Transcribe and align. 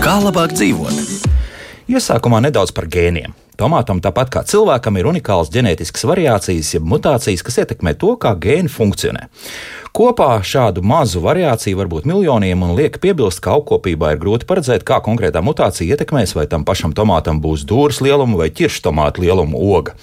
Kā 0.00 0.16
labāk 0.18 0.56
dzīvot? 0.56 0.96
Iesākumā 1.90 2.40
nedaudz 2.42 2.72
par 2.74 2.88
gēniem. 2.90 3.30
Tomātam, 3.60 3.98
tāpat 4.00 4.30
kā 4.32 4.40
cilvēkam, 4.48 4.96
ir 4.96 5.08
unikāls 5.10 5.50
ģenētisks 5.52 6.06
variācijas, 6.08 6.70
jeb 6.78 6.86
mutācijas, 6.88 7.42
kas 7.44 7.60
ietekmē 7.60 7.92
to, 8.00 8.14
kā 8.16 8.32
gēni 8.40 8.72
funkcionē. 8.72 9.26
Kopā 9.90 10.36
šādu 10.46 10.84
mazu 10.86 11.18
variāciju 11.18 11.80
var 11.80 11.88
būt 11.90 12.04
miljoniem, 12.06 12.60
un 12.62 12.76
liek 12.78 12.94
piebilst, 13.02 13.40
ka 13.42 13.56
augkopībā 13.56 14.12
ir 14.14 14.20
grūti 14.22 14.46
paredzēt, 14.46 14.84
kā 14.86 15.00
konkrētā 15.02 15.42
mutācija 15.42 15.96
ietekmēs, 15.96 16.36
vai 16.38 16.44
tam 16.46 16.62
pašam 16.64 16.94
tomātam 16.94 17.40
būs 17.42 17.64
dūrs 17.66 17.98
lieluma 18.06 18.38
vai 18.38 18.46
ķiršu 18.54 18.84
tomātu 18.84 19.24
lieluma 19.24 19.58
oga. 19.58 19.96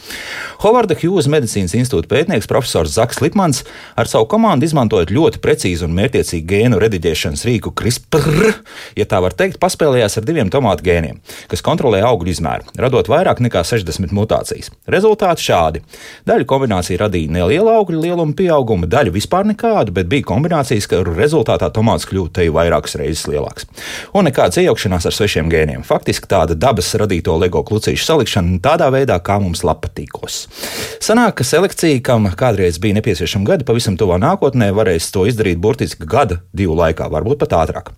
Hovarda 0.59 0.97
Hughes 0.99 1.30
medicīnas 1.31 1.77
institūta 1.80 2.11
pētnieks 2.11 2.49
profesors 2.52 2.97
Zaks 2.97 3.21
Lipmans 3.23 3.63
ar 3.95 4.11
savu 4.11 4.27
komandu 4.27 4.67
izmantojot 4.67 5.13
ļoti 5.16 5.39
precīzu 5.41 5.88
un 5.88 5.95
mērķiecīgu 5.95 6.49
gēnu 6.52 6.81
rediģēšanas 6.83 7.47
rīku 7.47 7.71
CRISPR, 7.71 8.59
ja 8.99 9.08
tā 9.08 9.23
var 9.23 9.38
teikt, 9.39 9.55
paspēlējās 9.63 10.19
ar 10.19 10.27
diviem 10.27 10.52
tomātu 10.52 10.83
gēniem, 10.89 11.23
kas 11.47 11.63
kontrolē 11.63 12.03
augļu 12.09 12.35
izmēru, 12.35 12.75
radot 12.75 13.08
vairāk 13.08 13.39
nekā 13.47 13.63
60 13.67 14.13
mutācijas. 14.15 14.71
Rezultāti 14.91 15.47
šādi. 15.47 15.83
Daļa 16.27 16.47
kombinācija 16.49 17.01
radīja 17.05 17.31
nelielu 17.33 17.71
augļu 17.71 18.03
lieluma 18.03 18.35
pieaugumu, 18.38 18.89
daļa 18.91 19.15
vispār 19.15 19.47
nekādu, 19.49 19.95
bet 19.95 20.11
bija 20.11 20.27
kombinācijas, 20.27 20.89
ka 20.91 21.01
rezultātā 21.07 21.71
tomāts 21.73 22.07
kļūst 22.09 22.35
te 22.38 22.47
vairākas 22.53 22.97
reizes 22.99 23.25
lielāks. 23.31 23.67
Un 24.13 24.27
nekādas 24.27 24.59
iejaukšanās 24.61 25.07
ar 25.07 25.16
svešiem 25.16 25.52
gēniem. 25.52 25.85
Faktiski 25.88 26.30
tāda 26.30 26.57
dabas 26.57 26.89
radīto 26.99 27.35
LEGO 27.39 27.63
klucīšu 27.67 28.05
salikšana 28.07 28.59
tādā 28.63 28.89
veidā, 28.94 29.19
kā 29.23 29.39
mums 29.41 29.63
patīkos. 29.63 30.47
Sanāk, 31.03 31.38
ka 31.39 31.45
selekcija, 31.45 32.02
kam 32.03 32.25
kādreiz 32.38 32.79
bija 32.81 32.97
nepieciešama 32.97 33.45
gadi, 33.52 33.66
pavisam 33.67 33.97
tuvā 34.00 34.17
nākotnē 34.22 34.72
varēs 34.75 35.11
to 35.13 35.25
izdarīt 35.29 35.61
burtiski 35.61 36.07
gada, 36.09 36.41
divu 36.57 36.75
laikā, 36.77 37.05
varbūt 37.13 37.39
pat 37.44 37.53
ātrāk. 37.61 37.91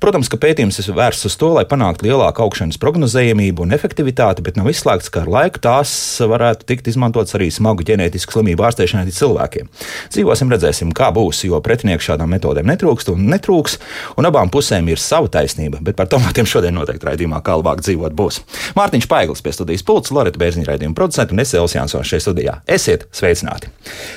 Protams, 0.00 0.30
ka 0.32 0.40
pētījums 0.40 0.80
ir 0.80 0.96
vērsts 0.96 1.28
uz 1.28 1.36
to, 1.36 1.52
lai 1.56 1.66
panāktu 1.68 2.08
lielāku 2.08 2.46
augšanas 2.46 2.80
prognozējumību 2.80 3.66
un 3.66 3.76
efektivitāti, 3.76 4.44
bet 4.46 4.56
nav 4.56 4.70
izslēgts, 4.72 4.95
ka 5.12 5.22
ar 5.24 5.30
laiku 5.30 5.60
tās 5.62 5.90
varētu 6.24 6.66
tikt 6.68 6.88
izmantotas 6.90 7.36
arī 7.36 7.50
smagu 7.54 7.84
ģenētisku 7.86 8.34
slimību 8.34 8.64
ārstēšanai 8.66 9.12
cilvēkiem. 9.14 9.68
Dzīvosim, 10.14 10.52
redzēsim, 10.52 10.92
kā 10.96 11.12
būs, 11.14 11.44
jo 11.46 11.60
pretinieku 11.64 12.04
šādām 12.08 12.32
metodēm 12.34 12.66
netrūkst 12.72 13.12
un 13.12 13.28
netrūks, 13.30 13.78
un 14.16 14.28
abām 14.28 14.50
pusēm 14.52 14.88
ir 14.90 15.02
sava 15.02 15.30
taisnība, 15.32 15.82
bet 15.84 15.98
par 16.00 16.10
tomātiem 16.10 16.48
šodien 16.48 16.74
noteikti 16.76 17.10
raidījumā 17.10 17.42
kā 17.46 17.58
labāk 17.60 17.84
dzīvot 17.84 18.16
būs. 18.16 18.40
Mārtiņš 18.78 19.08
Paiglis 19.12 19.44
pie 19.44 19.54
studijas 19.54 19.84
pults, 19.86 20.12
Loreta 20.14 20.40
Bērziņa 20.40 20.70
raidījuma 20.72 20.96
producents 20.98 21.36
un 21.36 21.44
es 21.44 21.54
Elsijas 21.54 21.76
Jansons 21.76 22.10
šeit 22.10 22.24
studijā. 22.24 22.58
Esiet 22.66 23.06
sveicināti! 23.14 23.70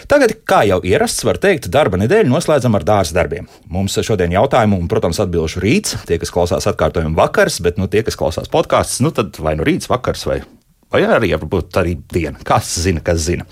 Tagad, 0.10 0.36
kā 0.48 0.64
jau 0.70 0.80
ierasts, 0.86 1.26
var 1.28 1.40
teikt, 1.42 1.70
darba 1.74 2.00
nedēļu 2.02 2.32
noslēdzam 2.32 2.78
ar 2.78 2.86
dārza 2.88 3.18
darbiem. 3.18 3.50
Mums 3.70 3.98
šodien 4.06 4.34
jautājumu 4.36 4.80
un, 4.80 4.88
protams, 4.92 5.22
atbilžu 5.24 5.64
rīts. 5.64 5.98
Tie, 6.10 6.20
kas 6.22 6.34
klausās 6.34 6.70
atkārtojumu 6.70 7.18
vakars, 7.20 7.60
bet 7.66 7.82
nu, 7.82 7.90
tie, 7.92 8.06
kas 8.08 8.20
klausās 8.20 8.52
podkāstus, 8.52 9.04
nu 9.06 9.14
tad 9.16 9.42
vai 9.44 9.58
nu 9.60 9.68
rīts, 9.68 9.92
vakars 9.92 10.26
vai 10.30 10.42
Vai 10.90 11.04
arī 11.06 11.28
varbūt 11.36 11.78
arī 11.78 11.92
diena. 12.10 12.40
Kas 12.46 12.72
zina, 12.82 13.02
kas 13.06 13.22
zina. 13.28 13.46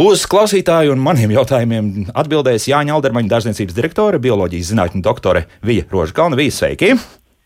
Uz 0.00 0.22
klausītāju 0.30 0.94
un 0.94 1.02
maniem 1.04 1.34
jautājumiem 1.34 1.90
atbildēs 2.16 2.64
Jāņa 2.70 2.94
Aldermaņa 2.96 3.28
dārzniecības 3.28 3.76
direktore, 3.76 4.20
bioloģijas 4.22 4.70
zinātņu 4.72 5.02
doktore 5.04 5.44
Vija 5.68 5.84
Rožkalna. 5.92 6.38
Vija, 6.40 6.54
sveiki! 6.56 6.94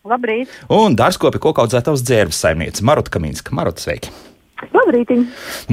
Labrīt! 0.07 0.53
Un 0.71 0.95
dārzkopi 0.95 1.41
kokaudzētavas 1.43 2.05
dzērbes 2.07 2.39
saimniece 2.45 2.87
Maruta 2.87 3.11
Kaminska. 3.17 3.51
Maruta, 3.59 3.83
sveiki! 3.83 4.15
Labrīt! 4.71 5.11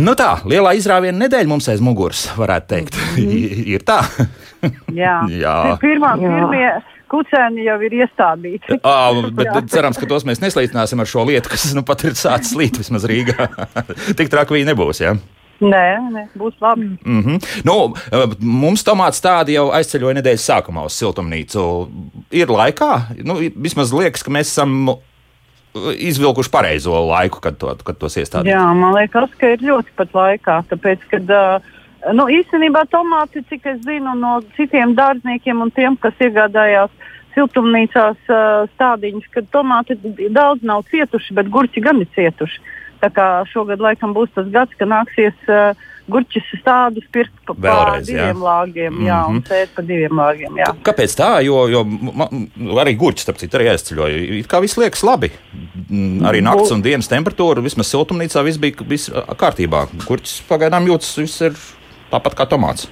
Nu 0.02 0.16
tā, 0.18 0.32
lielā 0.50 0.74
izrāviena 0.80 1.28
nedēļa 1.28 1.52
mums 1.54 1.70
aiz 1.70 1.84
muguras, 1.86 2.26
varētu 2.40 2.74
teikt. 2.74 2.98
Mm 3.14 3.30
-hmm. 3.30 3.68
ir 3.76 3.84
tā? 3.86 4.00
Jā, 4.90 5.20
Jā. 5.44 5.78
Pirmā, 5.78 6.16
pirmie 6.18 6.70
kucēni 7.14 7.68
jau 7.68 7.78
ir 7.86 8.00
iestādīti. 8.02 8.80
À, 8.94 9.14
bet, 9.38 9.70
cerams, 9.72 10.00
ka 10.00 10.10
tos 10.10 10.26
mēs 10.28 10.42
neslīdināsim 10.44 11.00
ar 11.02 11.10
šo 11.10 11.24
lietu, 11.30 11.52
kas 11.54 11.70
nu 11.78 11.86
pat 11.88 12.04
ir 12.08 12.18
sācis 12.20 12.54
slīt 12.56 12.82
vismaz 12.82 13.08
Rīgā. 13.10 13.48
Tik 14.20 14.34
traki 14.34 14.58
viņi 14.58 14.70
nebūs. 14.72 15.02
Ja? 15.04 15.16
Nē, 15.64 15.86
nē, 16.12 16.24
būs 16.40 16.58
labi. 16.62 16.90
Mm 17.06 17.22
-hmm. 17.24 17.48
nu, 17.68 17.78
mums 18.40 18.84
tomāts 18.84 19.22
tādi 19.24 19.56
jau 19.56 19.70
aizceļoja 19.72 20.20
nedēļas 20.20 20.48
sākumā 20.50 20.86
uz 20.90 20.98
siltumnīcu. 21.00 21.66
Ir 22.32 22.52
laikā, 22.52 22.92
nu, 23.24 23.40
vismaz 23.56 23.94
liekas, 23.94 24.24
ka 24.24 24.34
mēs 24.34 24.52
esam 24.52 24.98
izvilkuši 25.98 26.52
pareizo 26.54 27.06
laiku, 27.08 27.40
kad, 27.42 27.58
to, 27.58 27.76
kad 27.84 27.98
tos 27.98 28.18
iestādīt. 28.18 28.52
Jā, 28.52 28.66
man 28.78 28.94
liekas, 28.98 29.32
ka 29.40 29.54
ir 29.56 29.64
ļoti 29.64 29.96
pat 29.98 30.14
laikā. 30.14 30.60
Tāpēc, 30.70 31.08
kad, 31.10 31.32
uh, 31.34 31.74
nu, 32.12 32.28
īstenībā 32.28 32.86
tomāti, 32.92 33.44
cik 33.50 33.66
es 33.74 33.80
zinu 33.86 34.16
no 34.20 34.40
citiem 34.58 34.96
dārzniekiem 34.98 35.64
un 35.64 35.72
tiem, 35.72 35.98
kas 35.98 36.18
iegādājās 36.20 36.92
siltumnīcās 37.34 38.20
uh, 38.30 38.68
stādiņus, 38.76 39.30
ka 39.34 39.46
tomāti 39.54 39.98
daudz 40.34 40.66
nav 40.68 40.84
cietuši, 40.92 41.34
bet 41.40 41.50
gurķi 41.54 41.82
gan 41.82 42.04
ir 42.04 42.12
cietuši. 42.16 42.62
Tā 43.04 43.10
kā 43.12 43.26
šogad 43.52 43.82
laikam 43.84 44.14
būs 44.16 44.32
tas 44.36 44.46
gads, 44.54 44.76
ka 44.80 44.86
nāksies 44.88 45.50
uh, 45.52 45.74
gurķis 46.12 46.46
stādus 46.60 47.06
pirkt 47.12 47.36
pa, 47.48 47.56
Vēlreiz, 47.56 48.04
pa 48.04 48.08
diviem 48.08 48.40
jā. 48.40 48.46
lāgiem, 48.46 48.98
jā, 49.08 49.20
mm 49.20 49.28
-hmm. 49.28 49.36
un 49.36 49.44
sēt 49.48 49.76
pa 49.76 49.82
diviem 49.82 50.18
lāgiem. 50.20 50.58
Jā. 50.60 50.70
Kāpēc 50.84 51.16
tā? 51.20 51.30
Jo, 51.44 51.68
jo 51.72 51.84
man, 51.84 52.48
arī 52.84 52.96
gurķis, 53.00 53.24
starp 53.24 53.40
citu, 53.40 53.58
arī 53.58 53.70
aizceļoja. 53.72 54.18
It 54.40 54.48
kā 54.52 54.62
viss 54.62 54.78
liekas 54.78 55.04
labi. 55.04 55.32
Mm, 55.90 56.26
Arī 56.28 56.42
naktas 56.42 56.72
un 56.72 56.82
dienas 56.82 57.08
temperatūra, 57.08 57.64
vismaz 57.64 57.88
siltumnīcā, 57.92 58.44
viss 58.44 58.58
bija 58.58 58.88
viss 58.88 59.12
kārtībā. 59.12 59.88
Gurķis 60.08 60.44
pagaidām 60.50 60.88
jūtas, 60.88 61.18
viss 61.18 61.42
ir 61.42 61.54
tāpat 62.14 62.38
kā 62.38 62.50
tomāts. 62.50 62.90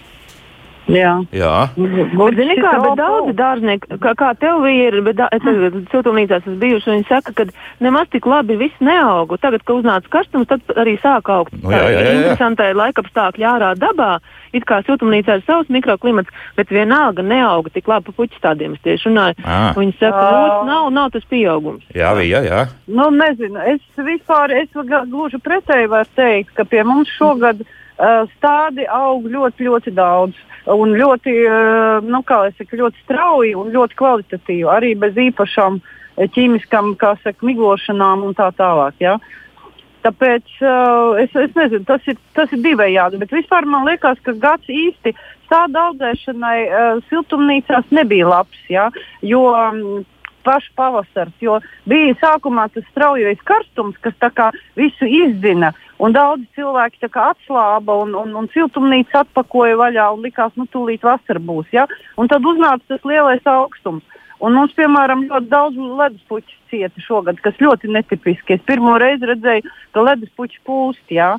Jā. 0.89 1.11
Jā, 1.31 1.69
Zini, 1.77 2.55
kā, 2.57 2.71
bet 2.81 2.97
daudzi 2.97 3.33
dārznieki, 3.37 3.97
kā, 4.01 4.13
kā 4.17 4.31
tev 4.39 4.65
ir, 4.67 4.97
bet 5.05 5.19
da, 5.19 5.27
es 5.35 5.43
siltumnīcās 5.91 6.41
esmu 6.41 6.57
bijuši, 6.61 6.89
viņi 6.95 7.07
saka, 7.07 7.33
ka 7.37 7.45
nemaz 7.83 8.09
tik 8.11 8.25
labi 8.29 8.57
viss 8.59 8.83
neauga. 8.83 9.37
Tagad, 9.41 9.63
kad 9.67 9.77
uznāca 9.77 10.11
karstums, 10.11 10.49
tad 10.49 10.73
arī 10.81 10.97
sāk 11.03 11.29
augt. 11.31 11.53
Nu, 11.53 11.71
jā, 11.71 11.83
jā, 11.85 11.91
jā, 11.91 12.01
jā. 12.01 12.13
Interesantai 12.17 12.69
laikapstākļi 12.79 13.47
ārā 13.53 13.71
dabā, 13.79 14.11
it 14.57 14.65
kā 14.67 14.81
siltumnīcā 14.87 15.37
ir 15.39 15.45
savs 15.47 15.69
mikroklimats, 15.71 16.33
bet 16.57 16.73
vienalga 16.73 17.23
neauga 17.25 17.71
tik 17.73 17.87
labi 17.91 18.09
pa 18.09 18.17
puķu 18.17 18.41
stādiem. 18.41 18.73
Es 18.75 18.85
tieši 18.87 19.11
runāju. 19.11 19.37
Viņi 19.77 19.97
saka, 19.99 20.23
ka 20.25 20.63
nav, 20.67 20.89
nav 20.95 21.11
tas 21.13 21.27
pieaugums. 21.29 21.85
jā, 22.25 22.41
jā. 22.41 22.41
jā. 22.49 22.65
Nu, 22.91 23.11
nezinu, 23.15 23.61
es 23.69 23.85
vispār, 24.01 24.57
es 24.63 24.73
gluži 24.73 25.39
pretēji 25.43 25.91
varu 25.93 26.09
teikt, 26.17 26.55
ka 26.57 26.65
pie 26.67 26.83
mums 26.87 27.11
šogad 27.19 27.61
uh, 27.61 27.77
stádi 28.37 28.85
aug 28.89 29.27
ļoti, 29.29 29.67
ļoti 29.67 29.93
daudz. 29.97 30.37
Un 30.69 30.93
ļoti, 30.93 31.33
uh, 31.49 32.05
nu, 32.05 32.21
saku, 32.27 32.77
ļoti 32.77 33.03
strauji 33.03 33.55
un 33.57 33.71
ļoti 33.73 33.97
kvalitatīvi. 33.97 34.67
Arī 34.69 34.93
bez 34.99 35.17
īpašām 35.17 35.79
eh, 35.81 36.27
ķīmiskām, 36.29 36.93
kā 37.01 37.15
saka, 37.23 37.45
miglošanām 37.45 38.21
un 38.27 38.37
tā 38.37 38.51
tālāk. 38.57 38.99
Ja? 39.01 39.17
Tāpēc 40.05 40.53
uh, 40.61 41.17
es, 41.21 41.33
es 41.33 41.57
nezinu, 41.57 41.85
tas 41.89 42.05
ir, 42.09 42.17
tas 42.37 42.53
ir 42.53 42.61
divējādi. 42.61 43.21
Bet 43.21 43.33
vispār 43.33 43.65
man 43.69 43.89
liekas, 43.89 44.21
ka 44.25 44.37
gads 44.37 44.69
īsti 44.69 45.15
tāda 45.49 45.89
audzēšanai 45.89 46.57
uh, 46.69 47.03
siltumnīcās 47.09 47.89
nebija 47.93 48.29
labs. 48.29 48.61
Ja? 48.69 48.89
Jo 49.25 49.47
um, 49.53 50.05
pašu 50.43 50.73
pavasars, 50.77 51.33
jo 51.41 51.59
bija 51.89 52.15
sākumā 52.21 52.67
tas 52.73 52.85
straujais 52.91 53.41
karstums, 53.45 53.97
kas 54.01 54.17
visu 54.75 55.05
izdzina. 55.05 55.73
Un 56.01 56.15
daudzi 56.15 56.47
cilvēki 56.57 57.05
atslāba 57.11 57.99
un, 58.01 58.15
un, 58.17 58.33
un 58.39 58.47
siltumnīca 58.55 59.21
atpakoja 59.21 59.77
vaļā 59.77 60.07
un 60.15 60.23
likās, 60.25 60.53
nu, 60.57 60.65
tūlīt 60.73 61.05
vasara 61.05 61.39
būs. 61.39 61.69
Ja? 61.75 61.85
Un 62.17 62.31
tad 62.31 62.45
uznāca 62.45 62.81
tas 62.89 63.05
lielais 63.05 63.45
augstums. 63.45 64.03
Un 64.41 64.55
mums, 64.57 64.73
piemēram, 64.73 65.27
ļoti 65.29 65.49
daudz 65.51 65.77
leduspuķu 65.77 66.55
cieta 66.71 67.03
šogad, 67.05 67.37
kas 67.45 67.59
ļoti 67.61 67.91
netipiski. 67.93 68.57
Es 68.57 68.63
pirmo 68.65 68.95
reizi 68.97 69.29
redzēju, 69.29 69.69
ka 69.93 70.05
leduspuķi 70.07 70.63
pūst. 70.65 71.03
Jā. 71.13 71.35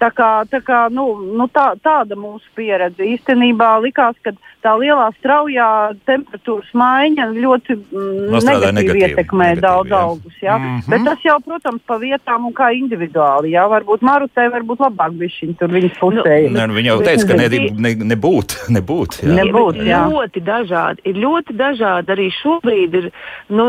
Tā, 0.00 0.08
kā, 0.16 0.28
tā, 0.48 0.62
kā, 0.64 0.86
nu, 0.88 1.04
nu 1.36 1.44
tā, 1.52 1.74
tāda 1.84 2.16
mūsu 2.16 2.46
pieredze 2.56 3.04
īstenībā 3.04 3.68
likās, 3.84 4.16
ka 4.24 4.32
tā 4.64 4.72
lielā 4.80 5.10
straujā 5.18 5.66
temperatūras 6.08 6.70
maiņa 6.76 7.26
ļoti 7.36 7.76
mm, 7.76 8.30
negatīvi, 8.32 8.72
negatīvi, 8.78 9.02
ietekmē 9.10 9.48
negatīvi, 9.50 9.64
daudz 9.66 9.90
jā. 9.92 10.00
augus. 10.00 10.36
Jā. 10.40 10.56
Mhm. 10.58 10.66
Mm 10.70 10.78
-hmm. 10.80 10.90
Bet 10.90 11.04
tas 11.04 11.24
jau, 11.24 11.36
protams, 11.44 11.82
pa 11.86 11.98
vietām 11.98 12.46
un 12.46 12.52
kā 12.52 12.70
individuāli. 12.72 13.52
Jā. 13.56 13.66
Varbūt 13.68 14.00
Marutai 14.00 14.48
varbūt 14.48 14.78
labāk 14.86 15.12
bija 15.20 15.30
šī 15.36 15.56
tur 15.58 15.68
viņas 15.68 15.98
pusē. 16.00 16.36
Nē, 16.48 16.66
nu, 16.66 16.74
viņa 16.74 16.86
jau 16.92 17.00
teica, 17.02 17.26
ka 17.28 17.34
ne, 17.34 17.48
ne, 17.84 17.94
nebūt. 18.14 18.48
nebūt 18.76 19.10
jā. 19.22 19.28
Ne- 19.34 19.44
Nebūtu, 19.50 19.82
ir 19.82 19.86
jā. 19.90 20.00
ļoti 20.08 20.40
dažādi. 20.44 21.00
Ir 21.04 21.14
ļoti 21.16 21.52
dažādi. 21.56 22.06
Arī 22.14 22.26
šobrīd 22.42 22.94
ir, 22.94 23.10
nu, 23.48 23.66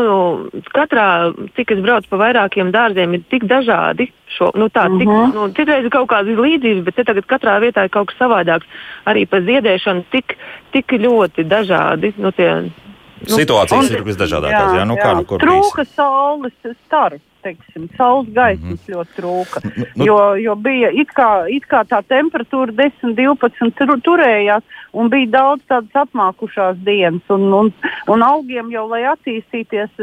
katrā, 0.72 1.32
cik 1.56 1.70
es 1.72 1.80
braucu 1.84 2.08
pa 2.08 2.16
vairākiem 2.16 2.70
dārziem, 2.72 3.14
ir 3.14 3.22
tik 3.30 3.44
dažādi. 3.44 4.12
Šo, 4.32 4.50
nu, 4.56 4.68
tā, 4.72 4.86
tik, 4.98 5.08
Mhm. 5.08 5.32
nu, 5.34 5.48
citreiz 5.52 5.84
ir 5.84 5.90
kaut 5.90 6.08
kāda 6.08 6.21
tādas 6.22 6.44
līdzības, 6.46 6.84
bet 6.86 7.02
tagad 7.06 7.28
katrā 7.30 7.58
vietā 7.62 7.86
ir 7.86 7.92
kaut 7.92 8.12
kas 8.12 8.20
savādāks. 8.22 8.70
Arī 9.10 9.26
par 9.26 9.42
ziedēšanu 9.46 10.06
tik, 10.14 10.36
tik 10.72 10.94
ļoti 11.02 11.46
dažādi. 11.50 12.14
Nu, 12.22 12.32
tie, 12.36 12.48
nu, 12.62 13.34
Situācijas 13.34 13.90
un, 13.90 13.98
ir 13.98 14.06
visdažādākās. 14.06 14.72
Jā, 14.72 14.80
jā, 14.80 14.86
nu, 14.88 14.96
jā. 14.98 15.04
Kā, 15.04 15.18
nu, 15.18 15.42
Trūka 15.42 15.86
saules 15.94 16.54
starp 16.86 17.20
teiksim, 17.42 17.88
saules 17.98 18.30
gaismas 18.34 18.78
mm 18.78 18.92
ļoti 18.92 19.16
trūka. 19.16 19.60
Nu, 19.64 19.84
nu, 19.96 20.06
jo, 20.06 20.18
jo 20.40 20.54
bija 20.58 20.90
it 20.92 21.12
kā, 21.16 21.46
it 21.48 21.66
kā 21.70 21.82
tā 21.88 22.02
temperatūra 22.08 22.74
10, 22.76 23.14
12 23.18 23.74
tur, 23.78 23.94
turējās, 24.04 24.64
un 24.92 25.10
bija 25.12 25.30
daudz 25.32 25.64
tādas 25.70 26.04
apmākušās 26.04 26.80
dienas. 26.84 27.24
Un, 27.32 27.48
un, 27.56 27.72
un 28.12 28.24
augiem 28.26 28.70
jau, 28.72 28.86
lai 28.90 29.04
attīstīties, 29.12 29.94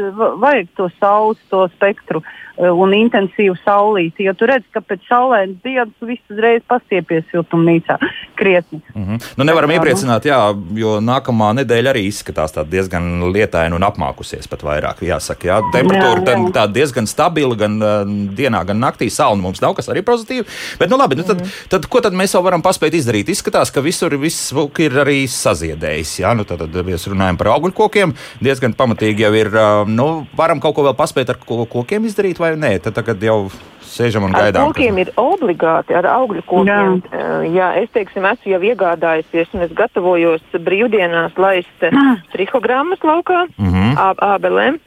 vajag 0.42 0.70
to 0.78 0.88
saules, 0.98 1.40
to 1.52 1.66
spektru 1.76 2.22
e, 2.22 2.70
un 2.70 2.94
intensīvu 2.96 3.56
saulīti. 3.64 4.26
Jo 4.28 4.34
tu 4.38 4.48
redz, 4.50 4.66
ka 4.74 4.82
pēc 4.84 5.06
saulēnas 5.10 5.60
dienas 5.64 6.06
viss 6.06 6.32
uzreiz 6.32 6.64
pastiepies 6.70 7.28
siltumnīcā 7.30 7.98
krietni. 8.38 8.80
Mm 8.94 9.04
-hmm. 9.04 9.30
nu, 9.36 9.44
nevaram 9.44 9.70
iepriecināt, 9.70 10.26
jā, 10.26 10.40
jo 10.74 10.98
nākamā 11.00 11.52
nedēļa 11.60 11.94
arī 11.94 12.06
izskatās 12.08 12.56
diezgan 12.70 13.32
lietaina 13.32 13.76
un 13.76 13.82
apmākusies 13.82 14.48
pat 14.48 14.62
vairāk. 14.62 15.02
Jāsaka, 15.02 15.46
jā. 15.46 15.60
Temperatūra 15.72 16.20
jā, 16.20 16.38
jā. 16.38 16.52
tā 16.52 16.66
diezgan 16.72 17.06
stabila 17.06 17.29
stabila 17.30 17.54
gan 17.54 17.78
uh, 17.78 18.02
dienā, 18.34 18.64
gan 18.66 18.80
naktī. 18.80 19.10
Sauna 19.10 19.42
mums 19.42 19.62
nav, 19.62 19.74
kas 19.78 19.88
arī 19.90 20.02
pozitīvi. 20.02 20.46
Bet, 20.80 20.90
nu, 20.90 20.98
labi, 20.98 21.18
nu, 21.20 21.24
tad, 21.26 21.42
tad, 21.70 21.86
ko 21.90 22.02
tad 22.02 22.16
mēs 22.16 22.34
vēl 22.34 22.44
varam 22.44 22.64
paspēt 22.64 22.96
izdarīt? 22.98 23.30
Izskatās, 23.30 23.70
ka 23.70 23.82
visur 23.84 24.16
viss 24.20 24.52
ir 24.80 24.98
arī 24.98 25.22
saziedējis. 25.30 26.20
Jā, 26.24 26.34
nu, 26.34 26.44
tad, 26.48 26.66
tad 26.66 26.86
mēs 26.86 27.06
runājam 27.10 27.38
par 27.38 27.54
augļu 27.54 27.74
kokiem. 27.76 28.14
Diezgan 28.42 28.74
pamatīgi 28.74 29.26
jau 29.26 29.34
ir. 29.36 29.52
Uh, 29.54 29.88
nu, 29.88 30.26
varam 30.36 30.60
kaut 30.62 30.76
ko 30.76 30.86
vēl 30.88 30.96
paspēt 30.98 31.30
ar 31.30 31.40
kokiem 31.40 32.08
izdarīt, 32.08 32.40
vai 32.40 32.56
nē? 32.58 32.78
Tad 32.84 32.98
tagad 32.98 33.22
jau 33.22 33.44
sēžam 33.90 34.26
un 34.28 34.34
gaidām. 34.34 34.68
Ar 34.68 34.74
kokiem 34.74 35.00
ir 35.02 35.10
obligāti, 35.18 35.94
ar 35.98 36.06
augļu 36.10 36.44
kokiem. 36.48 37.00
Jā. 37.10 37.10
Uh, 37.10 37.48
jā, 37.50 37.72
es 37.82 37.90
teiksim, 37.94 38.26
esmu 38.26 38.54
jau 38.54 38.62
iegādājusies, 38.70 39.50
un 39.56 39.66
es 39.66 39.74
gatavojos 39.76 40.62
brīvdienās 40.66 41.38
laist 41.40 41.90
trihogrammas 42.34 43.02
laukā, 43.06 43.46
mm 43.56 43.74
-hmm. 43.74 44.16
ABLM 44.30 44.80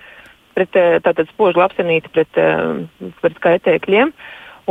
pret 0.56 0.78
eh, 0.80 0.98
tātad 1.04 1.30
spožu 1.34 1.62
lapsenīti 1.62 2.12
pret, 2.14 2.40
eh, 2.40 3.12
pret 3.22 3.40
kaitēkļiem. 3.44 4.14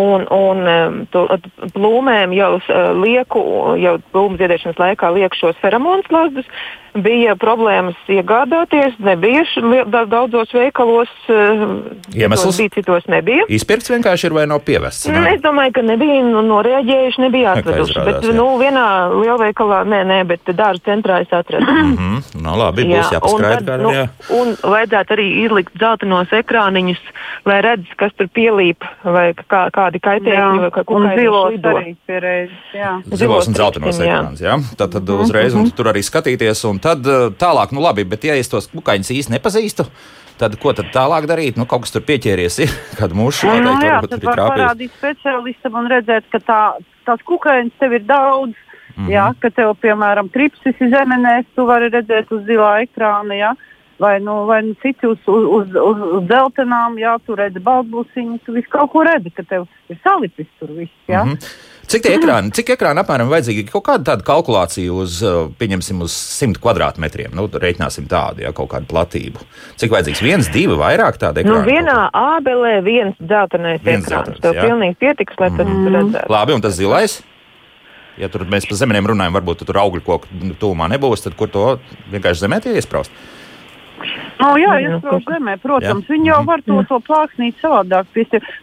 Un, 0.00 0.22
un 0.32 1.06
to, 1.12 1.26
plūmēm 1.74 2.32
jau 2.32 2.52
lieku, 2.96 3.42
jau 3.76 3.98
plūmu 4.12 4.40
ziedēšanas 4.40 4.78
laikā 4.80 5.10
lieku 5.12 5.36
šos 5.36 5.58
feromonus 5.60 6.08
lazdus, 6.08 6.48
bija 6.92 7.34
problēmas 7.40 7.96
iegādāties, 8.12 8.98
nebija 9.02 9.44
daudzos 10.08 10.52
veikalos. 10.52 11.10
Eh, 11.28 11.62
Iemesls 12.20 12.58
bija 12.60 12.72
citos 12.76 13.06
nebija. 13.08 13.46
Izpirkts 13.52 13.90
vienkārši 13.92 14.28
ir 14.28 14.36
vai 14.36 14.44
nav 14.50 14.60
pievests? 14.66 15.08
Nu, 15.12 15.22
es 15.28 15.40
domāju, 15.44 15.76
ka 15.78 15.84
nebija 15.86 16.20
nu, 16.26 16.42
noreaģējuši, 16.50 17.24
nebija 17.24 17.56
atveduši. 17.56 17.94
Izrādās, 17.94 18.20
bet, 18.20 18.28
jā. 18.28 18.36
nu, 18.36 18.46
vienā 18.60 18.86
lielveikalā, 19.14 19.82
nē, 19.88 20.02
nē, 20.10 20.18
bet 20.28 20.52
dārza 20.52 20.84
centrā 20.90 21.22
es 21.24 21.32
atradu. 21.32 21.64
Mm 21.64 21.96
-hmm. 21.96 22.42
Nu, 22.42 22.56
labi, 22.58 22.84
būs 22.84 23.08
jā, 23.08 23.12
jāpaskaidro. 23.16 23.76
Nu, 23.82 23.92
jā. 23.96 24.06
Un 24.40 24.56
vajadzētu 24.62 25.16
arī 25.16 25.26
izlikt 25.46 25.72
zeltainos 25.78 26.32
ekrāniņus, 26.32 27.00
lai 27.44 27.60
redz, 27.62 27.86
kas 27.96 28.12
tur 28.16 28.28
pielīp, 28.28 28.84
vai 29.04 29.32
kā, 29.34 29.70
kādi 29.82 30.00
kaitēkļi, 30.02 30.70
vai 30.72 31.74
arī 31.74 31.92
pierēzes, 32.08 32.64
jā. 32.76 32.94
Zilos 33.10 33.50
un 33.50 33.58
zeltainos 33.58 34.00
ekrāns, 34.00 34.42
jā. 34.44 34.56
Tad, 34.78 34.94
tad 34.96 35.12
uzreiz, 35.16 35.56
un 35.58 35.70
tur 35.74 35.90
arī 35.92 36.04
skatīties, 36.06 36.64
un 36.70 36.80
tad 36.82 37.06
eh, 37.06 37.28
tālāk, 37.38 37.74
nu 37.74 37.84
labi, 37.84 38.06
bet 38.08 38.26
ja 38.28 38.38
es 38.38 38.50
tos 38.52 38.70
kukaiņus 38.72 39.12
īsti 39.16 39.36
nepazīstu, 39.36 39.86
tad 40.40 40.56
ko 40.62 40.74
tad 40.76 40.90
tālāk 40.94 41.28
darīt? 41.30 41.58
Nu, 41.60 41.66
kaut 41.70 41.86
kas 41.86 41.94
tur 41.94 42.04
pieķēries, 42.08 42.60
ir 42.64 42.74
kāda 43.00 43.18
mūža 43.18 43.52
nu, 43.52 43.68
nu, 43.68 43.76
jā, 43.86 44.00
tad 44.14 44.28
var 44.30 44.44
parādīt 44.54 44.94
speciālistam 44.98 45.80
un 45.82 45.90
redzēt, 45.92 46.28
ka 46.32 46.42
tā, 46.42 46.60
tās 47.08 47.24
kukaiņas 47.28 47.80
tev 47.82 47.98
ir 47.98 48.06
daudz. 48.08 48.58
Mm 48.92 49.06
-hmm. 49.06 49.12
Jā, 49.14 49.26
ka 49.40 49.48
tev, 49.50 49.70
piemēram, 49.80 50.28
tripsis 50.28 50.76
ir 50.84 50.90
zemenēs, 50.92 51.46
tu 51.56 51.64
vari 51.64 51.88
redzēt 51.88 52.28
uz 52.28 52.42
zilā 52.44 52.82
ekrāna. 52.84 53.34
Jā. 53.34 53.54
Vai, 54.00 54.16
nu, 54.24 54.44
vai 54.48 54.62
nu 54.66 54.72
citi 54.82 55.06
uz, 55.06 55.18
uz, 55.30 55.44
uz, 55.58 55.76
uz, 55.78 56.00
uz 56.18 56.24
dzeltenām, 56.30 56.96
jā, 56.98 57.12
tu 57.26 57.36
redzi 57.38 57.60
balbuļsiņu, 57.62 58.38
tu 58.46 58.56
visu 58.56 58.72
kaut 58.72 58.90
ko 58.94 59.04
redzi, 59.06 59.30
ka 59.36 59.44
tev 59.46 59.68
ir 59.92 60.00
salipis 60.02 60.48
tur 60.58 60.72
viss. 60.74 60.94
Jā. 61.10 61.24
Mm 61.24 61.36
-hmm. 61.36 61.52
Cik 61.92 62.06
tie 62.06 62.12
ekrāni, 62.16 62.52
cik 62.56 62.70
ekrāni 62.72 63.02
apmēram 63.02 63.28
vajadzīgi? 63.28 63.66
Kaut 63.68 63.84
kāda 63.84 64.06
tāda 64.12 64.24
kalkulācija 64.24 64.92
uz, 64.96 65.18
uh, 65.26 65.50
pieņemsim, 65.58 66.00
uz 66.00 66.14
100 66.40 66.60
kvadrātmetriem. 66.62 67.34
Nu, 67.36 67.48
reiķināsim 67.52 68.06
tādu, 68.08 68.46
ja 68.46 68.52
kaut 68.56 68.70
kādu 68.70 68.88
platību. 68.92 69.42
Cik 69.76 69.92
vajadzīgs? 69.92 70.22
Viens, 70.24 70.48
divi, 70.54 70.78
vairāk 70.78 71.18
tādu 71.20 71.42
ekrānu? 71.42 71.58
Nu, 71.58 71.68
vienā 71.68 71.98
ābelē 72.16 72.78
viens 72.86 73.18
dzeltenais 73.20 73.82
ekrāns. 73.82 74.40
Tev 74.40 74.56
jā. 74.56 74.64
pilnīgi 74.70 74.96
pietiks, 75.02 75.36
lai 75.42 75.50
tas 75.50 75.68
mm. 75.68 75.92
redzētu. 75.98 76.32
Labi, 76.32 76.56
un 76.56 76.64
tas 76.64 76.78
zilais? 76.78 77.18
Ja 78.20 78.28
tur 78.32 78.44
mēs 78.48 78.68
par 78.68 78.76
zemenēm 78.76 79.12
runājam, 79.12 79.36
varbūt 79.36 79.66
tur 79.66 79.78
augļu 79.82 80.02
koku 80.06 80.50
tūmā 80.60 80.88
nebūs, 80.92 81.24
tad 81.24 81.36
kur 81.36 81.52
to 81.52 81.66
vienkārši 82.12 82.44
zemē 82.44 82.60
tie 82.64 82.76
iespraust? 82.76 83.12
Nu, 84.42 84.50
jā, 84.60 84.76
iesprūst 84.86 85.28
zemē, 85.30 85.56
protams. 85.62 86.06
Jā. 86.06 86.12
Viņi 86.14 86.30
jau 86.30 86.40
var 86.48 86.62
to, 86.66 86.78
to 86.90 86.98
plāksnīt 87.06 87.58
savādāk. 87.62 88.10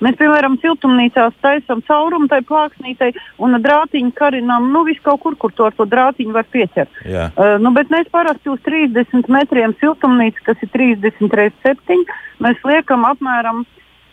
Mēs, 0.04 0.18
piemēram, 0.20 0.58
siltumnīcās 0.64 1.38
taisām 1.44 1.84
caurumu 1.88 2.30
tai 2.32 2.42
plāksnītei 2.48 3.14
un 3.42 3.58
drātiņu 3.64 4.14
karinām, 4.18 4.70
nu, 4.74 4.84
visu 4.88 5.04
kaut 5.06 5.24
kur, 5.24 5.38
kur 5.40 5.56
to 5.56 5.70
ar 5.70 5.78
to 5.78 5.88
drātiņu 5.90 6.36
var 6.36 6.48
pieķert. 6.52 7.04
Jā. 7.08 7.30
Uh, 7.34 7.58
nu, 7.64 7.74
bet 7.76 7.92
mēs 7.94 8.12
parasti 8.14 8.52
uz 8.52 8.62
30 8.68 9.32
metriem 9.32 9.76
siltumnīcu, 9.82 10.46
kas 10.48 10.66
ir 10.66 10.74
30 10.76 11.38
reizes 11.40 11.62
7, 11.66 12.04
mēs 12.44 12.66
liekam 12.68 13.08
apmēram 13.10 13.64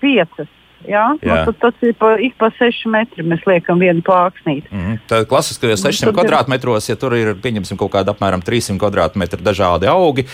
5. 0.04 0.46
Jā, 0.84 1.06
nu, 1.16 1.18
Jā. 1.24 1.40
Nu, 1.40 1.50
tad, 1.50 1.56
tas 1.62 1.86
ir 1.88 1.96
pa, 1.98 2.12
ik 2.20 2.36
pa 2.38 2.50
6 2.52 2.86
metri. 2.92 3.24
Mēs 3.26 3.42
liekam 3.48 3.80
vienu 3.82 4.04
plāksnīti. 4.06 4.68
Mm 4.70 4.82
-hmm. 4.84 4.98
Tā 5.08 5.24
klasiskajos 5.26 5.82
600 5.82 6.10
nu, 6.10 6.14
kvadrātmetros, 6.18 6.88
ja 6.88 6.96
tur 6.96 7.16
ir 7.16 7.34
pieņemsim 7.34 7.78
kaut 7.80 7.92
kāda 7.92 8.12
apmēram 8.14 8.44
300 8.44 8.78
kvadrātmetru 8.78 9.42
dažādi 9.42 9.88
augi, 9.88 10.26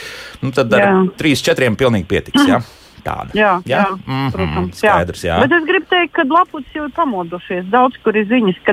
nu, 0.43 0.51
tad 0.51 0.75
ar 0.75 1.07
3-4 1.17 1.77
pilnīgi 1.77 2.07
pietiks. 2.07 2.49
Jā. 2.49 2.61
Tāda. 3.03 3.35
Jā, 3.35 3.63
jā, 3.67 3.79
jā 3.79 3.87
mm 3.91 4.03
-hmm, 4.07 4.33
protams. 4.33 4.79
Skaidrs, 4.79 5.25
jā. 5.25 5.35
jā. 5.35 5.41
Bet 5.41 5.53
es 5.53 5.65
gribu 5.65 5.87
teikt, 5.91 6.13
ka 6.13 6.23
lapucis 6.23 6.75
jau 6.75 6.85
ir 6.85 6.93
pamodušies. 6.95 7.65
Daudz 7.71 7.97
kur 8.05 8.17
ir 8.17 8.27
ziņas, 8.27 8.57
ka 8.65 8.73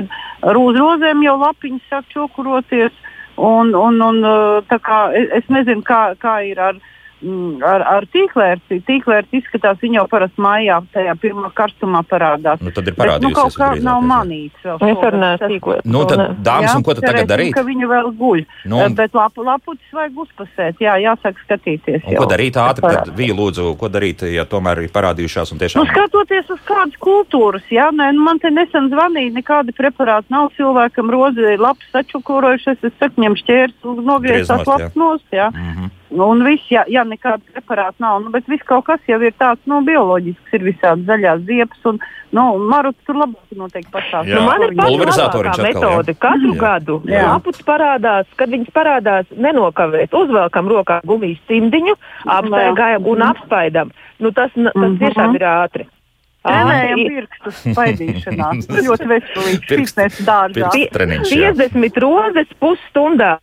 uz 0.54 0.76
rozēm 0.76 1.24
jau 1.24 1.36
lapiņas 1.38 1.82
sāk 1.90 2.04
čokuroties. 2.14 2.92
Un, 3.36 3.74
un, 3.74 4.02
un, 4.02 4.16
kā, 4.68 5.10
es, 5.14 5.28
es 5.32 5.44
nezinu, 5.48 5.82
kā, 5.82 6.14
kā 6.18 6.44
ir 6.46 6.60
ar 6.60 6.74
Mm, 6.74 6.99
ar, 7.66 7.84
ar 7.84 8.06
tīklērci. 8.12 8.80
Tīklērci 8.86 9.40
izskatās, 9.40 9.78
viņa 9.82 10.00
jau 10.00 10.06
parasti 10.10 10.42
mājā 10.42 10.78
tajā 10.94 11.14
pirmā 11.20 11.50
karstumā 11.56 12.02
parādās. 12.08 12.62
Nu, 12.64 12.72
tad 12.74 12.88
ir 12.88 12.96
parādījusies. 12.98 13.20
Bet, 13.20 13.28
nu, 13.28 13.34
kaut 13.36 13.58
kā 13.58 13.68
nav 13.84 14.02
manīts 14.06 14.64
vēl. 14.64 14.78
Es 14.80 15.02
neesmu 15.20 15.50
tīklērci. 15.52 15.92
Nu, 15.94 16.04
tad, 16.08 16.24
dāmas, 16.40 16.70
jā, 16.70 16.76
un 16.78 16.86
ko 16.86 16.96
tad 16.98 17.08
tagad 17.08 17.30
darīt? 17.30 17.52
Ka 17.56 17.64
viņa 17.66 17.90
vēl 17.90 18.10
guļ. 18.20 18.44
Nu, 18.72 18.80
un... 18.84 18.96
Bet 18.98 19.16
lapu, 19.16 19.44
lapucis 19.46 19.96
vajag 19.96 20.18
uzpasēt. 20.24 20.80
Jā, 20.82 20.96
jāsāk 21.02 21.40
skatīties. 21.44 22.02
Un, 22.06 22.18
ko 22.18 22.28
darīt 22.30 22.58
ātri? 22.60 22.86
Tad 22.86 23.12
vīja 23.16 23.36
lūdzu, 23.36 23.68
ko 23.80 23.92
darīt, 23.92 24.24
ja 24.30 24.46
tomēr 24.48 24.84
ir 24.86 24.92
parādījušās 24.94 25.54
un 25.54 25.62
tiešām. 25.62 25.84
Nu, 25.84 25.92
skatoties 25.92 26.50
uz 26.54 26.64
kādas 26.68 26.98
kultūras, 27.02 27.66
jā, 27.72 27.90
nē, 27.94 28.10
nu, 28.16 28.24
man 28.26 28.40
te 28.42 28.52
nesen 28.54 28.90
zvanīja, 28.92 29.34
nekādi 29.36 29.76
preparāti 29.76 30.32
nav 30.32 30.50
cilvēkam 30.56 31.12
rozi, 31.12 31.54
labs 31.60 31.86
sačukurojušies, 31.94 32.84
es 32.88 32.98
saku, 33.00 33.24
ņem 33.24 33.38
šķērs, 33.44 33.78
nogriezās 34.10 34.66
labs 34.68 34.98
nost, 34.98 35.26
jā. 35.34 35.50
Mm 35.54 35.72
-hmm. 35.72 35.96
Nu, 36.10 36.26
un 36.32 36.42
viss, 36.42 36.66
ja, 36.72 36.82
ja 36.90 37.04
nekāda 37.06 37.38
preparāta 37.54 38.02
nav, 38.02 38.16
nu, 38.24 38.32
bet 38.34 38.48
viss 38.50 38.66
kaut 38.66 38.88
kas 38.88 39.02
jau 39.06 39.20
ir 39.22 39.34
tāds 39.38 39.62
nu, 39.70 39.78
bioloģisks, 39.86 40.56
ir 40.56 40.64
visādi 40.66 41.06
zaļās 41.06 41.44
ziepes, 41.46 41.84
un 41.86 42.00
nu, 42.34 42.46
maruts 42.72 42.98
tur 43.06 43.20
labāk 43.20 43.54
noteikti 43.54 43.92
pastāv. 43.94 44.26
Nu, 44.26 44.42
man 44.48 44.64
ir 44.66 44.74
pulverizātora 44.74 45.54
metode. 45.62 46.16
Katru 46.18 46.50
jā. 46.56 46.58
gadu 46.64 46.98
laputs 47.06 47.62
parādās, 47.66 48.26
kad 48.40 48.50
viņas 48.50 48.74
parādās 48.74 49.30
nenokavēt. 49.30 50.16
Uzvelkam 50.18 50.70
rokā 50.72 50.98
gumijas 51.06 51.38
cimdiņu, 51.50 51.94
apstaigājam 52.26 53.06
un 53.10 53.24
apspaidam. 53.30 53.94
Nu, 54.18 54.34
tas, 54.34 54.50
tas 54.50 54.74
mm 54.74 54.82
-hmm. 54.82 54.98
tiešām 55.04 55.38
ir 55.38 55.46
ātri. 55.46 55.86
Trenējam 56.40 57.00
pirkstus 57.04 57.58
spaidīšanā. 57.68 58.48
ļoti 58.88 59.08
veselīgi. 59.12 59.60
Pirksts 59.68 60.22
dārzā. 60.24 60.72
50 60.96 62.02
rozes 62.02 62.54
pusstundā. 62.62 63.36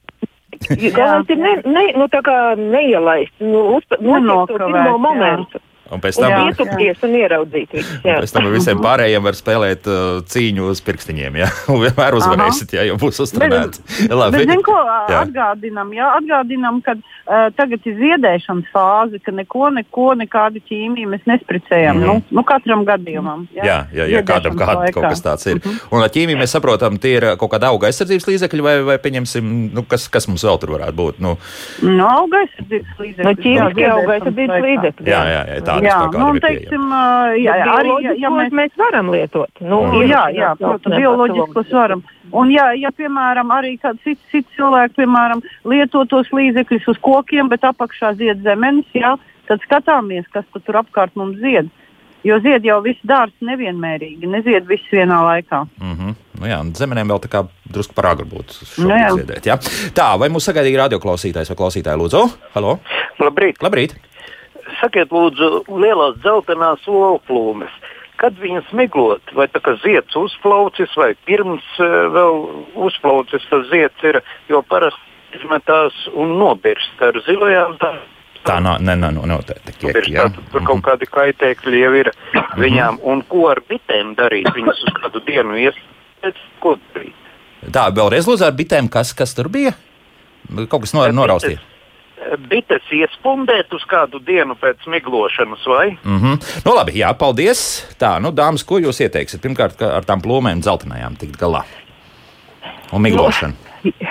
Galvenais 0.98 1.30
ir 1.30 1.38
ne, 1.38 1.54
ne, 1.66 1.86
nu, 1.98 2.08
neielaist, 2.58 3.34
nu, 3.44 3.64
uzpēc, 3.78 4.04
noteikt 4.04 4.54
to 4.54 4.60
pirmo 4.62 4.98
momentu. 5.02 5.64
Un 5.92 6.02
pēc 6.04 6.18
tam 6.20 6.32
jau 6.34 6.46
ietupties 6.50 7.04
un 7.06 7.14
ieraudzīt 7.16 7.76
viņus. 7.76 7.92
Pēc 8.04 8.34
tam 8.36 8.48
visiem 8.52 8.82
pārējiem 8.84 9.24
var 9.24 9.38
spēlēt 9.38 9.88
uh, 9.88 10.20
cīņu 10.28 10.68
uz 10.72 10.82
pirkstiņiem, 10.84 11.38
jā, 11.42 11.50
un 11.72 11.82
vienmēr 11.84 12.18
uzvarēsit, 12.20 12.74
ja 12.76 12.86
jau 12.90 12.98
būs 13.02 13.22
uztrenēts. 13.24 13.84
Labi. 14.20 14.42
Bet, 14.42 14.52
zin, 14.52 14.64
ko 14.66 14.76
jā. 14.78 15.22
atgādinam, 15.22 15.94
jā, 15.96 16.10
atgādinam, 16.20 16.82
ka 16.86 16.98
uh, 16.98 17.48
tagad 17.58 17.88
ir 17.88 17.98
ziedēšanas 18.02 18.72
fāze, 18.74 19.22
ka 19.24 19.34
neko, 19.36 19.70
neko, 19.78 20.10
nekādu 20.20 20.62
ķīmiju 20.68 21.14
mēs 21.14 21.24
nespricējam, 21.30 22.02
mm 22.02 22.04
-hmm. 22.04 22.26
nu, 22.28 22.40
nu, 22.42 22.46
katram 22.48 22.84
gadījumam. 22.88 23.48
Jā, 23.56 23.64
jā, 23.64 23.80
jā, 24.02 24.10
jā 24.18 24.24
kādam 24.28 24.60
kād, 24.60 24.84
kaut 24.96 25.10
kas 25.10 25.24
tāds 25.24 25.48
ir. 25.48 25.62
Mm 25.62 25.72
-hmm. 25.72 25.96
Un 25.96 26.04
ar 26.04 26.12
ķīmiju 26.12 26.42
mēs 26.42 26.56
saprotam, 26.58 27.00
tie 27.00 27.16
ir 27.18 27.30
kaut 27.38 27.52
kāda 27.52 27.72
auga 27.72 27.88
aizsardzības 27.88 28.28
līdzekļi, 28.28 28.62
vai, 28.64 28.76
vai 28.92 28.98
pieņemsim, 28.98 29.72
nu, 29.74 29.84
kas, 29.84 30.08
kas 30.08 30.28
mums 30.28 30.44
vēl 30.44 30.60
tur 30.60 30.76
varētu 30.76 30.96
būt? 30.96 31.20
Nu, 31.20 31.38
no, 31.82 32.08
auga 32.08 32.44
aizsardzības 32.44 33.00
līdzekļi. 33.00 33.24
No 33.24 33.34
ķīmiski 33.44 33.90
auga 33.92 34.14
aizsardzības 34.14 34.62
līdzekļi. 34.68 35.10
Jā, 35.10 35.24
jā, 35.32 35.42
jā, 35.54 35.62
tā 35.64 35.77
tādas, 35.78 35.88
jā, 35.90 35.98
kā 36.12 36.20
nu, 36.22 36.28
teiksim, 36.44 36.86
jā, 37.44 37.56
jā, 37.62 37.72
arī, 37.78 37.96
ja, 38.04 38.14
ja 38.26 38.32
mēs, 38.34 38.52
mēs, 38.60 38.76
varam 38.80 39.10
lietot. 39.14 39.62
Nu, 39.62 39.82
ir- 40.02 40.12
jā, 40.12 40.24
jā, 40.36 40.52
protams, 40.60 40.98
bioloģiskos 40.98 41.74
varam. 41.78 42.04
Un, 42.32 42.52
ja, 42.52 42.72
ja 42.76 42.92
piemēram, 42.92 43.52
arī 43.56 43.78
kāds 43.80 44.04
cits, 44.04 44.22
cits 44.32 44.52
cilvēks, 44.58 44.98
piemēram, 45.00 45.42
lieto 45.64 46.04
tos 46.12 46.28
līdzekļus 46.36 46.88
uz 46.92 46.98
kokiem, 47.02 47.50
bet 47.50 47.64
apakšā 47.64 48.14
zied 48.20 48.44
zemenes, 48.44 48.86
jā, 48.94 49.16
tad 49.48 49.64
skatāmies, 49.64 50.28
kas 50.34 50.46
tad 50.54 50.66
tur 50.68 50.82
apkārt 50.84 51.16
mums 51.16 51.40
zied. 51.40 51.70
Jo 52.26 52.40
zied 52.44 52.66
jau 52.66 52.82
viss 52.84 53.00
dārsts 53.08 53.46
nevienmērīgi, 53.46 54.28
nezied 54.28 54.66
viss 54.68 54.84
vienā 54.92 55.20
laikā. 55.24 55.62
Mm 55.80 55.94
-hmm. 55.94 56.16
nu, 56.42 56.48
jā, 56.48 56.58
zemenēm 56.76 57.08
vēl 57.08 57.22
tā 57.24 57.30
kā 57.32 57.48
drusku 57.72 57.94
par 57.94 58.06
agru 58.06 58.26
būtu 58.26 58.84
Nu 58.84 58.90
jā. 58.90 59.12
ziedēt. 59.16 59.46
Jā. 59.46 59.56
Tā, 59.94 60.20
vai 60.20 60.28
mūs 60.30 60.50
sagaidīja 60.50 60.82
radioklausītājs 60.84 61.50
vai 61.50 61.58
klausītāja 61.58 61.98
lūdzu? 61.98 62.28
Halo? 62.54 62.80
Labrīt! 63.20 63.62
Labrīt! 63.62 63.96
Sakiet, 64.82 65.14
lūdzu, 65.14 65.64
lielās 65.72 66.18
dzeltenās 66.24 66.88
olplūmes. 66.88 67.74
Kad 68.18 68.40
viņas 68.42 68.72
miglot, 68.74 69.22
vai 69.38 69.46
tā 69.54 69.62
kā 69.62 69.76
zieds 69.84 70.16
uzplaucis, 70.18 70.94
vai 70.98 71.12
pirms 71.30 71.66
uh, 71.78 72.08
vēl 72.14 72.40
uzplaucis 72.88 73.46
tas 73.52 73.68
zieds 73.70 74.08
ir, 74.10 74.22
jo 74.50 74.64
parasti 74.66 75.38
izmetās 75.38 76.08
un 76.18 76.38
nobirst 76.40 77.04
ar 77.04 77.20
zilajām 77.28 77.78
tā. 77.82 77.94
Tā 78.48 78.58
nav 78.64 78.80
ne, 78.82 78.96
ne, 78.96 79.12
noteikti. 79.12 79.76
Kiek, 79.82 79.98
jā. 80.08 80.28
tātad 80.28 80.52
Tur 80.54 80.64
kaut 80.68 80.84
kādi 80.86 81.08
kaitēkļi 81.12 81.82
jau 81.82 81.94
ir 82.00 82.12
viņām. 82.58 83.02
Un 83.04 83.24
ko 83.28 83.50
ar 83.52 83.60
bitēm 83.68 84.14
darīt? 84.18 84.48
Viņas 84.56 84.84
uz 84.88 84.94
kādu 85.02 85.22
dienu 85.28 85.58
iespējas, 85.68 86.44
ko 86.64 86.78
darīt? 86.94 87.26
Tā, 87.76 87.90
vēlreiz 87.92 88.30
lūdzu 88.30 88.48
ar 88.48 88.56
bitēm, 88.56 88.88
kas, 88.94 89.12
kas 89.18 89.36
tur 89.36 89.50
bija? 89.52 89.74
Kaut 90.72 90.86
kas 90.86 90.96
no, 90.96 91.04
noraustīja. 91.12 91.60
Bites 92.50 92.88
iespundēt 92.92 93.74
uz 93.78 93.84
kādu 93.90 94.20
dienu 94.26 94.56
pēc 94.58 94.88
miglošanas, 94.90 95.66
vai? 95.70 95.98
Mm 96.04 96.20
-hmm. 96.22 96.64
Nu, 96.66 96.74
labi, 96.76 96.98
jā, 97.00 97.14
paldies. 97.14 97.86
Tā, 98.00 98.18
nu, 98.22 98.32
dāmas, 98.32 98.66
ko 98.66 98.80
jūs 98.80 99.02
ieteiksiet? 99.02 99.42
Pirmkārt, 99.42 99.78
kā 99.78 99.96
ar 99.98 100.04
tām 100.04 100.22
plūmēm 100.22 100.62
dzeltenajām 100.62 101.16
tikt 101.16 101.38
galā. 101.38 101.64
Un 102.92 103.02
miglošanu. 103.02 103.54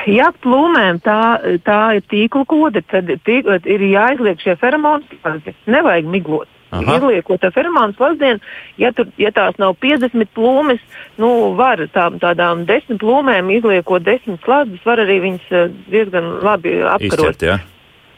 Ja 0.07 0.31
plūmēm 0.43 1.01
tā, 1.03 1.41
tā 1.65 1.97
ir 1.97 2.03
tīkla 2.11 2.45
kode, 2.47 2.83
tad 2.91 3.11
tīk, 3.27 3.49
ir 3.67 3.81
jāizliek 3.81 4.41
šie 4.41 4.57
feromoni 4.57 5.05
slazdi. 5.21 5.55
Nevajag 5.67 6.05
miglot. 6.05 6.49
Aha. 6.71 6.97
Izliekot 6.97 7.45
ar 7.45 7.53
feromonu 7.55 7.95
slazdiem, 7.97 8.41
ja, 8.81 8.91
tur, 8.93 9.07
ja 9.23 9.31
tās 9.31 9.55
nav 9.63 9.77
50 9.83 10.33
plūmes, 10.35 10.83
nu, 11.23 11.55
var 11.59 11.79
tā, 11.95 12.09
tādām 12.23 12.65
desmit 12.67 12.99
plūmēm 13.03 13.53
izliekot 13.55 14.03
desmit 14.03 14.43
slazdus, 14.45 14.83
var 14.85 15.03
arī 15.05 15.21
viņas 15.23 15.55
eh, 15.55 15.71
diezgan 15.93 16.33
labi 16.43 16.81
apkarot. 16.83 17.23
Izķert, 17.23 17.47
jā. 17.47 17.59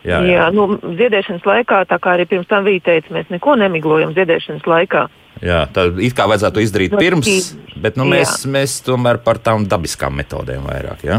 Jā, 0.06 0.20
Jā, 0.22 0.26
jā 0.30 0.44
nu, 0.54 0.68
ziedēšanas 0.98 1.46
laikā, 1.48 1.80
tā 1.90 1.98
kā 1.98 2.14
arī 2.16 2.26
pirms 2.30 2.46
tam 2.50 2.64
bija 2.68 2.80
teicis, 2.86 3.10
mēs 3.10 3.32
neko 3.34 3.56
nemiglojam 3.58 4.12
ziedēšanas 4.14 4.66
laikā. 4.66 5.08
jā 5.42 5.64
tā 5.74 5.88
it 6.02 6.14
kā 6.14 6.26
vajadzētu 6.30 6.62
izdarīt 6.62 6.92
No 6.92 6.98
pirms, 6.98 7.26
tīk- 7.26 7.80
bet 7.82 7.96
nu, 7.96 8.04
mēs, 8.04 8.46
mēs 8.46 8.78
tomēr 8.86 9.18
par 9.24 9.38
tām 9.38 9.66
dabiskām 9.66 10.14
metodēm 10.14 10.62
vairāk. 10.66 11.02
Jā, 11.02 11.18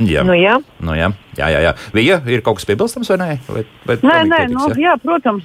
jā. 0.00 0.22
Nu, 0.24 0.32
jā. 0.32 0.56
Nu, 0.80 0.94
jā, 0.96 1.10
jā, 1.36 1.48
jā, 1.52 1.60
jā. 1.66 1.72
Vija, 1.92 2.20
ir 2.26 2.40
kaut 2.46 2.56
kas 2.60 2.66
piebilstams 2.68 3.08
vai 3.12 3.16
nē? 3.20 3.28
Vai, 3.48 3.64
vai 3.86 3.96
Nē, 4.00 4.16
nē, 4.30 4.38
pietiks, 4.38 4.54
nu, 4.54 4.68
jā? 4.68 4.88
jā, 4.88 4.94
protams. 5.02 5.44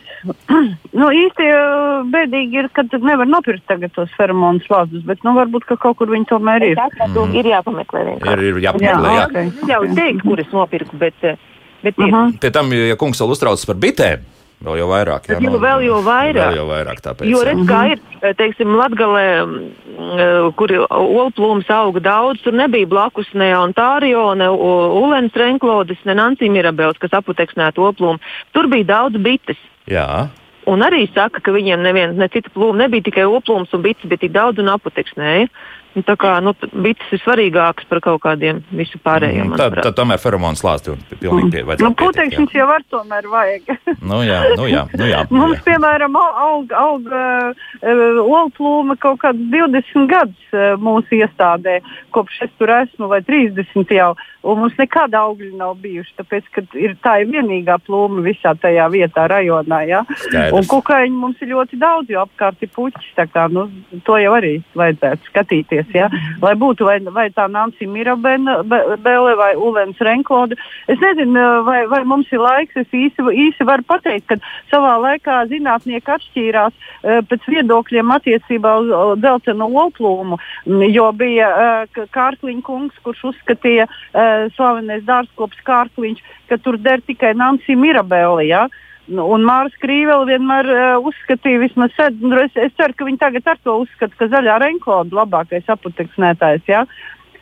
nu, 0.99 1.09
īsti 1.23 1.47
uh, 1.51 2.07
bēdīgi 2.13 2.59
ir, 2.63 2.69
ka 2.75 2.83
nevar 2.99 3.27
nopirkt 3.27 3.65
tagad 3.67 3.91
tos 3.95 4.11
feromonu 4.17 4.61
slāņus, 4.67 5.03
bet 5.09 5.23
nu, 5.27 5.35
varbūt 5.35 5.67
ka 5.69 5.75
kaut 5.77 5.97
kur 5.99 6.11
viņi 6.13 6.29
tomēr 6.31 6.63
ir. 6.71 6.79
Mm. 6.79 7.35
Ir 7.39 7.51
jāpameklē 7.55 8.05
vienkārši. 8.13 8.39
Ir, 8.39 8.43
ir 8.53 8.63
jāpameklē. 8.67 9.13
Jā, 9.19 9.27
ok. 9.27 9.37
Es 9.47 9.71
jau 9.73 9.81
teicu, 9.99 10.25
kur 10.27 10.39
es 10.43 10.51
nopirku, 10.53 10.99
bet, 11.01 11.15
eh, 11.23 11.35
bet 11.83 11.97
ir. 11.97 12.05
Uh 12.05 12.11
-huh. 12.11 12.39
Pie 12.39 12.51
tam, 12.51 12.73
ja 12.73 12.95
kungs 12.95 13.21
vēl 13.21 13.31
uztraucas 13.35 13.65
par 13.65 13.75
bitēm, 13.75 14.25
vēl 14.63 14.77
jau 14.77 14.87
vairāk. 14.87 15.27
Jā, 15.27 15.37
Tad 15.39 15.43
jau 15.43 15.59
vēl 15.59 15.85
jau 15.85 16.01
vairāk. 16.03 16.49
Vēl 16.49 16.55
jau 16.55 16.67
vairāk 16.67 16.99
tāpēc. 17.05 17.29
Jo 17.29 17.43
redz, 17.43 17.63
kā 17.67 17.91
ir, 17.91 17.99
eh, 18.21 18.33
teiksim, 18.33 18.75
Latgalē, 18.75 19.45
mm, 19.45 20.51
kur 20.55 20.69
olplūms 20.89 21.69
auga 21.69 21.99
daudz, 21.99 22.41
tur 22.43 22.53
nebija 22.53 22.87
blakus 22.87 23.27
ne 23.33 23.53
Ontārio, 23.55 24.35
ne 24.35 24.49
Ulens 24.49 25.33
Renklodes, 25.33 25.97
ne 26.05 26.13
Nancy 26.13 26.49
Mirabels, 26.49 26.97
kas 26.97 27.11
aputeksnētu 27.11 27.77
olplūmu. 27.77 28.19
Tur 28.53 28.67
bija 28.67 28.85
daudz 28.85 29.15
bites. 29.17 29.57
Jā, 29.87 30.29
Un 30.69 30.83
arī 30.85 31.07
saka, 31.15 31.41
ka 31.41 31.53
viņiem 31.55 31.81
neviens, 31.81 32.17
ne 32.19 32.27
cita 32.29 32.51
plūma, 32.53 32.83
nebija 32.83 33.07
tikai 33.07 33.25
oplūms 33.25 33.71
un 33.73 33.81
bites, 33.81 34.05
bet 34.09 34.21
tik 34.21 34.35
daudz 34.35 34.61
un 34.61 34.69
aputeksnēja. 34.69 35.47
Un 35.97 36.03
tā 36.05 36.13
kā 36.21 36.35
nu, 36.45 36.51
bites 36.85 37.09
ir 37.15 37.21
svarīgākas 37.23 37.87
par 37.89 37.99
kaut 38.05 38.21
kādiem 38.21 38.59
visu 38.77 38.99
pārējiem. 39.01 39.47
Mm, 39.49 39.57
tad, 39.57 39.77
tad 39.81 39.95
tomēr 39.97 40.19
feromonu 40.21 40.59
slāpsti 40.59 40.91
un 40.93 40.99
pilnīgi 41.15 41.49
pie, 41.55 41.63
Nu, 41.63 41.67
vajadzētu 41.71 41.89
jā. 41.89 41.95
putekšņus 42.03 42.53
jau 42.59 42.67
var 42.69 42.85
tomēr 42.93 43.29
vajag. 43.31 43.71
Nu 44.09 44.21
jā, 44.23 44.37
nu 44.57 44.67
jā, 44.69 44.83
nu 44.97 45.07
jā. 45.09 45.23
nu 45.31 45.39
Mums, 45.41 45.57
jā. 45.57 45.63
piemēram, 45.65 46.15
au- 46.15 46.37
aug, 46.45 46.73
aug 46.77 47.09
uh, 47.09 47.65
uh, 47.81 48.21
olplūma 48.23 48.95
kaut 49.01 49.19
kāds 49.23 49.41
20 49.51 50.05
gadus 50.09 50.53
uh, 50.53 50.75
mūsu 50.81 51.19
iestādē, 51.23 51.79
kopš 52.15 52.43
es 52.45 52.53
tur 52.61 52.71
esmu, 52.79 53.09
vai 53.11 53.21
30 53.25 53.95
jau. 53.97 54.13
Un 54.47 54.61
mums 54.61 54.77
nekāda 54.79 55.19
augļa 55.27 55.49
nav 55.59 55.73
bijuši, 55.83 56.13
tāpēc, 56.21 56.45
ka 56.55 56.61
ir, 56.79 56.93
tā 57.03 57.17
ir 57.25 57.27
vienīgā 57.33 57.75
plūma 57.83 58.21
visā 58.23 58.53
tajā 58.55 58.85
vietā, 58.93 59.25
rajonā. 59.27 59.81
Ja? 59.89 60.05
Skaidrs. 60.07 60.53
Un 60.55 60.69
kukaiņu 60.71 61.17
mums 61.19 61.41
ir 61.43 61.51
ļoti 61.51 61.79
daudz, 61.81 62.13
jo 62.13 62.21
apkārt 62.23 62.63
ir 62.63 62.71
puķis. 62.75 63.09
tā 63.17 63.25
Kā, 63.29 63.49
nu, 63.51 63.67
to 64.07 64.15
jau 64.17 64.31
arī 64.37 64.53
vajadzētu 64.79 65.27
skatīties. 65.27 65.78
Ja? 65.93 66.09
Lai 66.43 66.55
būtu 66.59 66.87
vai, 66.87 66.97
vai 67.13 67.27
tā 67.35 67.47
Nancy 67.51 67.87
Mirabele 67.89 69.35
vai 69.39 69.51
Ulens 69.55 69.99
Renklode. 70.03 70.57
Es 70.87 70.99
nezinu, 71.01 71.63
vai, 71.67 71.83
vai 71.91 72.03
mums 72.07 72.31
ir 72.33 72.43
laiks. 72.43 72.77
Es 72.79 72.89
īsi, 72.95 73.23
īsi 73.45 73.67
varu 73.67 73.85
pateikt, 73.87 74.27
ka 74.29 74.39
savā 74.71 74.95
laikā 75.03 75.41
zinātnieki 75.51 76.15
atšķīrās 76.15 76.73
uh, 76.73 77.21
pēc 77.29 77.47
viedokļiem 77.55 78.15
attiecībā 78.17 78.75
uz 78.83 78.91
uh, 78.91 79.13
dzeltenu 79.19 79.69
olplūmu, 79.83 80.39
mm, 80.65 80.85
jo 80.95 81.09
bija 81.17 81.49
uh, 81.49 82.03
Kārkliņa 82.15 82.65
kungs, 82.65 82.99
kurš 83.05 83.29
uzskatīja 83.33 83.87
uh, 83.89 84.47
slavenais 84.57 85.05
dārzkops 85.07 85.63
Kārkliņš, 85.67 86.21
ka 86.49 86.59
tur 86.63 86.79
der 86.81 87.03
tikai 87.05 87.35
Nancy 87.37 87.77
Mirabele. 87.77 88.47
Ja? 88.49 88.67
Nu, 89.09 89.25
Un 89.33 89.45
Mārcis 89.47 89.79
Krīvela 89.81 90.27
vienmēr 90.29 90.67
uh, 90.69 91.07
uzskatīja, 91.09 91.63
vismaz 91.63 91.93
sed, 91.97 92.19
nu, 92.21 92.37
es, 92.43 92.53
es 92.61 92.75
ceru, 92.77 92.93
ka 92.93 93.07
viņi 93.07 93.21
tagad 93.21 93.47
ar 93.49 93.61
to 93.65 93.79
uzskata, 93.83 94.13
ka 94.19 94.27
zaļā 94.29 94.59
renkoda 94.61 95.09
ir 95.09 95.17
labākais 95.17 95.71
aputeksnētājs. 95.73 96.67
Ja? 96.69 96.83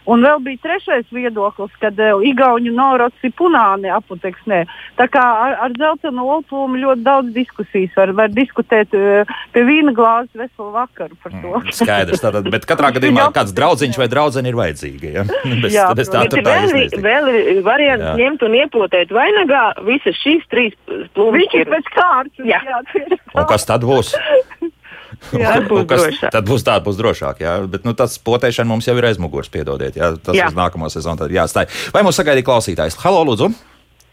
Un 0.08 0.24
vēl 0.24 0.40
bija 0.46 0.62
trešais 0.64 1.08
viedoklis, 1.12 1.74
kad 1.82 1.98
uh, 2.00 2.22
Igauniju 2.24 2.74
Noroci 2.76 3.32
Punāni 3.36 3.92
aputeksnē. 3.92 4.62
Tā 5.00 5.08
kā 5.12 5.24
ar, 5.24 5.56
ar 5.66 5.74
dzeltenu 5.76 6.24
olpūmu 6.38 6.80
ļoti 6.80 7.04
daudz 7.04 7.34
diskusijas 7.36 7.96
var, 8.00 8.14
var 8.16 8.32
diskutēt 8.32 8.96
uh, 8.96 9.36
pie 9.56 9.66
vīna 9.68 9.92
glāzes 9.98 10.32
veselu 10.40 10.70
vakaru 10.76 11.20
par 11.24 11.36
to. 11.36 11.54
Mm, 11.60 11.76
Skaidrs, 11.76 12.24
tātad, 12.24 12.48
bet 12.54 12.68
katrā 12.70 12.94
gadījumā 12.98 13.28
kāds 13.36 13.56
draudziņš 13.58 14.00
vai 14.00 14.10
draudzene 14.14 14.54
ir 14.54 14.60
vajadzīga. 14.60 15.14
Ja? 15.20 15.28
Bez, 15.68 15.74
Jā, 15.74 15.88
bez 15.98 16.10
tā, 16.12 16.24
ir 16.28 16.32
tā 16.32 16.42
vēl, 16.46 16.92
vēl 17.02 17.62
variants 17.66 18.06
Jā. 18.06 18.14
ņemt 18.20 18.44
un 18.46 18.56
iepotēt 18.60 19.12
vainagā 19.14 19.64
visas 19.88 20.16
šīs 20.22 20.46
trīs 20.52 20.76
plūmes. 21.16 21.38
Viņš 21.38 21.56
ir 21.60 21.72
pēc 21.72 21.90
kārtas. 21.96 22.46
Jā. 22.48 22.62
jā, 22.64 22.82
tā. 22.94 23.18
Un 23.34 23.48
kas 23.50 23.68
tad 23.68 23.86
būs? 23.88 24.14
Jā, 25.34 25.56
Un 25.60 25.68
būs 25.68 25.86
kas- 25.90 26.04
drošāk. 26.06 26.32
Tad 26.32 26.46
būs 26.48 26.64
tā, 26.68 26.76
būs 26.84 26.98
drošāk. 27.00 27.40
Jā. 27.44 27.56
Bet 27.68 27.84
nu, 27.88 27.94
tas 27.98 28.18
potēšana 28.20 28.66
mums 28.70 28.86
jau 28.88 28.96
ir 28.98 29.08
aizmugurs, 29.10 29.50
piedodiet. 29.50 29.96
Jā. 30.00 30.14
Tas 30.24 30.36
Jā. 30.36 30.48
uz 30.52 30.56
nākamo 30.58 30.90
sezonu 30.94 31.18
tad 31.26 31.32
jāstāj. 31.36 31.68
Vai 31.94 32.04
mums 32.08 32.18
sagaidīja 32.20 32.46
klausītājs? 32.48 32.98
Halo, 33.04 33.24
lūdzu! 33.28 33.52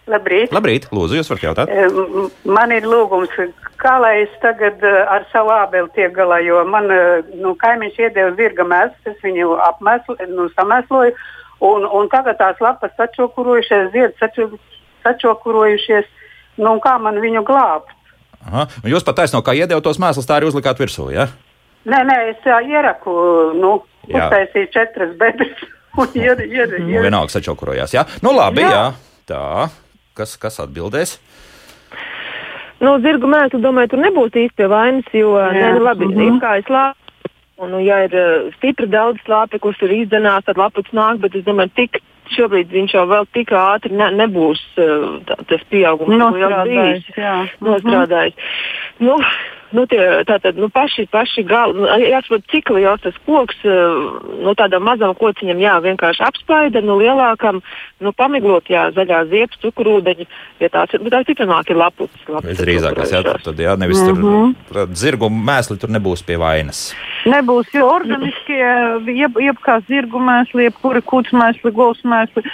Labrīt. 0.05 0.51
Labrīt, 0.53 0.91
lūdzu, 0.93 1.17
jūs 1.17 1.31
varat 1.33 1.45
jautāt. 1.47 1.71
M- 1.73 2.27
Man 2.53 2.73
ir 2.77 2.85
lūgums, 2.85 3.33
kā 3.81 3.95
lai 4.03 4.19
es 4.27 4.35
tagad 4.43 4.83
eh, 4.85 4.99
ar 5.09 5.25
savu 5.33 5.49
ābeli 5.55 5.89
tiek 5.97 6.13
galā, 6.13 6.43
jo 6.45 6.59
man 6.69 6.91
eh, 6.93 7.23
nu, 7.41 7.55
kaimiņš 7.57 7.97
iedeva 8.03 8.35
zirga 8.37 8.67
mēslu, 8.69 9.15
es 9.15 9.23
viņu 9.25 9.55
apmēslu, 9.65 10.19
nu, 10.35 10.51
samēsloju, 10.59 11.15
un, 11.71 11.87
un 11.89 12.11
tagad 12.13 12.37
tās 12.37 12.61
lapas 12.61 12.93
sačokurojušies, 13.01 13.89
ziedi 13.97 14.13
saču, 14.21 14.51
sačokurojušies, 15.07 16.05
nu, 16.61 16.77
kā 16.85 16.99
man 17.01 17.21
viņu 17.25 17.45
glābt? 17.49 17.89
Aha. 18.47 18.67
Un 18.85 18.91
jūs 18.93 19.05
pat 19.07 19.17
taisno, 19.23 19.41
kā 19.43 19.55
iedeva 19.57 19.81
tos 19.81 19.99
mēslus, 20.03 20.27
tā 20.29 20.37
arī 20.39 20.51
uzlikāt 20.51 20.79
virsū. 20.81 21.09
Ja? 21.15 21.29
Nē, 21.89 22.01
nē, 22.09 22.17
es 22.33 22.45
jā, 22.49 22.59
ieraku, 22.65 23.13
nu, 23.61 23.75
uztaisīju 24.09 24.71
četras 24.73 25.15
bedres, 25.21 25.65
un 26.01 26.09
ir, 26.17 26.41
ir, 26.49 26.77
Nu, 26.81 26.89
ir. 26.93 27.03
vienalga 27.09 27.33
sačokurojās. 27.37 27.93
Jā, 27.97 28.05
nu 28.25 28.33
labi, 28.37 28.63
jā. 28.65 28.71
Jā. 28.71 28.85
Tā. 29.29 29.45
Kas, 30.15 30.37
kas 30.39 30.61
atbildēs? 30.63 31.17
Nu, 32.85 32.99
zirgu 33.01 33.29
mēslu, 33.31 33.61
domāju, 33.65 33.95
tur 33.95 34.03
nebūs 34.03 34.35
īsti 34.37 34.59
pie 34.59 34.67
vainas, 34.69 35.07
jo, 35.15 35.33
Jā. 35.39 35.51
nē, 35.55 35.69
nu, 35.79 35.85
labi, 35.87 36.07
Mhm. 36.11 36.21
ir 36.27 36.41
kā 36.43 36.59
es 36.61 36.69
lāpu. 36.69 36.99
Un, 37.57 37.71
nu, 37.71 37.79
ja 37.79 38.01
ir 38.05 38.13
uh, 38.19 38.51
stipri 38.59 38.89
daudz 38.91 39.21
slāpekļu, 39.25 39.61
kurš 39.63 39.79
tur 39.79 39.93
izdzenās, 39.95 40.43
tad 40.45 40.59
lapuks 40.59 40.91
nāk, 40.93 41.21
bet 41.23 41.37
es 41.39 41.45
domāju, 41.47 41.71
tik 41.79 42.01
šobrīd 42.33 42.73
viņš 42.73 42.95
jau 42.97 43.05
vēl 43.11 43.27
tik 43.37 43.53
ātri 43.59 43.93
ne, 43.97 44.09
nebūs 44.23 44.63
uh, 44.81 45.19
tā, 45.29 45.37
tas 45.51 45.67
pieaugums. 45.71 46.15
ko 46.33 46.41
jau 46.41 46.51
bijis. 46.69 47.11
Mhm. 47.19 47.69
nostrādājis. 47.69 48.35
Nu, 49.05 49.19
nu, 49.75 49.85
tie, 49.91 50.01
tātad, 50.29 50.59
nu, 50.61 50.69
paši, 50.73 51.07
paši 51.13 51.45
gali, 51.47 51.77
nu, 51.79 51.89
jāsaprot, 52.01 52.47
cik 52.53 52.71
liels 52.77 53.03
tas 53.05 53.17
koks, 53.27 53.65
nu, 53.65 54.55
tādam 54.59 54.87
mazam 54.87 55.15
kociņam, 55.19 55.61
jā, 55.63 55.75
vienkārši 55.85 56.25
apspaida, 56.27 56.83
nu, 56.85 56.97
lielākam, 57.01 57.61
nu, 58.05 58.13
pamiglot, 58.17 58.71
jā, 58.73 58.87
zaļā 58.97 59.25
ziepes, 59.33 59.61
cukurūdeņi, 59.65 60.29
ja 60.63 60.71
tāds 60.73 60.97
ir, 60.97 61.05
bet 61.05 61.17
tā 61.17 61.23
ticamāk 61.29 61.73
ir 61.73 61.81
lapucis. 61.81 62.27
Visdrīzākās, 62.47 63.15
jā, 63.15 63.23
tad, 63.45 63.61
jā, 63.61 63.77
nevis 63.81 64.03
mm 64.03 64.23
-hmm. 64.23 64.55
tur 64.71 64.97
zirgu 64.97 65.31
mēsli 65.31 65.79
tur 65.81 65.91
nebūs 65.91 66.25
pie 66.27 66.39
vainas. 66.41 66.95
Nebūs, 67.27 67.71
jo 67.75 67.89
organiskie, 67.89 68.65
jeb, 69.17 69.39
jebkā 69.41 69.81
zirgu 69.89 70.21
mēsli, 70.21 70.69
jebkura 70.69 71.01
kuts 71.01 71.33
mēsli, 71.33 71.73
govs 71.73 72.03
mēsli, 72.05 72.45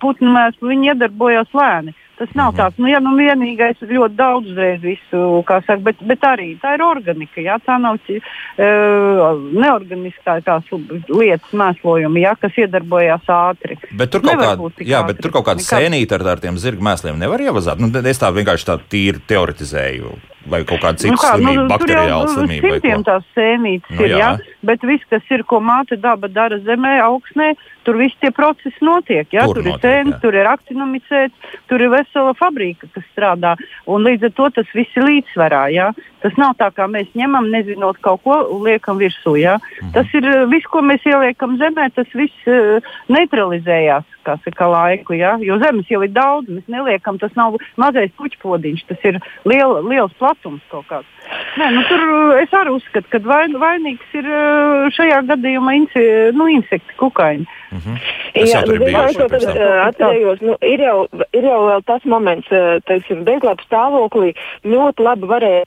putnu 0.00 0.32
mēsli, 0.32 0.68
viņi 0.74 0.94
iedarbojas 0.94 1.52
lēni. 1.52 1.94
Tas 2.24 2.34
nav 2.34 2.52
mm 2.52 2.56
-hmm. 2.56 2.60
tāds, 2.60 2.78
nu, 2.80 2.88
ja 2.88 3.00
nu 3.04 3.10
vienīgais 3.16 3.80
ļoti 3.84 4.14
daudz 4.16 4.56
reiz 4.56 4.80
visu, 4.80 5.44
kā 5.44 5.60
saka, 5.66 5.82
bet, 5.84 5.96
bet 6.00 6.22
arī 6.24 6.46
tā 6.62 6.74
ir 6.74 6.82
organika, 6.82 7.40
jā, 7.40 7.58
tā 7.66 7.76
nav 7.80 7.98
uh, 8.00 9.42
neorganiskā 9.52 10.40
tās 10.40 10.64
lietas 11.08 11.52
mēslojumi, 11.52 12.24
jā, 12.24 12.32
kas 12.40 12.56
iedarbojās 12.56 13.28
ātri. 13.28 13.76
Bet 13.92 14.10
tur 14.10 14.24
kaut, 14.24 14.40
kād, 14.40 14.86
jā, 14.86 15.02
ātri. 15.02 15.12
bet 15.12 15.20
tur 15.20 15.32
kaut 15.36 15.46
kāda 15.50 15.60
sēnīta 15.60 16.16
ar, 16.16 16.26
ar 16.32 16.40
tiem 16.40 16.56
zirga 16.56 16.80
mēsliem 16.80 17.18
nevar 17.18 17.40
ievazāt. 17.40 17.76
Nu, 17.78 17.92
es 18.08 18.18
tā 18.18 18.32
vienkārši 18.32 18.70
tā 18.72 18.78
tīri 18.88 19.20
teoretizēju 19.28 20.16
vai 20.48 20.64
kaut 20.64 20.80
kāda 20.80 20.96
cita 21.00 21.12
nu, 21.12 21.20
kā, 21.20 21.34
slimība, 21.36 21.62
nu, 21.62 21.68
bakteriāla 21.68 22.32
slimība. 22.32 22.72
Simtiem 22.72 23.04
tās 23.04 23.24
sēnītes 23.36 23.90
nu, 23.90 24.00
ir, 24.00 24.10
jā. 24.10 24.18
jā, 24.18 24.58
bet 24.62 24.80
viss, 24.82 25.04
kas 25.10 25.22
ir, 25.30 25.44
ko 25.44 25.60
māte 25.60 25.96
daba 26.00 26.28
dara 26.28 26.58
zemē, 26.64 26.98
augsnē, 27.04 27.52
tur 27.84 27.98
viss 28.00 28.16
tie 28.22 28.32
procesi 28.34 28.84
notiek. 28.84 29.28
Jā, 29.32 29.46
tur, 29.46 29.60
tur 29.60 29.68
notiek, 29.68 29.76
ir 29.76 29.84
sēnes, 29.84 30.18
tur 30.22 30.38
ir 30.38 30.48
aktinomicēts, 30.50 31.52
tur 31.70 31.84
ir 31.84 31.92
vesela 31.92 32.34
fabrika, 32.38 32.88
kas 32.94 33.06
strādā, 33.12 33.54
un 33.90 34.06
līdz 34.06 34.30
ar 34.30 34.34
to 34.40 34.50
tas 34.60 34.74
viss 34.76 34.98
ir 34.98 35.08
līdzsvarā. 35.08 35.64
Jā. 35.74 35.90
Tas 36.24 36.38
nav 36.40 36.54
tā, 36.56 36.70
kā 36.72 36.88
mēs 36.88 37.10
ņemam, 37.12 37.50
nezinot 37.52 38.00
kaut 38.04 38.22
ko, 38.24 38.38
liekam 38.64 38.96
virsū. 39.02 39.36
Jā. 39.36 39.58
Mhm. 39.82 39.92
Tas 39.96 40.16
ir 40.16 40.28
viss, 40.48 40.70
ko 40.72 40.80
mēs 40.80 41.04
ieliekam 41.04 41.58
zemē, 41.60 41.90
tas 41.92 42.08
viss 42.16 42.48
uh, 42.48 42.80
neutralizējās 43.12 44.08
saka, 44.24 44.66
laiku. 44.66 45.14
Ja? 45.14 45.36
Jo 45.40 45.58
zemes 45.60 45.90
jau 45.90 46.02
ir 46.04 46.12
daudz, 46.14 46.48
mēs 46.48 46.64
neliekam, 46.70 47.18
tas 47.20 47.34
nav 47.36 47.58
mazais 47.80 48.12
puķpodiņš, 48.18 48.84
tas 48.88 49.04
ir 49.04 49.20
liel, 49.44 49.76
liels 49.88 50.14
platums 50.18 50.64
kaut 50.72 50.88
kāds. 50.88 51.10
Nē, 51.58 51.70
nu, 51.72 51.84
tur 51.88 52.02
es 52.40 52.52
arī 52.56 52.74
uzskatu, 52.74 53.08
ka 53.12 53.20
vain, 53.24 53.54
vainīgs 53.60 54.16
ir 54.18 54.28
šajā 54.96 55.22
gadījumā 55.30 55.76
inse, 55.78 56.04
nu, 56.36 56.48
insekti, 56.52 56.96
kukaiņi. 57.00 57.46
Mm 57.72 57.80
-hmm. 57.84 58.02
Jā, 58.34 58.60
bet 58.66 58.82
es 58.82 59.16
to 59.16 59.28
atcerējos. 59.88 60.40
Nu, 60.42 60.56
ir, 60.60 60.80
jau, 60.80 61.06
ir 61.32 61.44
jau 61.44 61.80
tas 61.86 62.04
moments, 62.04 62.48
teiksim, 62.88 63.24
bezlabs 63.24 63.64
stāvoklī 63.68 64.34
ļoti 64.64 65.02
labi 65.02 65.26
varēja 65.30 65.64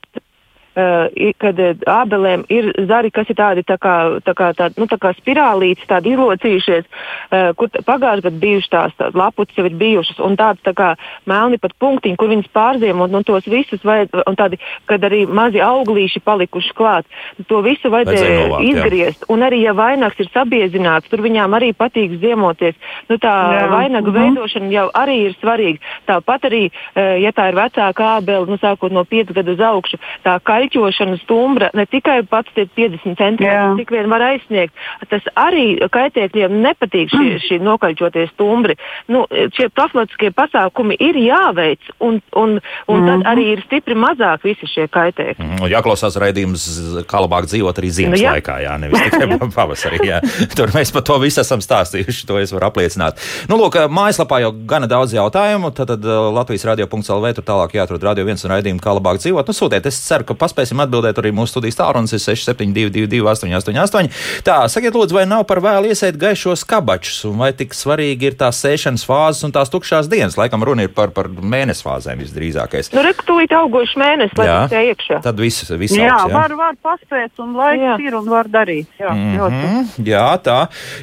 kad 1.42 1.60
ābelēm 1.90 2.44
ir 2.54 2.70
zari, 2.90 3.10
kas 3.14 3.30
ir 3.32 3.38
tādi 3.40 3.64
tā 3.66 3.80
kā, 3.82 3.96
tā 4.26 4.34
kā, 4.38 4.52
tā, 4.58 4.70
nu, 4.78 4.86
tā 4.90 5.00
kā 5.02 5.12
spirālītes, 5.18 5.88
tādi 5.90 6.14
izlocījušies, 6.14 6.86
uh, 6.86 7.50
kur 7.58 7.72
pagājušajā 7.74 8.22
gadā 8.28 8.42
bijušas 8.44 8.72
tās, 8.74 8.94
tās 9.00 9.18
lapuces 9.18 9.58
jau 9.58 9.66
ir 9.66 9.78
bijušas, 9.80 10.20
un 10.24 10.38
tādas 10.38 10.62
tā 10.66 10.74
kā 10.78 10.92
melni 11.30 11.58
pat 11.62 11.74
punktiņi, 11.82 12.18
kur 12.20 12.30
viņas 12.30 12.52
pārziemot, 12.54 13.14
un 13.14 13.26
tos 13.26 13.48
visus 13.50 13.82
vajag, 13.88 14.14
un 14.22 14.38
tādi, 14.38 14.60
kad 14.90 15.04
arī 15.08 15.24
mazi 15.26 15.64
auglīši 15.64 16.22
palikuši 16.26 16.76
klāt, 16.78 17.10
to 17.50 17.64
visu 17.66 17.92
vajadzēja 17.94 18.38
novākt, 18.46 18.70
izgriezt, 18.70 19.26
jā. 19.26 19.32
un 19.34 19.48
arī, 19.48 19.64
ja 19.66 19.74
vainags 19.78 20.22
ir 20.22 20.30
sabiezināts, 20.34 21.10
tur 21.10 21.26
viņām 21.26 21.58
arī 21.58 21.72
patīk 21.74 22.20
ziemoties, 22.22 22.78
nu 23.10 23.18
tā 23.18 23.34
jā. 23.34 23.66
vainaga 23.74 24.06
mm 24.06 24.14
-hmm. 24.14 24.36
veidošana 24.36 24.72
jau 24.72 24.88
arī 24.94 25.18
ir 25.26 25.36
svarīga. 25.42 25.80
Tāpat 26.08 26.50
arī, 26.52 26.64
uh, 26.70 27.18
ja 27.22 27.32
tā 27.32 27.50
ir 27.50 27.56
vecāka 27.56 28.18
ābele, 28.18 28.46
nu 28.48 28.62
sākot 28.62 28.92
no 28.92 29.04
5 29.04 29.34
gadu 29.34 29.58
uz 29.58 29.60
augšu, 29.60 29.98
tā 30.24 30.40
kaļ 30.40 30.67
kaļķošana 30.68 31.18
stumbra 31.24 31.70
ne 31.74 31.86
tikai 31.86 32.22
pats 32.28 32.52
tie 32.56 32.68
50 32.68 33.18
centimetri, 33.18 33.82
cik 33.82 33.92
vien 33.92 34.10
var 34.12 34.24
aizsniegt, 34.34 34.74
tas 35.10 35.24
arī 35.36 35.78
kaitēkļiem 35.92 36.60
nepatīk 36.64 37.12
šie, 37.12 37.24
mm. 37.36 37.44
šie 37.48 37.60
nokaļķotie 37.64 38.28
stumbri. 38.34 38.78
Nu, 39.08 39.26
šie 39.56 39.70
profilaktiskie 39.74 40.32
pasākumi 40.36 40.98
ir 41.00 41.18
jāveic, 41.22 41.92
un, 42.00 42.22
un, 42.36 42.60
un 42.88 42.98
mm 42.98 43.06
tad 43.08 43.22
mhm. 43.22 43.28
arī 43.30 43.44
ir 43.54 43.62
stipri 43.64 43.96
mazāk 43.96 44.44
visi 44.44 44.68
šie 44.68 44.84
kaitēkļi. 44.92 45.46
Mm, 45.46 45.68
jāklausās 45.72 46.18
raidījums, 46.20 46.66
kā 47.08 47.22
labāk 47.24 47.46
dzīvot 47.48 47.78
arī 47.80 47.92
ziemas 47.94 48.18
nu, 48.18 48.26
jā. 48.26 48.34
laikā, 48.36 48.58
jā, 48.66 48.74
nevis 48.82 49.06
tikai 49.06 49.38
pavasarī. 49.56 50.02
Jā. 50.10 50.18
Tur 50.58 50.74
mēs 50.76 50.92
par 50.92 51.06
to 51.08 51.16
visu 51.24 51.40
esam 51.40 51.64
stāstījuši, 51.64 52.26
to 52.28 52.42
es 52.42 52.52
varu 52.52 52.68
apliecināt. 52.68 53.22
Nu, 53.48 53.56
lūk, 53.62 53.78
mājaslapā 53.94 54.42
jau 54.44 54.52
gana 54.68 54.90
daudz 54.92 55.16
jautājumu, 55.16 55.72
tad, 55.78 55.94
tad 55.94 56.10
Latvijas 56.36 56.68
radio.lv 56.68 57.32
tur 57.38 57.48
tālāk 57.48 57.78
jāatrod 57.78 58.04
radio 58.10 58.28
viens 58.28 58.44
un 58.44 58.52
raidījumu, 58.58 58.84
kā 58.84 58.98
labāk 58.98 59.22
dzīvot. 59.24 59.48
Nu, 59.48 59.56
sūtiet, 59.56 59.88
es 59.88 60.02
ceru, 60.04 60.28
ka 60.28 60.36
paspēsim 60.36 60.57
spēsim 60.58 60.82
atbildēt 60.82 61.22
arī 61.22 61.32
mūsu 61.36 61.54
studijas 61.54 61.78
tālrunis 61.78 62.16
6722, 62.18 63.22
888. 63.22 64.10
Tā, 64.48 64.58
sakiet, 64.72 64.96
lūdzu, 64.98 65.18
vai 65.18 65.28
nav 65.30 65.46
par 65.50 65.62
vēlu 65.64 65.92
iesēt 65.92 66.18
gaišos 66.20 66.66
kabačus, 66.68 67.22
un 67.30 67.38
vai 67.44 67.52
tik 67.58 67.76
svarīgi 67.78 68.32
ir 68.32 68.38
tās 68.40 68.62
sēšanas 68.64 69.06
fāzes 69.08 69.46
un 69.46 69.54
tās 69.56 69.72
tukšās 69.74 70.10
dienas? 70.10 70.38
Laikam 70.40 70.66
runa 70.66 70.88
ir 70.88 70.94
par, 70.96 71.14
par 71.16 71.30
mēnesi 71.30 71.86
fāzēm 71.86 72.24
visdrīzākais. 72.24 72.92
Nu, 72.96 73.04
rektūlīt 73.06 73.54
augošs 73.58 73.96
mēnesis, 74.00 74.36
lai 74.40 74.48
tas 74.50 74.76
ir 74.76 74.92
iekšā. 74.94 75.22
Tad 75.26 75.42
viss, 75.42 75.68
viss 75.78 75.98
jā, 75.98 76.10
augs, 76.10 76.32
jā, 76.32 76.40
var, 76.40 76.56
var 76.58 76.80
paspēt, 76.84 77.34
un 77.44 77.54
laiks 77.58 77.86
jā. 77.86 77.98
ir 78.08 78.18
un 78.18 78.32
var 78.32 78.50
darīt. 78.52 78.90
Jā, 78.98 79.14
mm 79.14 79.38
-hmm, 79.38 80.08
jā, 80.08 80.26
tā. 80.44 80.58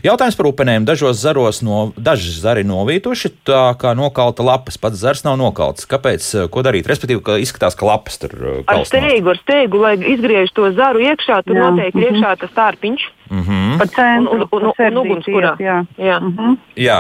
Jautājums 0.04 0.38
par 0.40 0.50
upenēm. 0.50 0.88
Dažos 0.88 1.20
zaros 1.22 1.62
no, 1.62 1.92
daži 1.96 2.34
zari 2.40 2.64
novītuši, 2.66 3.30
tā 3.46 3.62
kā 3.78 3.94
nokalta 3.94 4.42
lapas, 4.42 4.78
pats 4.78 4.98
zars 4.98 5.24
nav 5.24 5.38
nokalts. 5.38 5.86
Kāpēc? 5.86 6.48
Ko 6.50 6.62
darīt? 6.66 6.88
Respektīvi, 6.90 7.22
ka 7.22 7.38
izskatās, 7.38 7.76
ka 7.78 7.86
lapas 7.86 8.18
tur 8.18 8.34
kalst. 8.66 8.94
Ar 8.94 9.04
steigu, 9.04 9.30
ar 9.30 9.40
steigu, 9.44 9.78
lai 9.84 9.94
izgriež 10.00 10.50
to 10.56 10.70
zaru 10.74 11.04
iekšā, 11.04 11.42
tur 11.44 11.58
jā. 11.58 11.68
noteikti 11.68 12.00
ir 12.00 12.10
mm 12.10 12.16
-hmm. 12.16 12.24
iekšā 12.24 12.40
tas 12.40 12.52
tārpiņš. 12.56 13.02
Mm 13.30 13.42
-hmm. 13.42 13.78
Par 13.78 13.88
centru, 13.88 14.32
un, 14.34 14.40
un, 14.50 14.62
un, 14.64 14.72
un 14.78 14.96
ugunskurā. 15.02 15.56
Jā. 15.58 15.84
Jā. 15.98 16.20
Mm 16.20 16.36
-hmm. 16.36 16.56
jā. 16.76 16.98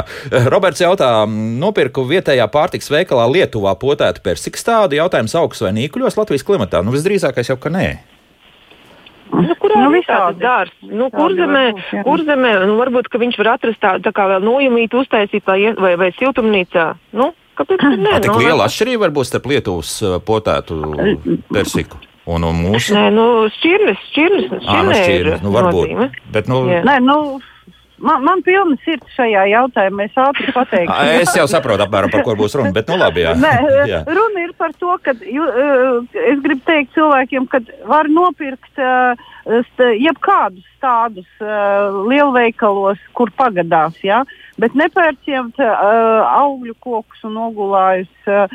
Roberts 0.48 0.80
jautā, 0.80 1.26
nopirku 1.58 2.04
vietējā 2.04 2.46
pārtiks 2.48 2.90
veikalā 2.90 3.24
Lietuvā 3.32 3.74
potētu 3.74 4.22
persiku 4.22 4.58
stādu. 4.58 4.94
Jautājums 4.94 5.34
augsts 5.34 5.62
vai 5.62 5.72
nīkuļos 5.72 6.16
Latvijas 6.16 6.44
klimatā? 6.44 6.82
Nu, 6.84 6.90
visdrīzākais 6.92 7.48
jau, 7.48 7.56
ka 7.56 7.68
nē. 7.68 7.98
Nu, 9.32 9.54
kurā 9.58 9.80
nu, 9.82 10.02
tas 10.06 10.36
dārsts? 10.36 10.76
Nu, 10.82 11.10
kurzemē, 11.10 11.72
kurzemē 12.04 12.66
nu, 12.66 12.76
varbūt, 12.76 13.08
ka 13.08 13.18
viņš 13.18 13.38
var 13.38 13.48
atrast 13.56 13.80
tādu 13.80 14.04
tā 14.06 14.12
kā 14.12 14.28
vēl 14.30 14.44
nojumītu 14.44 15.00
uztaisīt 15.02 15.46
vai, 15.46 15.74
vai, 15.74 15.96
vai 15.96 16.10
siltumnīcā. 16.18 16.94
Nu, 17.12 17.32
kāpēc 17.58 17.84
ne? 18.04 18.20
Tik 18.20 18.36
liela 18.38 18.64
atšķirība 18.68 19.08
varbūt 19.08 19.30
starp 19.30 19.46
Lietuvas 19.46 20.02
potētu 20.26 20.80
persiku. 21.56 21.96
Un, 22.24 22.44
un 22.48 22.60
mūsu? 22.64 22.94
Nē, 22.96 23.08
nu, 23.12 23.24
šķirnes, 23.58 24.04
šķirnes, 24.10 24.46
šķirnes, 24.48 24.68
à, 24.70 24.84
nu, 24.86 24.94
šķirnes 24.96 25.42
nu, 25.44 25.50
varbūt. 25.52 25.90
Nozīme. 25.90 26.06
Bet, 26.32 26.48
nu, 26.48 26.62
Jā. 26.70 26.84
Nē, 26.86 27.00
nu, 27.04 27.18
Man, 28.04 28.24
man 28.26 28.40
pilna 28.44 28.74
sirds 28.84 29.06
šajā 29.14 29.44
jautājumā. 29.48 30.08
Es 30.08 30.16
ātri 30.18 30.52
pateikšu. 30.52 30.96
es 31.22 31.30
jau 31.38 31.44
saprotu, 31.48 31.86
apmēram, 31.86 32.10
par 32.12 32.24
ko 32.26 32.34
būs 32.36 32.56
runa. 32.58 32.72
Bet, 32.74 32.90
nu, 32.90 32.98
labi, 33.00 33.22
jā. 33.22 33.34
Nē, 33.38 33.52
jā. 33.92 34.00
Runa 34.10 34.42
ir 34.44 34.50
par 34.58 34.74
to, 34.80 34.96
ka 35.04 35.14
jū, 35.22 35.46
es 36.34 36.42
gribu 36.44 36.60
teikt 36.66 36.92
cilvēkiem, 36.98 37.46
ka 37.52 37.62
var 37.88 38.10
nopirkt 38.12 38.82
uh, 38.82 39.14
jebkādus 39.46 40.64
tādus 40.84 41.28
uh, 41.40 42.04
lielveikalos, 42.08 43.00
kur 43.16 43.32
pagadās. 43.36 43.96
Ja? 44.04 44.22
Bet 44.60 44.76
nepērciet 44.78 45.58
uh, 45.58 46.24
augļu 46.28 46.76
kokus 46.84 47.24
un 47.26 47.38
ogulājus 47.48 48.28
uh, 48.30 48.52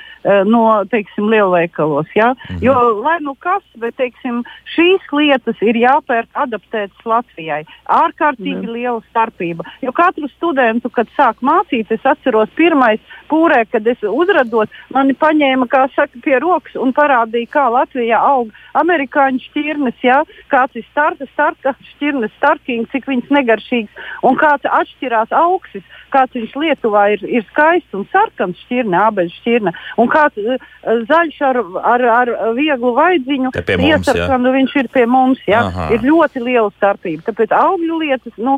no 0.48 0.64
teiksim, 0.92 1.30
lielveikalos. 1.32 2.10
Ja? 2.16 2.34
-hmm. 2.34 2.62
Jo, 2.64 2.76
lai 3.04 3.18
nu 3.26 3.36
kas, 3.40 3.64
bet 3.82 3.98
teiksim, 3.98 4.44
šīs 4.76 5.06
lietas 5.16 5.62
ir 5.66 5.80
jāpērk 5.82 6.30
adaptētas 6.34 7.06
Latvijai. 7.06 7.64
Ārkārtīgi 7.86 8.66
-hmm. 8.66 8.78
liela 8.78 9.02
starpība. 9.10 9.66
Jo 9.82 9.92
katru 9.92 10.28
studentu, 10.36 10.90
kad 10.90 11.08
sāk 11.18 11.42
mācīt, 11.42 11.92
es 11.92 12.06
atceros 12.06 12.50
pirmais 12.56 13.00
pūrē, 13.30 13.66
kad 13.72 13.88
es 13.88 14.02
uzradot, 14.04 14.70
mani 14.94 15.14
paņēma, 15.14 15.68
kā 15.68 15.88
saka, 15.96 16.18
pie 16.24 16.40
rokas 16.40 16.76
un 16.76 16.94
parādīja, 16.94 17.54
kā 17.58 17.66
Latvijā 17.72 18.20
aug 18.20 18.54
amerikāņu 18.74 19.40
šķirnes, 19.50 19.98
ja? 20.04 20.24
kāds 20.50 20.79
ir 20.80 20.88
starta, 20.90 21.28
starta 21.34 21.74
šķirnes, 21.94 22.34
starkings, 22.40 22.90
cik 22.94 23.08
viņas 23.10 23.34
negaršīgas 23.38 24.10
un 24.26 24.38
kāds 24.40 24.68
atšķirās 24.80 25.34
augsis, 25.36 25.86
kāds 26.14 26.36
viņš 26.38 26.56
Lietuvā 26.64 27.06
ir, 27.16 27.24
ir 27.28 27.46
skaists 27.52 27.96
un 27.98 28.06
sarkans 28.14 28.60
šķirne, 28.66 28.98
abeļu 29.10 29.36
šķirne, 29.38 29.74
un 30.02 30.12
kāds 30.12 30.42
uh, 30.42 30.68
zaļš 31.10 31.40
ar, 31.50 31.62
ar, 31.94 32.06
ar 32.16 32.34
vieglu 32.58 32.94
vaidziņu, 32.98 33.54
iesarkanu 33.78 34.54
viņš 34.58 34.78
ir 34.84 34.92
pie 34.94 35.06
mums. 35.10 35.42
Ja? 35.50 35.68
Aha. 35.70 35.90
Ir 35.96 36.06
ļoti 36.06 36.44
liela 36.44 36.70
starpība. 36.78 37.26
Tāpēc 37.30 37.54
augļu 37.56 38.02
lietas, 38.04 38.36
nu, 38.42 38.58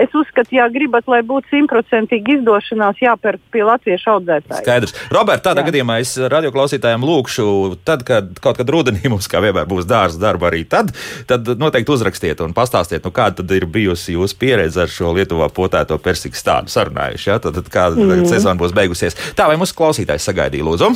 Es 0.00 0.14
uzskatu, 0.16 0.54
ja 0.56 0.66
gribat, 0.72 1.06
lai 1.10 1.20
būtu 1.26 1.50
simtprocentīgi 1.52 2.38
izdošanās, 2.38 3.00
jāpērk 3.02 3.42
pie 3.54 3.62
latviešu 3.66 4.10
audzētājiem. 4.14 4.62
Skaidrs. 4.62 4.94
Robert, 5.14 5.44
tādā 5.44 5.62
Jā. 5.62 5.68
gadījumā 5.70 5.98
es 6.02 6.14
radioklausītājiem 6.18 7.06
lūkšu, 7.06 7.46
tad, 7.86 8.04
kad 8.08 8.30
kaut 8.44 8.60
kad 8.60 8.72
rudenī 8.74 9.08
mums 9.12 9.28
kā 9.30 9.42
vienmēr 9.44 9.68
būs 9.70 9.88
dārza 9.90 10.20
darba 10.22 10.50
arī 10.50 10.64
tad, 10.68 10.92
tad 11.30 11.48
noteikti 11.60 11.94
uzrakstiet 11.94 12.42
un 12.44 12.54
pastāstiet, 12.56 13.04
nu, 13.04 13.14
kāda 13.14 13.42
tad 13.42 13.56
ir 13.56 13.68
bijusi 13.70 14.16
jūsu 14.18 14.38
pieredze 14.40 14.84
ar 14.84 14.92
šo 14.92 15.14
Lietuvā 15.16 15.50
potēto 15.54 15.98
persiku 16.02 16.38
stādu 16.38 16.72
sarunājuši. 16.74 17.28
Ja? 17.30 17.40
Tad, 17.42 17.60
tad 17.60 17.70
kāda 17.72 18.00
mm. 18.00 18.28
sezona 18.30 18.58
būs 18.60 18.74
beigusies. 18.76 19.18
Tā 19.38 19.48
vai 19.50 19.58
mūsu 19.60 19.76
klausītājs 19.78 20.30
sagaidīja, 20.30 20.66
lūdzu? 20.66 20.94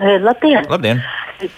Labdien! 0.00 0.64
Labdien. 0.70 1.02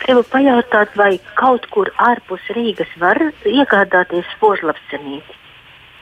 gribu 0.02 0.22
pajautāt, 0.30 0.96
vai 0.98 1.12
kaut 1.38 1.66
kur 1.70 1.90
ārpus 2.02 2.42
Rīgas 2.56 2.90
var 2.98 3.20
iegādāties 3.46 4.26
spožlapsenīti? 4.36 5.38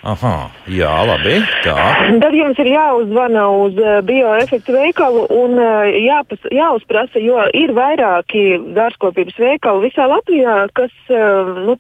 Aha, 0.01 0.49
jā, 0.73 0.91
labi. 1.05 1.35
Tā. 1.61 1.77
Tad 2.23 2.33
jums 2.33 2.57
ir 2.63 2.71
jāuzzvana 2.73 3.43
uz 3.53 3.77
uh, 3.77 3.99
bioefektu 4.09 4.73
veikalu 4.73 5.27
un 5.37 5.59
uh, 5.61 5.91
jāpas, 5.93 6.41
jāuzprasa, 6.57 7.21
jo 7.21 7.43
ir 7.53 7.75
vairāki 7.77 8.45
dārzkopības 8.77 9.37
veikali 9.37 9.91
visā 9.91 10.07
Latvijā, 10.09 10.55
kas 10.73 10.95
uh, 11.13 11.53
nu, 11.67 11.77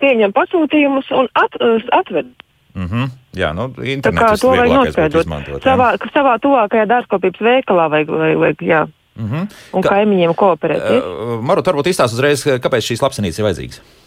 pieņem 0.00 0.32
pasūtījumus 0.36 1.12
un 1.20 1.28
at, 1.36 1.60
atved. 2.00 2.32
Mm 2.76 2.88
-hmm. 2.88 3.12
Jā, 3.36 3.52
nu, 3.52 3.68
tā 3.76 4.12
kā 4.16 4.32
to 4.40 4.54
vajag 4.56 4.72
noskaidrot. 4.72 5.28
Savā, 5.64 5.90
savā 6.16 6.38
tuvākajā 6.40 6.88
dārzkopības 6.88 7.40
veikalā 7.40 7.90
vajag, 7.92 8.08
vajag, 8.08 8.38
vajag 8.38 8.62
jā. 8.62 8.86
Mm 9.16 9.28
-hmm. 9.30 9.46
Un 9.72 9.82
Ka, 9.82 9.88
kaimiņiem 9.88 10.34
kooperēt. 10.34 10.80
Uh, 10.80 11.44
Marot, 11.44 11.66
varbūt 11.66 11.92
izstāst 11.92 12.16
uzreiz, 12.16 12.46
kāpēc 12.46 12.80
šīs 12.88 13.02
lapsenītes 13.04 13.38
ir 13.38 13.44
vajadzīgas. 13.44 14.05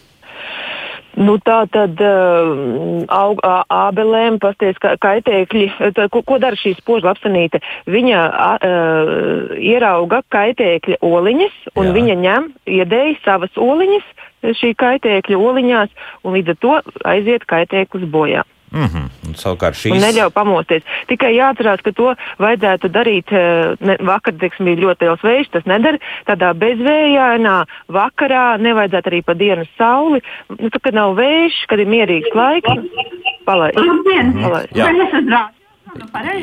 Nu, 1.20 1.36
tā 1.44 1.66
tad 1.68 2.00
uh, 2.00 3.04
aug, 3.12 3.42
ābelēm 3.44 4.38
pasties 4.40 4.78
ka, 4.80 4.94
kaitēkļi. 5.04 5.66
Tā, 5.98 6.08
ko, 6.14 6.22
ko 6.24 6.38
dara 6.40 6.56
šī 6.60 6.78
spoža 6.78 7.10
lapsanīte? 7.10 7.60
Viņa 7.92 8.22
uh, 8.30 9.52
ierauga 9.60 10.22
kaitēkļa 10.32 11.02
oliņas 11.04 11.58
un 11.76 11.90
Jā. 11.90 11.96
viņa 11.98 12.16
ņem 12.24 12.48
iedēja 12.80 13.18
savas 13.26 13.60
oliņas 13.60 14.08
šī 14.62 14.72
kaitēkļa 14.80 15.42
oliņās 15.50 15.92
un 16.24 16.38
līdz 16.38 16.56
ar 16.56 16.62
to 16.64 16.80
aiziet 17.12 17.44
kaitēklis 17.52 18.08
bojā. 18.14 18.46
Mm 18.72 18.86
-hmm. 18.86 19.06
Un, 19.28 19.36
savukārt 19.36 19.76
šīs. 19.76 19.92
Un 19.94 20.04
neļauj 20.04 20.32
pamosties. 20.34 20.84
Tikai 21.08 21.34
jāatcerās, 21.36 21.82
ka 21.82 21.92
to 21.92 22.14
vajadzētu 22.40 22.90
darīt. 22.94 23.32
Eh, 23.32 23.76
ne, 23.80 23.98
vakar, 24.00 24.34
teiksim, 24.34 24.66
bija 24.66 24.84
ļoti 24.86 25.02
liels 25.08 25.24
vējš, 25.24 25.52
tas 25.52 25.66
nedara. 25.66 25.98
Tādā 26.28 26.54
bezvējainā 26.54 27.66
vakarā 27.88 28.58
nevajadzētu 28.58 29.08
arī 29.10 29.22
pa 29.26 29.34
dienas 29.34 29.68
sauli. 29.78 30.22
Nu, 30.60 30.70
tad, 30.70 30.82
kad 30.82 30.94
nav 30.94 31.16
vējš, 31.16 31.66
kad 31.68 31.80
ir 31.80 31.88
mierīgs 31.88 32.34
laiks, 32.34 32.70
palaist. 33.46 33.78
Palaist. 34.42 34.76
Jā. 34.76 35.50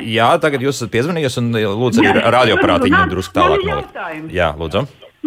Jā, 0.02 0.28
tagad 0.42 0.62
jūs 0.62 0.76
esat 0.80 0.90
piezvanījusi 0.90 1.38
un 1.38 1.52
lūdzu 1.54 2.02
arī 2.02 2.22
radioaparātu 2.34 2.88
viņu 2.88 3.10
drusku 3.10 3.34
tālāk 3.36 3.62
nolikt. 3.62 4.32
Jā, 4.34 4.54
lūdzu. 4.58 4.86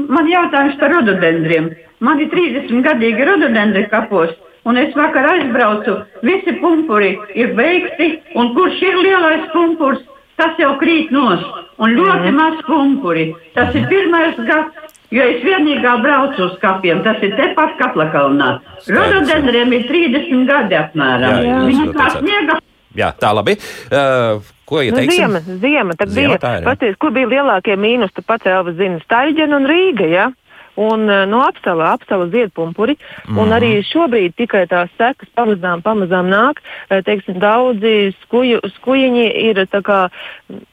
Man 0.09 0.27
jautājums 0.27 0.77
par 0.79 0.91
rododendriem. 0.91 1.71
Man 1.99 2.19
ir 2.23 2.29
30 2.31 2.83
gadīgi 2.85 3.25
rododendri 3.27 3.87
kapos. 3.91 4.35
Un 4.67 4.77
es 4.77 4.95
vakar 4.95 5.25
aizbraucu, 5.31 5.95
visi 6.25 6.53
pumpuri 6.59 7.13
ir 7.37 7.53
beigti, 7.57 8.11
un 8.35 8.53
kurš 8.57 8.81
ir 8.83 8.97
lielais 9.05 9.47
pumpurs, 9.53 10.01
tas 10.39 10.59
jau 10.59 10.73
krīt 10.81 11.13
nos. 11.15 11.43
Un 11.79 11.95
ļoti 11.95 12.27
mm. 12.27 12.35
maz 12.35 12.59
pumpuri. 12.67 13.29
Tas 13.55 13.75
ir 13.77 13.85
pirmais 13.87 14.39
gads, 14.49 14.95
jo 15.15 15.23
es 15.23 15.43
vienīgā 15.45 15.95
braucu 16.03 16.49
uz 16.49 16.57
kapiem. 16.63 17.03
Tas 17.05 17.23
ir 17.23 17.37
tepat 17.39 17.77
Kaplakalnā. 17.79 18.57
Rododendriem 18.89 19.77
ir 19.77 19.87
30 19.87 20.43
gadi 20.49 20.79
apmēram. 20.79 21.45
Viņi 21.69 21.87
kā 21.95 22.09
sniega. 22.17 22.59
Jā, 22.99 23.13
tā 23.21 23.31
labi. 23.37 23.55
Uh, 23.93 24.43
ko 24.67 24.83
ieteiksim? 24.83 25.31
Nu, 25.31 25.39
ziema, 25.39 25.57
ziema, 25.61 25.95
tad 25.95 26.11
ziema, 26.11 26.35
bija. 26.41 26.61
Paties, 26.65 26.99
kur 26.99 27.13
bija 27.15 27.29
lielākie 27.31 27.77
mīnus, 27.79 28.11
tu 28.17 28.25
pats 28.25 28.49
Elva 28.49 28.73
zini, 28.75 28.99
Staļģena 29.05 29.59
un 29.59 29.67
Rīga, 29.69 30.09
jā? 30.09 30.27
Ja? 30.27 30.48
Un 30.75 31.09
eh, 31.09 31.25
no 31.25 31.41
apsala, 31.45 31.93
apsala 31.93 32.27
ziedpumpuri. 32.29 32.95
Mm 32.97 33.35
-hmm. 33.35 33.41
Un 33.41 33.49
arī 33.49 33.71
šobrīd 33.83 34.35
tikai 34.35 34.65
tās 34.67 34.89
sekas 34.97 35.29
pamazām, 35.35 35.81
pamazām 35.81 36.29
nāk. 36.29 36.61
Eh, 36.89 37.01
teiksim, 37.03 37.39
daudzi 37.39 38.13
skuju, 38.23 38.59
skujiņi 38.77 39.25
ir 39.49 39.65
kā, 39.83 40.09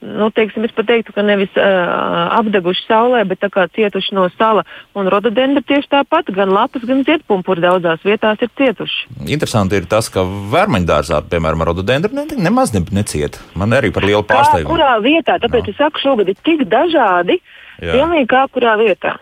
nu, 0.00 0.30
teiksim, 0.30 0.64
es 0.64 0.72
pat 0.72 0.86
teiktu, 0.86 1.12
ka 1.12 1.22
nevis 1.22 1.50
uh, 1.56 2.38
apdeguši 2.38 2.86
saulē, 2.88 3.24
bet 3.24 3.38
cietuši 3.74 4.14
no 4.14 4.28
sala. 4.38 4.64
Un 4.94 5.08
rododendri 5.08 5.62
tieši 5.62 5.88
tāpat, 5.88 6.30
gan 6.34 6.48
lapas, 6.48 6.82
gan 6.82 7.04
ziedpumpuri 7.04 7.60
daudzās 7.60 8.00
vietās 8.04 8.42
ir 8.42 8.48
cietuši. 8.56 9.08
Interesanti 9.26 9.76
ir 9.76 9.86
tas, 9.86 10.08
ka 10.08 10.20
vērmaņdārzā, 10.54 11.22
piemēram, 11.30 11.62
rododendri 11.62 12.14
ne, 12.14 12.26
nemaz 12.36 12.74
ne, 12.74 12.84
neciet. 12.92 13.40
Man 13.54 13.70
arī 13.70 13.92
par 13.92 14.04
lielu 14.04 14.22
pārsteigumu. 14.22 14.68
Kā 14.68 14.74
kurā 14.74 14.92
vietā? 15.04 15.38
Tāpēc 15.42 15.68
no. 15.68 15.70
es 15.70 15.76
saku, 15.76 16.02
šogad 16.02 16.28
ir 16.28 16.36
tik 16.44 16.66
dažādi. 16.70 17.40
Jā. 17.76 17.92
Pilnīgi 17.92 18.28
kā 18.30 18.46
kurā 18.52 18.76
vietā. 18.80 19.18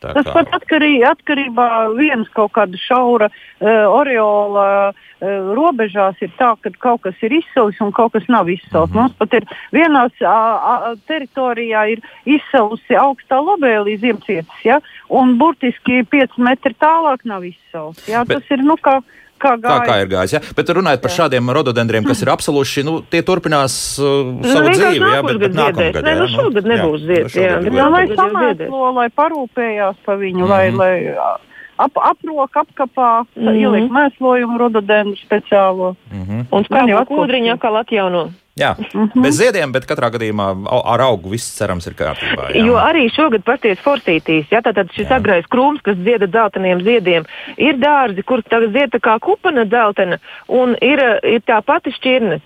Tā 0.00 0.14
Tas 0.16 0.28
pat 0.32 0.48
atkarī, 0.56 1.02
atkarībā 1.04 1.66
no 1.84 1.96
vienas 1.98 2.28
kaut 2.32 2.54
kāda 2.56 2.78
šaura 2.80 3.28
uh, 3.28 3.68
oriola 3.92 4.66
uh, 4.88 5.08
robežās 5.56 6.16
ir 6.24 6.32
tā, 6.38 6.54
ka 6.64 6.72
kaut 6.80 7.02
kas 7.04 7.20
ir 7.26 7.34
izsalis 7.36 7.80
un 7.84 7.92
kaut 7.92 8.14
kas 8.16 8.24
nav 8.32 8.48
izsalis. 8.48 8.88
Mm 8.88 8.96
-hmm. 8.96 9.02
Mums 9.02 9.18
pat 9.20 9.34
ir 9.34 9.44
vienās 9.76 10.12
uh, 10.24 10.96
teritorijā 11.06 11.84
ir 11.92 12.00
izsalusi 12.24 12.96
augstā 12.96 13.42
labēlī 13.44 13.98
ziemcietis, 14.00 14.64
ja? 14.64 14.80
un 15.08 15.36
burtiski 15.38 16.02
5 16.02 16.38
metri 16.38 16.74
tālāk 16.74 17.20
nav 17.24 17.44
izsalis. 17.44 18.08
Ja? 18.08 18.24
Bet... 18.24 18.38
Tas 18.40 18.50
ir 18.50 18.64
nu 18.64 18.76
kā 18.80 19.02
kā, 19.40 19.56
kā, 19.62 19.76
kā 19.88 19.98
ir 20.04 20.10
gājis. 20.12 20.36
Ja? 20.36 20.40
Bet 20.56 20.72
runājot 20.76 21.04
par 21.04 21.14
šādiem 21.16 21.52
rododendriem, 21.56 22.06
kas 22.08 22.22
ir 22.24 22.32
apsaluši, 22.32 22.84
nu, 22.86 23.00
tie 23.12 23.22
turpinās 23.26 23.74
uh, 24.00 24.32
nu, 24.36 24.46
savu 24.46 24.72
dzīvi. 24.74 25.12
Jā, 25.14 25.22
bet, 25.26 25.40
bet 25.42 25.56
nākamgad. 25.58 26.02
Nē, 26.06 26.16
nu, 26.22 26.30
šogad 26.34 26.70
nebūs 26.70 27.06
jā, 27.34 27.86
lai 27.92 28.04
samēslo, 28.14 28.90
lai 28.96 29.08
parūpējās 29.16 30.02
par 30.06 30.20
viņu, 30.20 30.44
mm 30.44 30.50
-hmm. 30.50 30.80
lai, 30.80 30.96
lai 31.00 31.38
ap, 31.80 31.96
aprok, 32.12 32.56
apkapā, 32.64 33.10
mm 33.22 33.48
-hmm. 33.48 33.60
ielikt 33.62 33.92
mēslojumu 33.96 34.58
rododendru 34.58 35.16
speciālo. 35.16 35.94
Mm 36.12 36.24
-hmm. 36.24 36.44
Un 36.50 36.64
skaņu 36.64 37.04
kūdriņu 37.08 37.52
atkal 37.54 37.76
atjauno. 37.76 38.30
Jā, 38.60 38.74
mm 38.76 39.08
-hmm. 39.08 39.22
bez 39.22 39.38
ziediem, 39.40 39.72
bet 39.72 39.86
katrā 39.88 40.10
gadījumā 40.12 40.46
ar 40.92 41.00
augu 41.00 41.30
viss 41.32 41.56
cerams 41.56 41.86
ir 41.86 41.94
kārtībā. 41.96 42.50
Jā. 42.52 42.64
Jo 42.66 42.74
arī 42.76 43.06
šogad 43.08 43.44
pasties 43.44 43.78
forsītīs, 43.84 44.50
ja 44.50 44.60
tātad 44.60 44.92
šis 44.92 45.08
jā. 45.08 45.16
agrais 45.16 45.46
krūms, 45.54 45.80
kas 45.82 45.96
zieda 45.96 46.26
dzelteniem 46.26 46.82
ziediem, 46.84 47.24
ir 47.56 47.78
dārzi, 47.80 48.22
kur 48.22 48.42
tagad 48.42 48.72
zied 48.72 48.92
tā 48.94 49.00
kā 49.00 49.18
kupana 49.18 49.64
dzeltena, 49.64 50.18
un 50.48 50.76
ir, 50.80 51.00
ir 51.24 51.40
tā 51.48 51.62
pati 51.62 51.90
šķirne, 51.90 52.40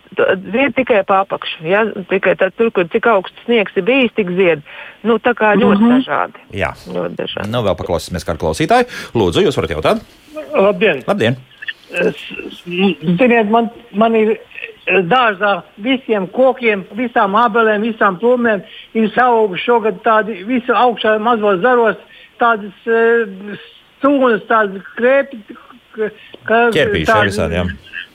zied 0.52 0.74
tikai 0.74 1.02
pārpakšu, 1.02 1.66
ja, 1.66 1.84
tikai 2.10 2.36
tā, 2.38 2.50
tur, 2.56 2.70
kur 2.70 2.88
cik 2.88 3.06
augsts 3.06 3.44
sniegs 3.44 3.76
ir 3.76 3.82
bijis, 3.82 4.12
tik 4.14 4.30
zied. 4.30 4.62
Nu, 5.02 5.18
tā 5.18 5.34
kā 5.34 5.54
ļoti 5.54 5.80
mm 5.80 5.90
-hmm. 5.90 5.96
dažādi. 5.98 6.38
Jā, 6.52 6.70
ļoti 6.94 7.14
dažādi. 7.16 7.50
Nu, 7.50 7.62
vēl 7.62 7.76
paklausīsimies 7.76 8.24
kā 8.24 8.36
klausītāji. 8.36 8.86
Lūdzu, 9.14 9.44
jūs 9.44 9.56
varat 9.56 9.70
jautāt? 9.70 9.98
Labdien! 10.54 11.02
Labdien. 11.06 11.36
Ziniet, 11.94 13.50
man, 13.52 13.70
man 13.94 14.16
ir 14.18 14.34
dārzā 15.10 15.54
visiem 15.84 16.26
kokiem, 16.34 16.84
visām 16.98 17.36
abelēm, 17.38 17.86
visām 17.86 18.18
plūmēm 18.20 18.64
ir 18.98 19.20
auguši 19.22 19.64
šogad 19.64 20.02
tādi 20.04 20.42
visu 20.48 20.74
augšā 20.76 21.16
mazos 21.22 21.62
zaros, 21.64 22.00
tādas 22.42 22.90
uh, 22.90 23.56
stūnas, 23.98 24.44
tādas 24.50 24.84
krēpi. 24.98 25.40
Ķepīši 25.94 27.14
ar 27.14 27.28
visādiem. 27.30 27.74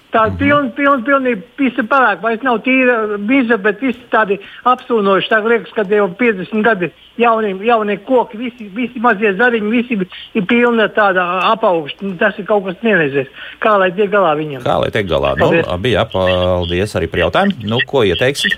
Tā 0.09 0.23
ir 0.25 0.37
pilna, 0.39 0.71
pilna, 0.73 1.03
pilnīgi 1.05 1.43
visa 1.59 1.83
pelēka. 1.85 2.23
Vairs 2.23 2.45
nav 2.45 2.63
tīra 2.65 2.95
biza, 3.29 3.59
bet 3.61 3.83
visi 3.83 4.01
tādi 4.09 4.39
apsūnoši. 4.69 5.29
Tā 5.29 5.41
liekas, 5.45 5.73
ka 5.75 5.85
jau 5.85 6.07
50 6.17 6.65
gadi 6.65 6.89
jaunie, 7.21 7.53
jaunie 7.67 7.97
koki, 8.07 8.39
visi, 8.41 8.69
visi 8.73 9.01
mazie 9.03 9.35
zariņi, 9.37 9.69
visi 9.69 9.99
ir 9.99 10.47
pilni 10.49 10.87
tāda 10.95 11.27
apaugšana. 11.51 12.09
Nu, 12.09 12.17
tas 12.17 12.41
ir 12.41 12.49
kaut 12.49 12.65
kas 12.65 12.81
nereizēs. 12.85 13.29
Kā 13.61 13.75
lai 13.77 13.91
tiek 13.93 14.09
galā 14.09 14.33
viņam? 14.39 14.65
Kā 14.65 14.79
lai 14.81 14.89
tiek 14.95 15.05
galā? 15.09 15.35
Nu, 15.37 15.51
bija 15.83 16.07
paldies 16.09 16.97
arī 16.97 17.11
par 17.11 17.27
jautājumu. 17.27 17.69
Nu, 17.69 17.83
ko 17.89 18.01
ieteiksit? 18.07 18.57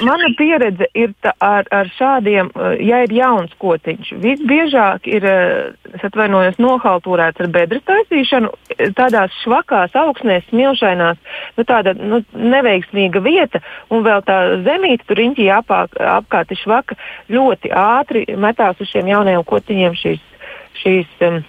Mana, 0.00 0.12
mana 0.12 0.28
pieredze 0.38 0.86
ir 0.94 1.12
ar, 1.40 1.66
ar 1.70 1.90
šādiem, 1.96 2.50
eh, 2.52 2.76
ja 2.86 3.02
ir 3.04 3.12
jauns 3.12 3.52
kotiņš, 3.60 4.12
visbiežāk 4.22 5.08
ir, 5.08 5.24
eh, 5.24 5.92
es 5.94 6.04
atvainojos, 6.04 6.58
nohaltūrēts 6.60 7.40
ar 7.40 7.48
bedres 7.52 7.84
taisīšanu, 7.88 8.50
eh, 8.76 8.90
tādās 8.96 9.32
švakās, 9.44 9.96
augsnēs, 9.96 10.48
smilšainās, 10.52 11.16
nu, 11.56 11.64
tāda 11.64 11.94
nu, 11.96 12.22
neveiksmīga 12.34 13.22
vieta, 13.24 13.62
un 13.90 14.04
vēl 14.04 14.24
tā 14.24 14.38
zemīte 14.64 15.06
tur 15.06 15.16
riņķī 15.16 15.48
apkārt 15.52 16.50
ir 16.50 16.60
švaka, 16.64 16.96
ļoti 17.30 17.72
ātri 17.72 18.26
metās 18.36 18.80
uz 18.80 18.88
šiem 18.92 19.08
jaunajiem 19.08 19.44
kotiņiem 19.44 19.96
šīs, 19.96 20.20
šīs 20.82 21.24
um, 21.28 21.42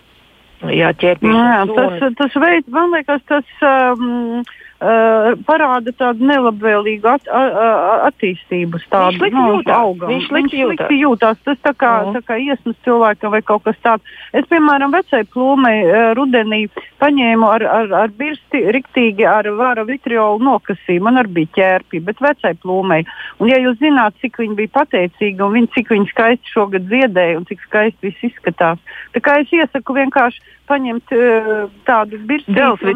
jā, 0.67 0.93
ķēpīšanas. 0.95 1.75
Jā, 1.75 1.99
tas, 1.99 2.17
tas 2.23 2.41
veids, 2.41 2.67
man 2.67 2.91
liekas, 2.95 3.21
tas. 3.27 3.45
Um, 3.61 4.43
Uh, 4.79 5.33
parāda 5.43 5.91
tādu 5.91 6.23
nelabvēlīgu 6.23 7.07
at, 7.11 7.25
uh, 7.27 8.05
attīstību 8.07 8.79
stāstu. 8.79 9.25
Viņš 9.25 9.33
no, 9.35 9.47
nu, 9.57 9.73
augam. 9.75 10.07
Viņš 10.07 10.27
slikti 10.29 10.61
jūtās. 10.61 10.93
jūtās. 10.95 11.41
Tas 11.43 11.59
tā 11.67 11.73
kā, 11.75 11.89
no. 12.07 12.13
tā 12.15 12.21
kā 12.23 12.37
iesmas 12.39 12.77
cilvēkam 12.87 13.33
vai 13.33 13.41
kaut 13.43 13.65
kas 13.65 13.75
tāds. 13.83 14.13
Es, 14.31 14.47
piemēram, 14.47 14.93
vecai 14.95 15.25
plūmei 15.33 15.81
uh, 15.83 15.97
rudenī 16.15 16.61
paņēmu 17.03 17.49
ar, 17.49 17.65
ar, 17.67 17.91
ar 18.05 18.13
birsti 18.15 18.61
riktīgi 18.71 19.27
ar 19.27 19.49
vāra 19.59 19.83
vitriolu 19.83 20.39
nokasīju. 20.47 21.03
Man 21.03 21.19
arī 21.19 21.41
bija 21.41 21.51
ķērpi, 21.57 21.99
bet 22.07 22.23
vecai 22.23 22.53
plūmei. 22.63 23.03
Un 23.43 23.51
ja 23.51 23.59
jūs 23.59 23.81
zināt, 23.83 24.15
cik 24.23 24.39
viņi 24.39 24.55
bija 24.61 24.77
pateicīgi 24.79 25.43
un 25.43 25.57
viņi, 25.57 25.73
cik 25.75 25.91
viņi 25.91 26.07
skaisti 26.13 26.55
šogad 26.55 26.87
ziedēja 26.87 27.35
un 27.41 27.49
cik 27.51 27.67
skaisti 27.67 28.07
viss 28.07 28.31
izskatās. 28.31 28.79
Tā 29.11 29.23
kā 29.27 29.41
es 29.43 29.51
iesaku 29.59 29.99
vienkārši 29.99 30.39
paņemt 30.69 31.15
uh, 31.17 31.63
tādu 31.87 32.19
vitriolu. 32.29 32.93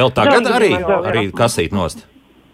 Vēl 0.00 0.12
tagad 0.16 0.52
arī, 0.56 0.74
arī 1.02 1.30
kasīt 1.34 1.74
nost. 1.76 2.06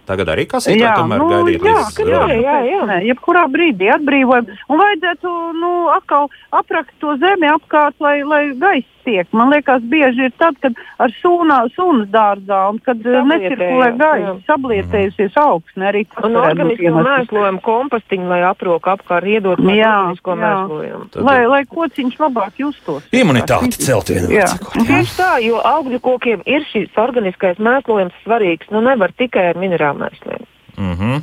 Tagad 0.02 0.33
arī 0.33 0.48
kasītā 0.50 0.83
Jā, 0.83 0.92
tomēr 0.98 1.20
nu, 1.22 1.28
gaidīt 1.31 1.62
jā, 1.62 1.74
līdz 1.78 2.09
jā, 2.11 2.22
jā, 2.35 2.55
jā. 2.66 2.78
Nē, 2.90 2.96
jebkurā 3.07 3.44
brīdī 3.52 3.87
atbrīvojam. 3.94 4.48
Un 4.66 4.81
vajadzētu 4.81 5.35
nu, 5.61 5.70
atkal 5.94 6.26
aprakt 6.59 6.90
to 6.98 7.14
zemi 7.22 7.46
apkārt, 7.52 7.94
lai, 8.02 8.16
lai 8.26 8.42
gaiss 8.59 9.01
tiek. 9.06 9.28
Man 9.36 9.52
liekas, 9.52 9.82
bieži 9.92 10.28
ir 10.28 10.34
tad, 10.40 10.56
kad 10.62 10.78
ar 11.02 11.12
sūnā, 11.20 11.58
sūnas 11.76 12.08
dārzā 12.12 12.60
un 12.72 12.80
kad 12.84 13.00
eh, 13.06 13.18
necirkulē 13.28 13.88
jā. 13.90 13.96
gaiss, 14.00 14.44
sablietējusies 14.48 15.38
augsne. 15.42 15.88
Arī 15.90 16.04
tas 16.10 16.28
Un 16.28 16.38
organisko 16.40 17.04
mēslojumu 17.08 17.62
kompostiņu, 17.66 18.28
lai 18.32 18.40
aproka 18.48 18.96
apkārt 18.96 19.28
iedot 19.32 19.62
Jā, 19.62 19.90
organisko 19.98 20.38
mēslojumu. 20.42 21.10
Lai, 21.28 21.38
lai 21.50 21.62
kociņš 21.70 22.18
labāk 22.22 22.62
justos. 22.62 23.06
Imunitāti 23.14 23.82
celt 23.82 24.14
vienmēr. 24.14 24.48
Sakot. 24.54 24.80
Tieši 24.88 25.18
tā, 25.18 25.32
jo 25.44 25.60
augļu 25.72 26.02
kokiem 26.02 26.46
ir 26.48 26.66
šis 26.72 26.96
organiskais 27.00 27.60
mēslojums 27.62 28.16
svarīgs. 28.24 28.70
Nu, 28.72 28.82
nevar 28.84 29.14
tikai 29.18 29.50
ar 29.52 29.60
minerālu 29.60 30.06
mēsliem. 30.06 30.50
Mhm. 30.78 31.22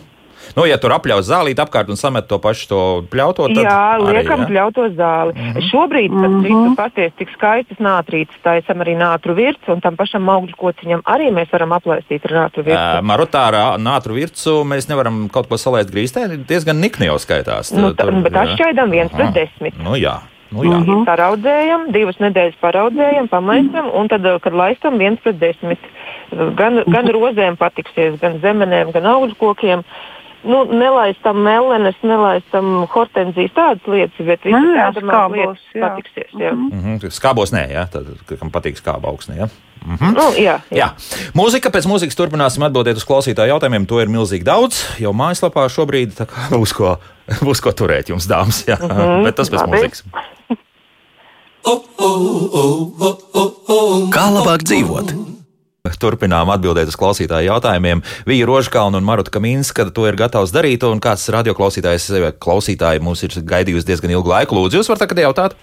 Nu, 0.58 0.66
ja 0.70 0.78
tur 0.82 0.94
apļaus 0.96 1.28
zālīt 1.30 1.60
apkārt 1.62 1.92
un 1.92 2.00
samet 2.00 2.28
to 2.30 2.40
pašu 2.42 2.68
to 2.70 2.82
pļauto, 3.12 3.50
tad 3.54 3.64
Jā, 3.66 3.76
arī, 3.98 4.20
liekam, 4.20 4.44
ja? 4.46 4.50
pļauto 4.52 4.88
zāli. 4.98 5.36
Mm 5.36 5.52
-hmm. 5.52 5.68
Šobrīd, 5.70 6.16
starp 6.16 6.38
citu, 6.46 6.76
patiesi 6.78 7.16
tik 7.18 7.34
skaistas 7.36 7.80
nātrītes, 7.84 8.42
taisam 8.44 8.82
arī 8.86 8.98
nātru 8.98 9.36
virts, 9.36 9.68
un 9.68 9.82
tam 9.82 9.96
pašam 10.00 10.30
augļu 10.30 10.56
kociņam 10.58 11.06
arī 11.06 11.32
mēs 11.34 11.52
varam 11.52 11.76
aplaistīt 11.78 12.26
ar 12.26 12.32
nātru 12.32 12.64
virtu. 12.64 13.06
Marotāra 13.06 13.78
nātru 13.78 14.18
virsmu 14.18 14.64
mēs 14.64 14.90
nevaram 14.90 15.30
kaut 15.30 15.48
ko 15.50 15.56
salēst 15.56 15.94
grīstē. 15.94 16.28
Diezgan 16.48 16.80
nikni 16.80 17.10
jau 17.10 17.20
skaitās. 17.20 17.72
Nu, 17.76 17.94
tā, 17.94 18.10
bet 18.24 18.34
jā. 18.34 18.44
atšķaidām 18.46 18.92
viens 18.92 19.12
pret 19.12 19.34
desmit. 19.34 19.78
Nu, 19.84 19.96
jā. 20.00 20.20
Nu, 20.50 20.64
jā. 20.66 20.80
Mhm. 20.82 21.04
Paraudzējam, 21.06 21.90
divas 21.94 22.18
nedēļas 22.22 22.58
paraudzējam, 22.62 23.28
pamaisam, 23.30 23.92
un 23.94 24.10
tad, 24.10 24.26
kad 24.42 24.56
laistam, 24.58 24.98
viens 25.02 25.22
pret 25.22 25.38
desmit. 25.42 25.84
Gan, 26.32 26.82
gan 26.90 27.10
rozēm 27.16 27.58
patiksies, 27.60 28.18
gan 28.22 28.40
zemenēm, 28.42 28.94
gan 28.96 29.10
augļu 29.14 29.38
kokiem. 29.40 29.86
Nu, 30.44 30.64
nelaistam 30.72 31.36
melenes, 31.44 31.96
nelaistam 32.04 32.86
hortenzijas 32.94 33.52
tādas 33.58 33.88
lietas, 33.92 34.20
bet 34.26 34.46
Nu, 34.48 34.60
visas 34.60 34.76
jā, 34.78 34.86
tādas 34.96 35.34
lietas 35.36 35.64
jā. 35.76 35.82
patiksies. 35.90 36.30
Jā. 36.40 36.52
Mhm. 36.56 36.96
Skābos 37.12 37.52
nē, 37.52 37.66
jā. 37.74 37.84
Tad, 37.92 38.08
kam 38.40 38.52
patīk 38.54 38.80
skāba 38.80 39.12
augsne, 39.12 39.36
jā. 39.42 39.50
Mhm. 39.86 40.14
Nu, 40.16 40.28
jā, 40.40 40.58
jā. 40.72 40.78
Jā, 40.80 40.88
mūzika 41.36 41.72
pēc 41.72 41.86
mūzikas 41.92 42.16
turpināsim 42.20 42.64
atbildēt 42.68 42.96
uz 43.00 43.06
klausītāju 43.08 43.54
jautājumiem. 43.56 43.88
To 43.88 44.00
ir 44.04 44.08
milzīgi 44.12 44.44
daudz. 44.48 44.80
Jau 45.00 45.12
mājaslapā 45.16 45.68
šobrīd 45.72 46.16
būs 46.52 46.74
ko, 46.76 46.98
būs 47.48 47.60
ko 47.64 47.72
turēt 47.72 48.10
jums, 48.12 48.28
dāmas. 48.28 48.64
Jā, 48.68 48.80
Mhm, 48.80 49.24
bet 49.28 49.36
tas 49.40 49.50
pēc 49.52 49.60
labi. 49.66 49.78
mūzikas. 49.78 50.04
Kā 54.16 54.26
labāk 54.34 54.64
dzīvot? 54.66 55.12
Turpinām 56.00 56.52
atbildēt 56.52 56.92
uz 56.92 56.98
klausītāju 57.00 57.48
jautājumiem. 57.54 58.04
Vija 58.28 58.48
Rožkalna 58.50 59.00
un 59.00 59.08
Maruta 59.08 59.32
Kaminska 59.32 59.88
to 59.96 60.06
ir 60.10 60.18
gatavs 60.20 60.52
darīt, 60.52 60.84
un 60.84 61.00
kāds 61.04 61.24
radioklausītājs, 61.32 62.10
klausītāji 62.44 63.04
mūs 63.04 63.24
ir 63.24 63.38
gaidījusi 63.48 63.88
diezgan 63.88 64.12
ilgu 64.18 64.34
laiku. 64.34 64.60
Lūdzu, 64.60 64.82
jūs 64.82 64.92
varat 64.92 65.06
tagad 65.08 65.24
jautāt? 65.24 65.56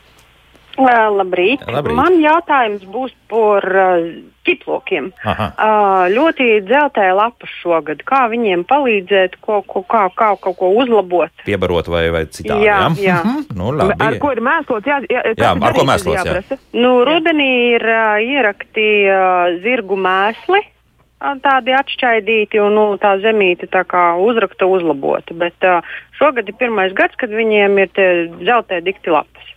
Labrīt. 0.79 1.63
Labrīt. 1.67 1.97
Man 1.97 2.19
jautājums 2.23 2.85
būs 2.93 3.15
par 3.31 3.65
uh, 3.67 4.07
ķiplokiem. 4.47 5.09
Aha. 5.27 5.47
Uh, 5.57 6.05
ļoti 6.13 6.47
dzeltēja 6.67 7.17
lapas 7.19 7.53
šogad. 7.63 8.05
Kā 8.07 8.27
viņiem 8.33 8.63
palīdzēt, 8.69 9.39
ko, 9.45 9.61
ko, 9.67 9.83
kā, 9.89 10.07
kā 10.17 10.33
kaut 10.43 10.59
ko 10.61 10.71
uzlabot? 10.83 11.33
Piebarot 11.49 11.91
vai, 11.91 12.07
vai 12.15 12.25
citādi? 12.31 12.69
Jā, 12.69 12.79
jā. 13.03 13.19
Mhm. 13.25 13.59
Nu, 13.59 13.73
labi. 13.75 13.99
Ar 14.07 14.19
ko 14.23 14.33
ir 14.37 14.43
mēslots? 14.45 14.87
Jā, 14.87 15.01
jā, 15.11 15.25
Jā, 15.35 15.53
ar 15.57 15.77
ko 15.77 15.85
mēslots, 15.89 16.21
jā. 16.21 16.25
jāprasa? 16.25 16.61
Nu, 16.77 16.95
rudenī 17.09 17.51
ir 17.75 17.85
uh, 17.91 18.17
ierakti 18.23 18.89
uh, 19.11 19.61
zirgu 19.65 19.99
mēsli. 19.99 20.63
Tādi 21.17 21.73
atšķaidīti 21.73 22.61
un 22.61 22.75
nu, 22.77 22.83
tā 23.01 23.15
zemīte 23.23 23.67
tā 23.73 23.87
kā 23.89 24.03
uzrakta 24.21 24.69
uzlabota. 24.69 25.33
Bet 25.35 25.65
uh, 25.65 25.81
šogad 26.21 26.47
ir 26.53 26.59
pirmais 26.61 26.93
gads, 26.95 27.17
kad 27.19 27.33
viņiem 27.33 27.81
ir 27.83 27.95
dzeltē 28.37 28.83
dikti 28.85 29.15
lapas. 29.15 29.55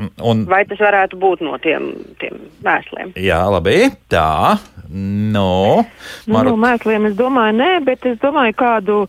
Un, 0.00 0.44
Vai 0.48 0.62
tas 0.64 0.80
varētu 0.80 1.18
būt 1.20 1.42
no 1.44 1.58
tiem, 1.60 1.90
tiem 2.22 2.38
mēsliem? 2.64 3.12
jā, 3.20 3.40
labi. 3.52 3.90
Tā. 4.08 4.56
No. 4.90 5.84
Nu, 6.26 6.40
no 6.46 6.56
mēsliem 6.58 7.10
es 7.10 7.18
domāju, 7.18 7.58
nē, 7.60 7.68
bet 7.84 8.06
es 8.08 8.16
domāju, 8.22 8.56
kādu. 8.58 9.02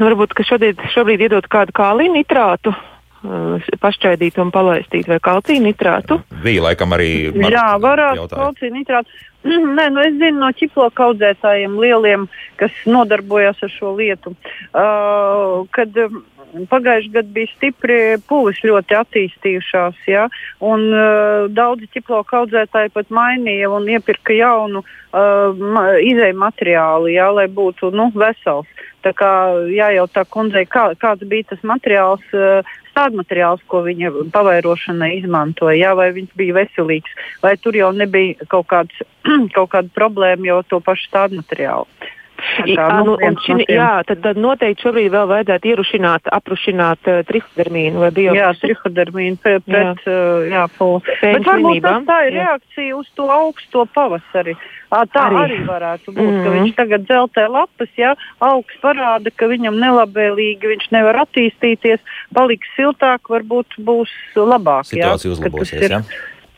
Varbūt, 0.00 0.32
ka 0.34 0.42
šodien, 0.48 0.80
šobrīd 0.90 1.22
iedot 1.28 1.46
kādu 1.52 1.74
kāliju 1.76 2.16
nitrātu, 2.16 2.72
uh, 2.74 3.68
pašķaidīt 3.84 4.40
un 4.42 4.50
palaistīt, 4.54 5.06
vai 5.12 5.20
kalciju 5.22 5.62
nitrātu. 5.62 6.18
Bija 6.42 6.64
laikam 6.66 6.96
arī. 6.96 7.12
Jā, 7.30 7.68
varētu 7.84 8.24
jautāja. 8.24 8.40
kalcija 8.40 8.74
nitrāts. 8.74 9.22
Nē, 9.44 9.90
nu 9.92 10.00
es 10.00 10.14
zinu 10.16 10.40
no 10.40 10.48
ķiploka 10.56 11.10
audzētājiem 11.10 11.74
lieliem, 11.76 12.22
kas 12.56 12.72
nodarbojas 12.88 13.58
ar 13.62 13.70
šo 13.70 13.92
lietu, 13.98 14.32
uh, 14.72 15.66
kad 15.76 15.92
um, 16.00 16.22
pagājušajā 16.70 17.14
gadā 17.14 17.34
bija 17.34 17.52
stipri 17.54 17.98
puvis 18.28 18.60
ļoti 18.64 18.96
attīstījušās, 18.98 20.00
ja, 20.10 20.28
un 20.64 20.86
uh, 20.92 21.46
daudzi 21.50 21.90
ķiploka 21.94 22.42
audzētāji 22.42 22.92
pat 22.94 23.10
mainīja 23.14 23.70
un 23.72 23.88
iepirka 23.90 24.36
jaunu 24.36 24.84
uh, 24.84 25.64
izēju 26.04 26.38
materiālu, 26.40 27.12
ja, 27.14 27.30
lai 27.34 27.48
būtu 27.50 27.92
nu, 27.94 28.10
vesels. 28.14 28.70
Tā 29.04 29.12
kā 29.12 29.30
jājautā 29.68 30.24
kundzei, 30.32 30.64
kā, 30.64 30.86
kāds 30.96 31.26
bija 31.28 31.50
tas 31.52 31.66
materiāls, 31.66 32.24
uh, 32.32 32.74
stādmateriāls, 32.94 33.62
ko 33.68 33.82
viņa 33.84 34.12
pavairošanai 34.34 35.16
izmantoja, 35.18 35.76
jā, 35.80 35.92
vai 35.98 36.10
viņš 36.14 36.34
bija 36.38 36.58
veselīgs, 36.60 37.14
vai 37.42 37.56
tur 37.60 37.76
jau 37.76 37.90
nebija 37.96 38.46
kaut, 38.48 38.68
kāds, 38.70 39.06
kaut 39.56 39.72
kāda 39.74 39.90
problēma 39.96 40.52
jau 40.52 40.60
to 40.70 40.80
pašu 40.84 41.10
stādmateriālu. 41.10 41.88
Tā 41.88 42.10
kā, 42.10 42.22
Jā, 42.66 42.86
nu, 43.04 43.16
un 43.16 43.36
no 43.48 43.64
jā 43.68 43.90
tad, 44.08 44.20
tad 44.24 44.36
noteikti 44.40 44.82
šobrīd 44.86 45.10
vēl 45.14 45.26
vajadzētu 45.30 45.70
ierušināt, 45.72 46.28
aprušināt 46.38 47.10
uh, 47.10 47.22
trihodermīnu 47.28 47.98
vai 48.04 48.10
bio. 48.10 48.34
Jā, 48.36 48.52
trihodermīna 48.60 49.36
pre- 49.42 49.60
pret 49.64 50.04
uh, 50.06 50.44
jā, 50.50 50.64
pulu. 50.78 51.00
Pēļņu 51.22 51.38
Bet 51.38 51.48
varbūt 51.50 51.82
tas 51.82 52.06
tā 52.08 52.18
ir 52.28 52.32
jā. 52.32 52.44
reakcija 52.44 52.96
uz 52.96 53.08
to 53.14 53.28
augsto 53.30 53.86
pavasari. 53.94 54.56
Ā, 54.94 55.00
tā 55.10 55.24
Arī. 55.26 55.38
arī, 55.42 55.56
varētu 55.66 56.12
būt, 56.14 56.22
mm. 56.22 56.42
ka 56.44 56.50
Mhm. 56.50 56.58
viņš 56.60 56.74
tagad 56.76 57.06
dzeltē 57.08 57.48
lapas, 57.50 57.88
ja 57.98 58.12
augsts 58.40 58.78
parāda, 58.82 59.32
ka 59.34 59.48
viņam 59.50 59.74
nelabvēlīgi, 59.80 60.70
viņš 60.70 60.86
nevar 60.94 61.18
attīstīties, 61.24 61.98
paliks 62.36 62.68
siltāk, 62.76 63.18
varbūt 63.32 63.74
būs 63.82 64.12
labāk. 64.36 64.84
jā, 64.94 65.02
Situācija 65.02 65.10
ka 65.10 65.10
tas 65.18 65.26
uzlabosies. 65.34 65.82
ir- 65.82 65.90
Ja? 65.90 66.00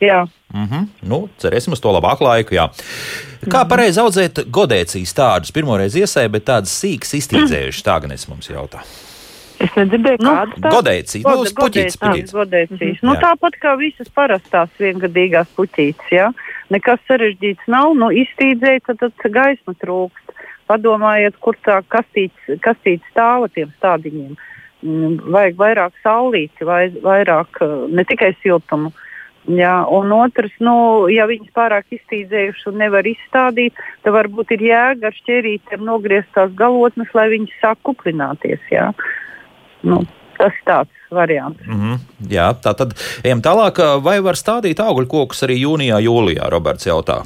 Jā. 0.01 0.27
Mm 0.53 0.65
-hmm. 0.65 0.87
nu, 1.01 1.29
cerēsim 1.41 1.73
uz 1.73 1.81
to 1.81 1.91
labāku 1.91 2.23
laiku. 2.23 2.55
Jā. 2.55 2.69
Kā 3.49 3.65
pareizi 3.67 3.99
audzēt 3.99 4.45
godēcijas 4.51 5.13
tādus? 5.13 5.51
Pirmoreiz 5.51 5.95
iesēja, 5.95 6.29
bet 6.29 6.45
tādas 6.45 6.73
sīkas 6.83 7.13
iztīdzējušas. 7.13 7.83
Tā 7.83 8.01
gan 8.01 8.11
es 8.11 8.27
mums 8.27 8.49
jautā. 8.49 8.79
Es 9.57 9.73
nedzirdēju, 9.73 10.21
Nu, 10.21 10.33
kāda 10.35 10.59
tā 10.61 10.71
Godēcijas, 10.75 11.23
nu, 11.25 11.45
puķītes, 11.61 11.97
puķītes. 11.97 12.33
godēcīs. 12.33 12.99
Mhm. 13.01 13.05
Nu, 13.09 13.15
tāpat 13.15 13.57
kā 13.61 13.73
visas 13.77 14.09
parastās 14.13 14.69
viengadīgās 14.79 15.47
puķītes. 15.57 16.11
Ja? 16.11 16.31
Nekas 16.69 16.99
sarežģīts 17.09 17.65
nav. 17.67 17.95
Nu, 17.97 18.11
iztīdzēja, 18.11 18.83
tad, 18.85 18.97
tad 18.99 19.31
gaisma 19.31 19.73
trūkst. 19.73 20.35
Padomājiet, 20.67 21.37
kur 21.39 21.55
tā 21.63 21.79
kastīte, 21.87 22.59
kastīte 22.59 23.03
stāva 23.13 23.47
tiem 23.49 23.71
stādiņiem. 23.79 24.35
Mm, 24.83 25.31
Vajag 25.33 25.55
vairāk 25.55 25.93
saulīti, 26.03 26.65
vai 26.67 26.89
vairāk 26.91 27.61
eh, 27.61 27.75
ne 27.89 28.03
tikai 28.03 28.35
siltumu. 28.43 28.91
Jā, 29.47 29.85
un 29.87 30.11
otrs, 30.11 30.51
nu, 30.59 31.07
ja 31.07 31.23
viņas 31.29 31.53
pārāk 31.55 31.87
iztīdzējušas 31.95 32.67
un 32.67 32.81
nevar 32.81 33.07
izstādīt, 33.07 33.77
tad 34.03 34.11
varbūt 34.17 34.51
ir 34.57 34.65
jēga 34.67 35.07
ar 35.07 35.15
šķērītēm 35.21 35.85
nogriezt 35.87 36.33
tās 36.35 36.51
galotnes, 36.59 37.13
lai 37.15 37.29
viņas 37.31 37.55
sāk 37.61 37.79
kuplināties. 37.87 38.59
Jā. 38.73 38.89
Nu, 39.87 40.01
tas 40.35 40.53
tāds 40.67 40.91
variants. 41.15 41.63
Mm 41.65 41.79
-hmm. 41.79 41.97
Jā, 42.29 42.51
tā 42.59 42.75
tad 42.75 42.93
ejam 43.23 43.41
tālāk. 43.41 43.79
Vai 44.03 44.19
var 44.19 44.35
stādīt 44.35 44.79
augļu 44.79 45.07
kokus 45.07 45.43
arī 45.43 45.61
jūnijā, 45.63 45.99
jūlijā? 46.03 46.49
Roberts 46.49 46.87
jautā. 46.87 47.23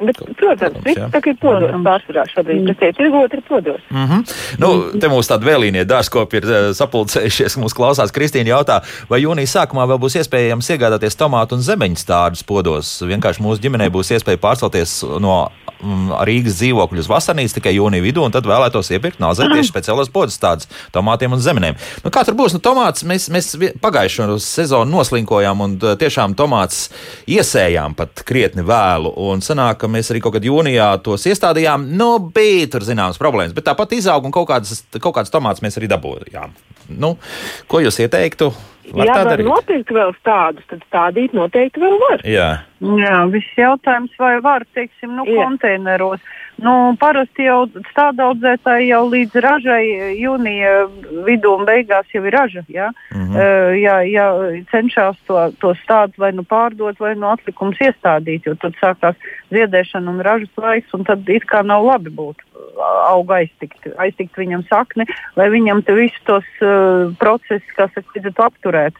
Bet, 0.00 0.20
protams, 0.40 0.78
viss 0.84 0.96
ir 0.96 1.36
podos 1.40 1.66
Protams. 1.66 1.84
pārsvarā 1.84 2.24
šobrīd. 2.30 2.70
Tas 2.70 2.88
ir 2.88 2.94
tirgot 2.96 3.34
ir 3.36 3.42
podos. 3.48 3.80
Mm 3.90 4.06
-hmm. 4.06 4.34
nu, 4.62 4.70
te 5.00 5.08
mums 5.12 5.28
tādi 5.28 5.44
vēlīnie 5.44 5.84
dārzkopi 5.84 6.40
ir 6.40 6.44
eh, 6.44 6.68
sapulcējušies. 6.78 7.58
Mums 7.60 7.76
klausās 7.76 8.12
Kristīna 8.12 8.54
jautā, 8.54 8.80
vai 9.10 9.20
jūnijas 9.20 9.56
sākumā 9.56 9.84
vēl 9.90 10.00
būs 10.00 10.16
iespējams 10.22 10.70
iegādāties 10.72 11.18
tomātu 11.20 11.58
un 11.58 11.60
zemeņu 11.62 11.96
stādus 12.00 12.42
podos. 12.42 13.02
Vienkārši 13.02 13.42
mūsu 13.42 13.60
ģimenei 13.60 13.90
būs 13.90 14.12
iespēja 14.16 14.40
pārcelties 14.40 15.02
no 15.20 15.50
mm, 15.82 16.14
Rīgas 16.24 16.56
dzīvokļu 16.60 16.98
uz 17.04 17.08
vasarnīcu 17.10 17.54
tikai 17.58 17.74
jūnija 17.76 18.02
vidū, 18.02 18.24
un 18.24 18.32
tad 18.32 18.48
vēlētos 18.48 18.90
iepirkt 18.90 19.20
nāzē 19.20 19.50
tieši 19.52 19.68
speciālos 19.68 20.08
podus 20.12 20.38
tādus 20.40 20.68
tomātiem 20.92 21.32
un 21.32 21.40
zemenēm. 21.40 21.76
Nu, 22.04 22.10
kā 22.10 22.24
tur 22.24 22.34
būs? 22.38 22.54
Nu, 22.56 22.60
tomāts 22.60 23.04
mēs, 23.04 23.28
mēs 23.28 23.52
pagājušo 23.82 24.38
sezonu 24.38 24.96
noslinkojām, 24.96 25.60
un 25.60 25.78
eh, 25.82 25.96
tiešām 26.00 26.34
tomāts 26.34 26.88
iesējām 27.28 27.94
pat 27.94 28.24
krietni 28.24 28.64
vēlu. 28.66 29.12
Un 29.30 29.44
sanāk, 29.44 29.89
mēs 29.92 30.10
arī 30.12 30.22
kaut 30.24 30.36
kad 30.38 30.46
jūnijā 30.46 30.88
tos 31.04 31.26
iestādījām. 31.30 31.88
Nu, 31.98 32.12
bija 32.34 32.68
tur 32.72 32.86
zināmas 32.86 33.20
problēmas, 33.20 33.54
bet 33.56 33.68
tāpat 33.68 33.96
izauga 33.98 34.28
un 34.28 34.34
kaut 34.34 34.48
kādas, 34.50 34.84
kaut 34.98 35.14
kādas 35.18 35.32
tomātus 35.34 35.64
mēs 35.64 35.78
arī 35.80 35.90
dabūjām. 35.90 36.54
Nu, 36.90 37.14
ko 37.70 37.82
jūs 37.84 38.00
ieteiktu? 38.02 38.50
Var 38.90 39.06
ja 39.06 39.14
tā 39.14 39.26
var 39.28 39.42
nopirkt 39.46 39.92
vēl 39.94 40.12
tādus, 40.26 40.66
tad 40.70 40.80
stādīt 40.88 41.34
noteikti 41.36 41.82
vēl 41.82 41.96
var. 42.02 42.24
Jā. 42.26 42.48
Jā, 42.82 43.18
viss 43.30 43.58
jautājums, 43.58 44.14
vai 44.18 44.38
var, 44.42 44.64
teiksim, 44.74 45.12
nu, 45.18 45.26
Jā. 45.28 45.44
Nu, 46.60 46.72
parasti 47.00 47.46
jau 47.46 47.64
stādaudzētāji 47.90 48.90
jau 48.90 49.00
līdz 49.08 49.38
ražai 49.44 49.82
jūnija 50.18 50.74
vidū 51.26 51.54
un 51.56 51.64
beigās 51.68 52.10
jau 52.12 52.22
ir 52.26 52.36
raža. 52.36 52.64
Ja? 52.68 52.90
Mm 53.14 53.22
-hmm. 53.22 53.36
uh, 53.36 53.80
ja, 53.80 53.96
ja 54.02 54.26
cenšas 54.70 55.16
to, 55.26 55.50
to 55.60 55.74
stādu 55.84 56.18
vai 56.18 56.32
nu 56.32 56.42
pārdot, 56.42 57.00
vai 57.00 57.14
nu 57.14 57.30
atlikums 57.30 57.80
iestādīt, 57.80 58.46
jo 58.46 58.54
tad 58.54 58.76
sākās 58.82 59.16
ziedēšana 59.50 60.10
un 60.10 60.20
ražas 60.20 60.52
laiks, 60.56 60.94
un 60.94 61.04
tad 61.04 61.28
it 61.28 61.44
kā 61.44 61.64
nav 61.64 61.84
labi 61.84 62.10
būt 62.10 62.36
auga 63.08 63.40
aiztikt, 63.40 63.88
aiztikt 63.98 64.36
viņam 64.38 64.64
sakni, 64.68 65.06
lai 65.36 65.48
viņam 65.50 65.82
te 65.84 65.94
visus 65.96 66.20
tos 66.24 66.44
uh, 66.60 67.14
procesus, 67.18 67.74
kas 67.76 67.90
saka, 67.94 68.32
apturēt. 68.46 68.94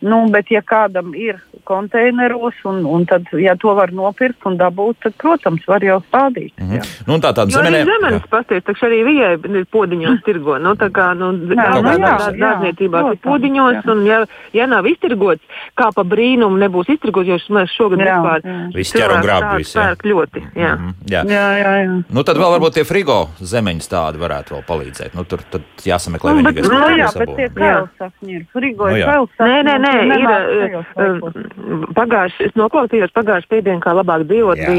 Nu, 0.00 0.28
bet, 0.30 0.50
ja 0.54 0.60
kādam 0.62 1.10
ir 1.18 1.40
konteineros, 1.66 2.54
un, 2.64 2.84
un 2.86 3.04
tad, 3.08 3.26
ja 3.34 3.56
to 3.58 3.72
var 3.74 3.90
nopirkt 3.92 4.46
un 4.46 4.54
dabūt, 4.60 5.00
tad, 5.02 5.14
protams, 5.18 5.64
var 5.66 5.82
jau 5.84 5.98
stādīt. 6.06 6.52
Mm 6.56 6.70
-hmm. 6.70 6.92
nu, 7.06 7.18
tā 7.18 7.32
tāda 7.34 7.50
zemenē... 7.50 7.82
zemenes 7.84 8.22
pasties, 8.30 8.64
taču 8.64 8.86
arī 8.86 9.02
vijai 9.04 9.32
ir 9.32 9.66
podiņos 9.72 10.22
tirgo. 10.24 10.58
Nu, 10.58 10.74
tā 10.78 10.88
kā, 10.90 11.14
nu, 11.18 11.32
dārzniecībā 11.42 13.12
ir 13.12 13.18
podiņos, 13.22 13.74
jā. 13.74 13.92
un 13.92 14.06
ja, 14.06 14.24
ja 14.52 14.66
nav 14.66 14.86
iztirgots, 14.86 15.42
kā 15.74 15.90
pa 15.94 16.02
brīnumu 16.04 16.56
nebūs 16.56 16.88
iztirgots, 16.94 17.28
jo 17.28 17.38
mēs 17.54 17.74
šogad 17.74 17.98
jā, 17.98 18.06
vispār 18.06 18.40
viss 18.74 18.92
ķer 18.92 19.16
un 19.16 19.22
grāb 19.22 19.56
visu. 19.56 19.78
Jā. 19.78 19.96
ļoti, 20.04 20.42
jā. 20.54 20.72
Mm 20.74 20.78
-hmm, 20.78 20.94
jā. 21.10 21.22
jā, 21.26 21.46
jā, 21.58 21.72
jā. 21.82 22.02
Nu, 22.10 22.22
tad 22.22 22.36
vēl 22.36 22.50
varbūt 22.54 22.74
tie 22.74 22.84
frigo 22.84 23.28
zemeņas 23.40 23.88
tādi 23.88 24.18
varētu 24.18 24.54
vēl 24.54 24.64
palīdzēt. 24.68 25.14
Nu, 25.14 25.24
tur 25.24 25.40
tad 25.50 25.62
jāsameklē 25.84 26.30
nu, 26.30 26.36
vienīgais. 26.38 26.68
Nu, 26.70 26.96
jā, 26.96 27.08
bet 27.18 27.36
tie 27.36 27.48
kailsakņi 27.48 28.32
ir. 28.36 28.46
Frigo 28.52 28.88
ir 28.88 29.04
kailsakņi. 29.04 29.87
Nē, 29.88 30.04
nē, 30.08 30.16
nē, 30.22 30.80
ir 31.04 31.86
pagājuši, 31.96 32.48
es 32.48 32.56
noklausījos 32.58 33.12
pagājuši 33.16 33.48
piedienu, 33.52 33.80
kā 33.82 33.94
labāk 33.96 34.24
dzīvot, 34.28 34.60
jā, 34.60 34.74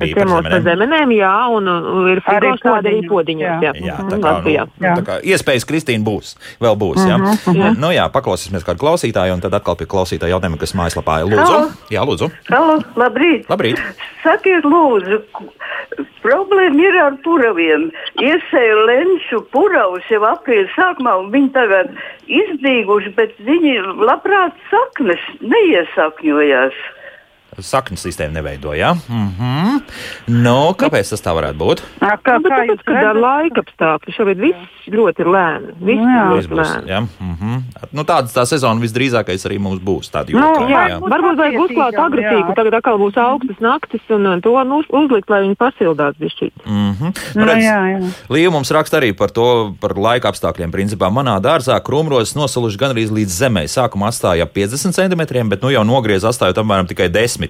bija, 0.00 0.16
ciemos 0.18 0.48
pa 0.48 0.60
zemenēm, 0.64 1.12
jā, 1.16 1.32
un, 1.54 1.68
un 1.68 2.08
ir 2.12 2.22
frigo 2.24 2.54
šādi 2.62 2.92
arī 2.92 3.02
podiņos. 3.10 3.64
Jā, 3.64 3.72
jā, 3.84 3.98
tā 4.10 4.20
kā, 4.22 4.34
nu, 4.44 4.54
jā. 4.54 4.66
tā 4.82 5.04
kā 5.06 5.18
iespējas 5.34 5.68
Kristīna 5.68 6.06
būs, 6.06 6.34
vēl 6.64 6.78
būs, 6.80 7.02
jā. 7.04 7.18
Uh 7.18 7.28
-huh, 7.28 7.48
uh 7.50 7.60
-huh. 7.60 7.78
Nu 7.84 7.92
jā, 7.92 8.08
paklausīsimies 8.08 8.64
kādu 8.64 8.80
klausītāju, 8.84 9.34
un 9.34 9.40
tad 9.40 9.54
atkal 9.54 9.76
pie 9.76 9.86
klausītāja 9.86 10.34
jautājuma, 10.34 10.58
kas 10.58 10.74
mājaslapā 10.74 11.20
ir. 11.20 11.26
Lūdzu, 11.32 11.52
Halo. 11.52 11.70
jā, 11.90 12.02
lūdzu. 12.08 12.30
Halo, 12.50 12.78
labrīt. 12.96 13.48
Labrīt. 13.48 13.80
Sakiet, 14.22 14.64
lūdzu, 14.64 15.22
problēma 16.24 16.82
ir 16.82 16.98
ar 17.02 17.16
puraviem. 17.24 17.88
Iesēju 18.22 18.82
lenču 18.88 19.40
puravus 19.54 20.08
jau 20.12 20.22
aprīļa 20.30 20.70
sākumā, 20.74 21.16
un 21.22 21.30
viņi 21.34 21.52
tagad 21.56 21.94
izdīguši, 22.40 23.14
bet 23.18 23.38
viņi 23.46 23.78
labprāt 24.08 24.56
saknes 24.70 25.22
neiesakņojās. 25.40 26.78
Sakņu 27.58 27.96
sistēma 28.00 28.34
neveidoja. 28.38 28.94
Mm 29.08 29.28
-hmm. 29.38 29.80
nu, 30.26 30.74
kāpēc 30.78 31.10
tas 31.10 31.22
tā 31.22 31.34
varētu 31.34 31.58
būt? 31.58 31.82
Kā, 32.00 32.16
kā, 32.22 32.38
nu, 32.38 32.48
kā 32.50 32.62
jūs 32.68 32.80
redzat, 32.86 33.10
ar 33.10 33.16
laika 33.16 33.64
apstākļi 33.64 34.16
šobrīd 34.16 34.40
viss 34.40 34.88
ļoti 34.88 35.24
lēni. 35.24 35.72
Viss 35.80 36.02
nu, 36.02 36.10
jā, 36.10 36.24
ļoti 36.30 36.48
būs, 36.48 36.58
lēni. 36.60 36.90
Jā. 36.90 37.00
Mm 37.00 37.34
-hmm. 37.40 37.62
nu, 37.92 38.04
tāda 38.04 38.28
tā 38.28 38.44
sezona 38.46 38.80
visdrīzākais 38.80 39.46
arī 39.46 39.58
mums 39.58 39.80
būs. 39.80 40.10
Tāda 40.12 40.32
Nu, 40.34 40.40
jūtā, 40.40 40.68
jā, 40.68 40.82
jā. 40.88 40.98
varbūt 41.00 41.36
vajag 41.38 41.60
uzklāt 41.60 41.98
agresīvu, 42.06 42.54
tagad 42.56 42.74
atkal 42.74 42.98
būs 42.98 43.16
augstas 43.20 43.60
naktis 43.60 44.00
un 44.08 44.40
to 44.40 44.64
nu, 44.64 44.82
uzlikt, 44.88 45.30
lai 45.30 45.42
viņi 45.46 45.56
pasildās 45.56 46.14
bišķīt. 46.20 46.52
Mm 46.66 46.92
-hmm. 46.92 47.12
Nu, 47.34 47.46
jā, 47.46 47.78
jā. 47.92 48.10
Līja 48.28 48.50
mums 48.50 48.70
raksta 48.70 48.98
arī 49.00 49.12
par 49.12 49.30
to, 49.30 49.74
par 49.80 49.96
laika 49.98 50.28
apstākļiem. 50.28 50.70
Principā 50.70 51.10
manā 51.10 51.40
dārzā 51.40 51.80
krūmrozes 51.80 52.36
nosaluši 52.36 52.78
gan 52.78 52.90
arī 52.94 53.06
līdz 53.10 53.32
zemē. 53.42 53.64
Sākumā 53.64 54.10
atstāja 54.10 54.42
ap 54.42 54.52
50 54.54 54.92
centimetriem, 54.92 55.48
bet 55.48 55.62
nu 55.62 55.70
jau 55.70 55.84
nogriez 55.84 56.24
atstājot 56.24 56.58
apmēram 56.58 56.86
tikai 56.86 57.08
10, 57.08 57.43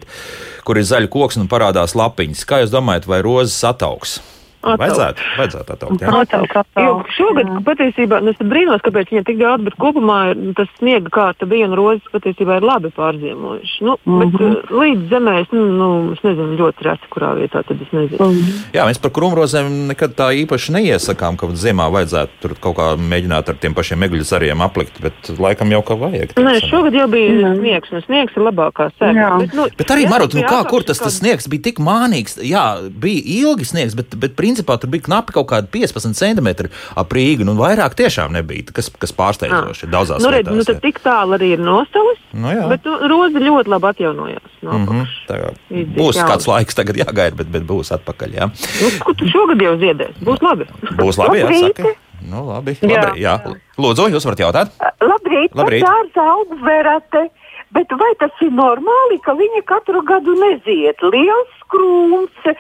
kur 0.67 0.81
ir 0.81 0.89
zaļa 0.89 1.11
koks 1.13 1.39
un 1.39 1.51
parādās 1.51 1.95
lapiņas. 1.95 2.47
Kā 2.49 2.63
jūs 2.63 2.75
domājat, 2.75 3.07
vai 3.07 3.23
rozes 3.25 3.61
ataugs? 3.69 4.19
Ataugs. 4.65 4.81
Vajadzētu, 4.85 5.31
vajadzētu 5.39 5.77
attaugt. 5.77 6.01
Jā. 6.01 6.15
Ataugs, 6.23 6.57
ataugs, 6.65 6.85
Jo 6.85 7.25
šogad 7.25 7.51
jā. 7.51 7.61
patiesībā 7.67 8.21
nu, 8.25 8.33
es 8.35 8.41
brīnos, 8.41 8.83
kāpēc 8.85 9.11
viņiem 9.13 9.27
tik 9.29 9.39
daudz, 9.41 9.65
bet 9.67 9.77
kopumā 9.81 10.19
ir, 10.33 10.41
tas 10.59 10.71
sniega 10.79 11.13
kārta 11.15 11.49
bija 11.49 11.69
un 11.69 11.77
rozes 11.79 12.07
patiesībā 12.13 12.59
ir 12.59 12.67
labi 12.67 12.91
pārziemojuši. 12.95 13.85
Nu, 13.85 13.97
mm 13.97 14.21
-hmm. 14.21 14.33
Bet 14.33 14.41
uh, 14.41 14.75
līdz 14.81 15.09
zemē 15.13 15.35
es, 15.43 15.53
nu, 15.53 15.65
nu, 15.79 15.89
es 16.15 16.23
nezinu 16.27 16.59
ļoti 16.61 16.87
reti, 16.89 17.11
kurā 17.15 17.35
vietā 17.39 17.63
tad 17.67 17.81
es 17.81 17.93
nezinu. 17.93 18.19
Mm 18.21 18.39
-hmm. 18.39 18.63
Jā, 18.77 18.87
mēs 18.89 19.01
par 19.01 19.11
krūmrozēm 19.11 19.71
nekad 19.93 20.15
tā 20.15 20.31
īpaši 20.45 20.73
neiesakām, 20.73 21.37
ka 21.37 21.47
ziemā 21.47 21.91
vajadzētu 21.93 22.41
tur 22.41 22.55
kaut 22.61 22.77
kā 22.77 22.89
mēģināt 22.97 23.49
ar 23.49 23.57
tiem 23.61 23.75
pašiem 23.75 24.03
egļu 24.03 24.25
zariem 24.25 24.61
aplikt, 24.61 25.01
bet 25.01 25.15
laikam 25.39 25.71
jau 25.73 25.83
kā 25.83 25.99
vajag. 25.99 26.29
Nē, 26.37 26.55
šogad 26.71 26.95
jau 26.95 27.09
bija 27.09 27.55
sniegs, 27.55 27.93
un 27.93 28.03
sniegs 28.03 28.37
ir 28.37 28.43
labākā 28.43 28.91
sēkla. 28.99 29.39
Bet, 29.39 29.55
nu, 29.55 29.65
Bet 29.79 29.91
arī, 29.91 30.09
Marot, 30.09 30.35
nu 30.35 30.43
kā, 30.43 30.65
kur 30.69 30.83
tas, 30.83 30.99
tas 30.99 31.19
sniegs 31.19 31.49
bija 31.49 31.63
tik 31.63 31.79
mānīgs? 31.79 32.39
Jā, 32.43 32.65
bija 32.89 33.23
ilgi 33.25 33.65
sniegs, 33.65 33.95
bet, 33.95 34.15
bet 34.17 34.37
principā 34.37 34.54
tur 34.63 34.91
bija 34.91 35.03
knapi 35.03 35.33
kaut 35.33 35.47
kādi 35.51 35.67
15 35.73 36.15
centimetri 36.15 36.69
ap 36.97 37.11
Rīgu. 37.13 37.45
Nu, 37.45 37.55
vairāk 37.59 37.95
tiešām 37.99 38.33
nebija, 38.33 38.63
kas, 38.73 38.91
kas 38.91 39.13
pārsteidzoši 39.13 39.91
daudzās 39.91 40.23
Nu, 40.23 40.31
redz, 40.31 40.47
vietās. 40.49 40.57
nu, 40.57 40.65
tad 40.65 40.81
tik 40.83 41.01
tālu 41.03 41.35
arī 41.35 41.53
ir 41.55 41.59
nosalis, 41.59 42.19
Nu, 42.33 42.49
jā. 42.49 42.69
bet 42.69 42.85
nu, 42.85 42.99
rozi 43.09 43.39
ļoti 43.43 43.69
labi 43.69 43.87
atjaunojās. 43.87 44.51
No 44.63 44.73
Mm 44.79 44.87
-hmm. 44.87 45.07
Tā 45.29 45.53
Izdīt 45.71 45.97
būs 45.99 46.17
jaunu. 46.17 46.31
kāds 46.31 46.47
laiks 46.49 46.75
tagad 46.75 46.97
jāgaida, 46.97 47.37
bet, 47.37 47.47
bet 47.51 47.63
būs 47.63 47.91
atpakaļ. 47.99 48.31
Jā. 48.35 48.47
Nu, 48.83 48.89
ko 49.05 49.13
tu 49.15 49.25
šogad 49.29 49.61
jau 49.63 49.77
ziedēsi? 49.79 50.19
Būs 50.25 50.41
labi. 50.43 50.65
Būs 50.97 51.19
labi, 51.19 51.39
jā, 51.39 51.45
Labrīt. 51.49 51.77
saka. 51.77 51.89
Nu, 52.31 52.47
labi, 52.49 52.77
labi, 52.83 53.21
jā. 53.21 53.41
Lūdzu, 53.79 54.09
jūs 54.13 54.25
varat 54.25 54.39
jautāt? 54.39 54.69
Labrīt, 55.01 55.51
Labrīt. 55.55 55.83
par 55.85 55.95
dārza 55.95 56.23
augverate. 56.37 57.29
Bet 57.75 57.91
vai 57.91 58.13
tas 58.21 58.31
ir 58.41 58.51
normāli, 58.55 59.19
ka 59.25 59.33
viņa 59.35 59.63
katru 59.67 60.03
gadu 60.07 60.35
nezied? 60.39 60.95
Liels 61.03 61.54
krūms, 61.75 62.51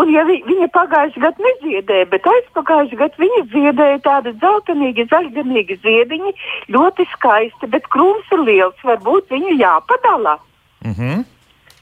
un 0.00 0.12
ja 0.14 0.24
vi, 0.28 0.40
viņa 0.50 0.68
pagājušajā 0.74 1.22
gadā 1.26 1.46
neziedēja, 1.48 2.08
bet 2.12 2.26
aizpagājušajā 2.34 3.00
gadā 3.04 3.22
viņa 3.24 3.42
ziedēja 3.54 4.00
tādi 4.08 4.34
dzeltenīgi, 4.42 5.06
zaļganīgi 5.12 5.78
ziediņi, 5.84 6.34
ļoti 6.76 7.06
skaisti, 7.14 7.70
bet 7.76 7.86
krūms 7.94 8.34
ir 8.34 8.44
liels, 8.50 8.82
varbūt 8.84 9.30
viņu 9.34 9.54
jāpadala. 9.60 10.38
Mm 10.84 10.92
-hmm. 10.98 11.24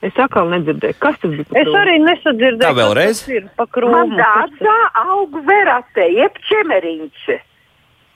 Es 0.02 0.16
atkal 0.18 0.48
nedzirdēju, 0.50 0.94
kas 0.98 1.14
tas 1.22 1.30
bija. 1.30 1.44
par 1.48 1.60
Es 1.60 1.68
arī 1.78 1.92
nesadzirdēju, 2.02 2.62
Tā 2.64 2.72
vēlreiz? 2.74 3.18
kas 3.22 3.26
tas 3.26 3.34
ir 3.36 3.44
pa 3.56 3.64
Man 3.64 3.72
krūmu. 3.76 4.16
dārzā 4.18 4.78
aug 4.94 5.36
verate, 5.46 6.08
jeb 6.16 6.32
čemeriņš. 6.48 7.28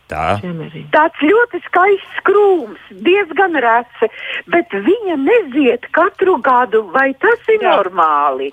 Tā. 0.06 0.36
Tāds 0.94 1.22
ļoti 1.22 1.58
skaists 1.64 2.20
krūms, 2.28 2.82
diezgan 3.02 3.58
reci, 3.58 4.08
bet 4.54 4.70
viņa 4.70 5.16
nezied 5.18 5.88
katru 5.96 6.36
gadu. 6.46 6.84
Vai 6.94 7.10
tas 7.22 7.42
ir 7.50 7.58
Jā. 7.58 7.74
normāli? 7.74 8.52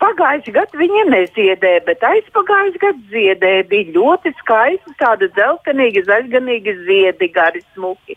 Pagājušajā 0.00 0.56
gadā 0.56 0.80
viņa 0.80 1.04
neziedēja, 1.12 1.80
bet 1.88 2.04
aizpagājušajā 2.08 2.82
gadā 2.84 3.12
ziedēja. 3.12 3.64
Bija 3.72 3.94
ļoti 3.96 4.32
skaisti, 4.38 4.96
tādi 5.00 5.28
dzeltenīgi, 5.36 6.04
zaļganīgi 6.08 6.76
ziedi, 6.86 7.28
gari 7.32 7.64
smuki. 7.72 8.16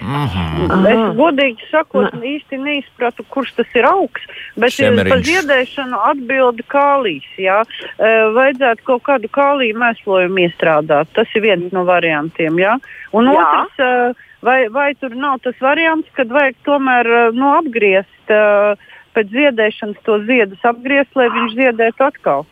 Mm 0.00 0.26
-hmm. 0.26 0.86
Es 0.92 1.16
godīgi 1.16 1.64
sakot, 1.70 2.12
īsti 2.12 2.58
neizpratu, 2.62 3.24
kurš 3.28 3.52
tas 3.56 3.74
ir 3.74 3.84
augs. 3.84 4.22
Bet 4.56 4.70
eh, 4.70 4.76
Šemeriņš. 4.76 5.08
par 5.08 5.18
ziedēšanu 5.30 5.96
atbilda 6.10 6.62
kālijas. 6.68 7.30
Jā. 7.38 7.60
Eh, 7.98 8.24
Vajadzētu 8.38 8.84
kaut 8.84 9.02
kādu 9.02 9.28
kāliju 9.28 9.74
mēslojumu 9.78 10.38
iestrādāt. 10.46 11.06
Tas 11.14 11.28
ir 11.34 11.42
viens 11.42 11.72
no 11.72 11.84
variantiem. 11.84 12.58
Jā. 12.58 12.78
Un 13.12 13.24
Jā. 13.24 13.32
otrs, 13.40 13.78
eh, 13.78 14.12
vai, 14.42 14.68
vai 14.68 14.94
tur 14.94 15.14
nav 15.14 15.40
tas 15.42 15.54
variants, 15.60 16.08
kad 16.12 16.28
vajag 16.28 16.54
tomēr 16.64 17.06
eh, 17.06 17.30
nu, 17.32 17.52
apgriezt 17.58 18.30
eh, 18.30 18.74
pēc 19.14 19.26
ziedēšanas 19.32 20.04
to 20.04 20.18
ziedus, 20.28 20.62
apgriezt, 20.62 21.16
lai 21.16 21.28
viņš 21.28 21.54
ziedētu 21.54 22.04
atkal. 22.04 22.46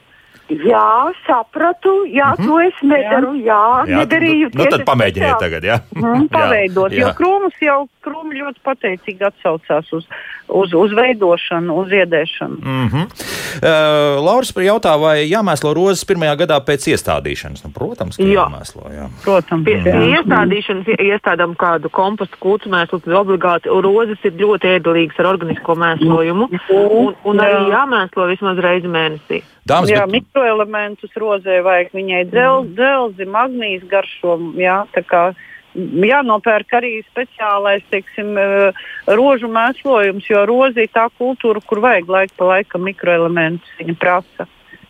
Jā, 0.46 1.10
sapratu, 1.26 2.04
jā, 2.06 2.28
mm 2.30 2.38
-hmm. 2.38 2.46
to 2.46 2.60
es 2.60 2.82
nedaru. 2.82 3.34
Jā, 3.34 3.84
jā 3.86 3.98
nedarīju. 3.98 4.50
nu, 4.54 4.62
tad 4.62 4.72
tieši 4.72 4.84
pamēģiniet 4.86 5.38
tagad, 5.40 5.64
jā. 5.64 5.78
Mm, 5.96 6.28
paveidot, 6.28 6.92
jā, 6.94 7.00
jo 7.00 7.06
jā. 7.06 7.14
krūmus 7.18 7.56
jau 7.60 7.88
krūmi 8.06 8.38
ļoti 8.38 8.60
pateicīgi 8.62 9.26
atsaucās 9.26 9.92
uz, 9.92 10.06
uz, 10.48 10.74
uz 10.74 10.92
veidošanu, 10.96 11.74
uz 11.80 11.88
ziedēšanu. 11.88 12.56
Mm 12.62 12.88
-hmm. 12.88 13.04
uh, 13.06 14.24
Lauris 14.24 14.52
jautā, 14.56 14.94
vai 15.00 15.28
jāmēslo 15.30 15.74
rozes 15.74 16.04
pirmajā 16.04 16.36
gadā 16.42 16.60
pēc 16.60 16.86
iestādīšanas? 16.92 17.64
Nu, 17.64 17.70
protams, 17.74 18.16
ka 18.16 18.22
Jā. 18.22 18.46
jāmēslo. 18.46 18.82
Jā. 18.90 19.08
Protams, 19.24 19.64
Pie, 19.64 19.80
pie 19.82 19.92
jā. 19.92 20.20
iestādīšanas 20.20 20.88
ie- 20.88 21.12
iestādām 21.12 21.56
kādu 21.56 21.88
kompostu 21.90 22.36
kūtu 22.40 22.68
mēslu, 22.68 23.00
tad 23.04 23.12
obligāti 23.12 23.66
rozes 23.68 24.18
ir 24.24 24.32
ļoti 24.32 24.78
ēdelīgas 24.78 25.18
ar 25.18 25.26
organisko 25.26 25.74
mēslojumu. 25.74 26.48
Un, 26.70 27.14
un 27.24 27.36
arī 27.38 27.70
jāmēslo 27.70 28.28
vismaz 28.28 28.58
reizi 28.58 28.88
mēnesī. 28.88 29.42
Dāmas, 29.66 29.90
Jā, 29.90 30.04
bet, 30.06 30.12
mikroelementus 30.14 31.10
rozē 31.16 31.62
vajag 31.62 31.88
viņai 31.94 32.24
dzel, 32.30 32.66
dzelzi, 32.76 33.24
magnīs 33.26 33.82
garšo. 33.90 34.38
Jā, 34.54 34.84
tā 34.94 35.02
kā 35.02 35.34
jānopērk 35.76 36.76
arī 36.78 36.92
speciālais 37.10 37.84
teiksim, 37.92 38.36
eh, 38.38 38.84
rožu 39.06 39.50
mēslojums, 39.52 40.28
jo 40.30 40.46
rozi 40.48 40.86
ir 40.86 40.92
tā 40.94 41.08
kultūra, 41.20 41.62
kur 41.66 41.80
vajag 41.84 42.08
laika 42.08 42.34
pa 42.36 42.52
laikam 42.52 42.86
mikroelementus. 42.88 43.78
Viņa 43.80 43.98
prasa. 43.98 44.46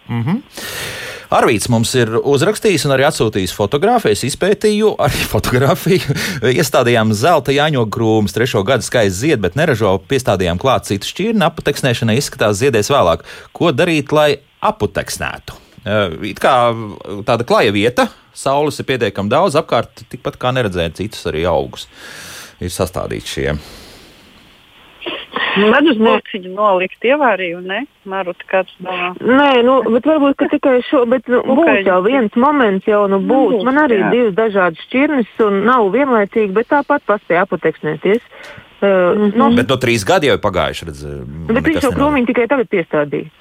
mm 0.09 0.23
-hmm. 0.23 0.43
Arvīts 1.27 1.67
mums 1.69 1.91
ir 1.99 2.13
uzrakstījis 2.23 2.85
un 2.87 2.95
arī 2.95 3.07
atsūtījis 3.09 3.55
fotogrāfijas. 3.57 4.23
Izpētīju 4.29 4.93
arī 5.03 5.27
fotografiju. 5.35 6.15
Iestādījām 6.55 7.13
zelta 7.13 7.53
jāņogu 7.53 7.91
krūmus, 7.91 8.37
trešo 8.37 8.63
gadu 8.63 8.87
skaisti 8.87 9.19
zied, 9.19 9.41
bet 9.41 9.59
neražo. 9.59 9.99
Piestādījām 10.09 10.59
klāt 10.63 10.87
citu 10.87 11.07
šķirni, 11.07 11.43
apateksnēšanai 11.49 12.17
izskatās 12.21 12.63
ziedēs 12.63 12.93
vēlāk. 12.95 13.27
Ko 13.53 13.73
darīt, 13.75 14.13
lai 14.13 14.37
aputeksnētu. 14.61 15.66
Uh, 15.87 16.17
it 16.27 16.41
kā 16.43 16.53
tāda 17.29 17.47
klaja 17.47 17.71
vieta, 17.71 18.09
saules 18.35 18.81
ir 18.83 18.89
pietiekami 18.89 19.31
daudz, 19.31 19.55
apkārt 19.61 20.03
tikpat 20.11 20.39
kā 20.43 20.51
neredzēt 20.57 20.99
citus 20.99 21.27
arī 21.31 21.45
augus. 21.47 21.87
Ir 22.59 22.73
sastādīti 22.73 23.29
šie 23.37 23.51
Medus 25.57 25.97
burciņu 25.97 26.51
nolikt 26.53 27.05
ievārīju, 27.07 27.63
ne? 27.65 27.85
Marut, 28.09 28.43
kāds 28.51 28.75
domā? 28.83 29.15
Nē, 29.25 29.63
nu, 29.65 29.79
bet 29.95 30.05
varbūt 30.09 30.37
ka 30.43 30.49
tikai 30.53 30.75
šo, 30.85 31.05
bet 31.09 31.31
nu, 31.33 31.41
būs 31.47 31.71
Okay. 31.71 31.87
jau 31.87 32.03
viens 32.05 32.37
moments, 32.37 32.85
jau 32.89 33.07
nu 33.09 33.23
būs. 33.25 33.55
būs, 33.57 33.65
Man 33.65 33.81
arī 33.81 34.03
jā. 34.03 34.11
divas 34.13 34.35
dažādas 34.37 34.85
šķirnes 34.85 35.41
un 35.47 35.65
nav 35.65 35.89
vienlaicīgi, 35.95 36.53
bet 36.53 36.69
tāpat 36.69 37.07
paspēja 37.09 37.47
apoteksnēties. 37.47 38.21
Uh, 38.77 39.33
nu, 39.33 39.49
Bet 39.57 39.73
no 39.73 39.81
trīs 39.81 40.05
gadi 40.05 40.29
jau 40.29 40.37
ir 40.37 40.45
pagājuši. 40.45 40.89
Redz, 40.91 41.03
bet 41.49 41.65
viņš 41.65 41.89
jau 41.89 41.93
krūmiņu 41.97 42.27
tikai 42.29 42.45
tagad 42.53 42.69
piestādīja. 42.69 43.33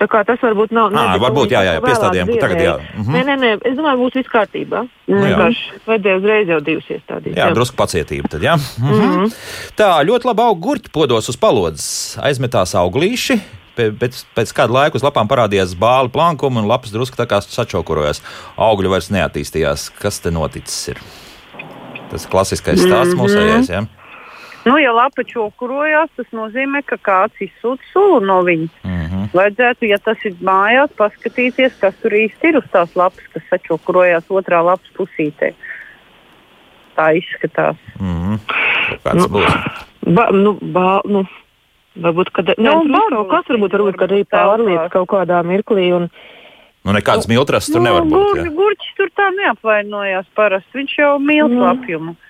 Tā 0.00 0.06
kā 0.08 0.22
tas 0.24 0.40
varbūt 0.40 0.70
nav. 0.72 0.94
Ka 0.96 1.18
varbūt, 1.20 1.50
jā, 1.52 1.60
jā, 1.66 1.72
jā, 1.76 1.80
piestādījām, 1.84 2.30
ka 2.32 2.40
tagad 2.46 2.60
jā. 2.64 2.74
Mhm. 2.96 3.12
Nē, 3.12 3.20
nē, 3.28 3.34
nē, 3.42 3.50
es 3.68 3.74
domāju, 3.76 3.98
būs 4.00 4.14
viss 4.16 4.30
kārtībā. 4.32 4.80
jā. 5.10 5.18
Vienkārši 5.26 5.80
vajadzēja 5.86 6.16
uzreiz 6.22 6.48
jau 6.48 6.60
divas 6.64 6.88
iestādīt. 6.88 7.36
Jā, 7.36 7.50
drusku 7.52 7.76
pacietība 7.76 8.30
tad, 8.32 8.40
jā. 8.40 8.54
Mhm. 8.80 9.28
Tā 9.76 9.90
ļoti 10.08 10.24
labi 10.30 10.42
aug 10.46 10.58
gurķi 10.64 10.90
podos 10.94 11.28
uz 11.28 11.36
palodzes. 11.36 12.16
Aizmetās 12.24 12.72
auglīši. 12.80 13.40
Pē- 13.76 13.92
Pēc, 14.00 14.24
pēc 14.34 14.50
kāda 14.56 14.72
laika 14.74 14.96
uz 14.98 15.02
lapām 15.04 15.28
parādījās 15.28 15.76
bāli 15.78 16.10
plankumi 16.10 16.58
un 16.58 16.66
lapas 16.66 16.90
drusku 16.90 17.16
tā 17.16 17.26
kā 17.28 17.38
sačokurojās. 17.44 18.20
Augļi 18.58 18.88
vairs 18.90 19.10
neattīstījās. 19.14 19.90
Kas 20.00 20.18
te 20.20 20.30
noticis? 20.34 20.88
Ir? 20.88 20.98
Tas 22.10 22.26
klasiskais 22.26 22.80
stāsts 22.82 23.14
Mhm. 23.14 23.20
mūsējais, 23.20 23.68
jā. 23.70 23.84
Nu, 24.66 24.76
ja 24.76 24.92
lapa 24.92 25.22
čokurojās, 25.24 26.10
tas 26.16 26.26
nozīmē, 26.36 26.82
ka 26.84 26.96
kāds 27.00 27.38
izsūta 27.40 27.80
sulu 27.92 28.20
no 28.20 28.42
viņa. 28.44 28.68
Mhm. 28.84 29.22
Vajadzētu, 29.32 29.88
ja 29.88 29.96
tas 30.04 30.18
ir 30.28 30.34
mājās, 30.44 30.90
paskatīties, 30.98 31.78
kas 31.80 31.94
tur 32.02 32.10
īsti 32.12 32.50
ir 32.50 32.58
uz 32.60 32.66
tās 32.72 32.92
lapas, 32.98 33.24
kas 33.32 33.42
sačokurojās 33.52 34.26
otrā 34.28 34.60
lapas 34.66 34.90
pusītē. 34.98 35.52
Tā 36.96 37.06
izskatās. 37.16 37.78
Mhm. 38.00 38.40
Kaut 38.90 39.04
Kāds 39.06 39.28
būs? 39.32 39.54
Ba, 40.10 40.28
nu, 40.34 40.56
ba, 40.60 41.00
nu, 41.06 41.24
varbūt, 41.96 42.30
kad, 42.34 42.52
Nu, 42.58 42.82
nu, 42.82 42.84
ne, 42.84 42.98
tur 42.98 43.16
varbūt, 43.16 43.28
kaut 43.30 43.30
kas 43.30 43.52
varbūt, 43.54 43.76
varbūt, 43.78 43.96
kad 44.00 44.10
arī 44.12 44.24
telpās. 44.26 44.90
kaut 44.92 45.08
kādā 45.08 45.40
mirklī. 45.46 45.92
Un, 45.96 46.10
Nu, 46.84 46.92
nekādas 46.96 47.28
miltras 47.28 47.66
tur 47.68 47.80
nevar 47.84 48.02
būt. 48.08 48.40
gur, 48.40 48.48
gurķis 48.56 48.94
tur 48.96 49.08
tā 49.16 49.26
neapvainojās 49.36 50.24
parasti. 50.34 50.72
Viņš 50.74 50.94
jau 50.98 51.18
mīl 51.20 51.48
Mm. 51.48 51.58
slapjumu. 51.60 52.12
Jā. 52.16 52.29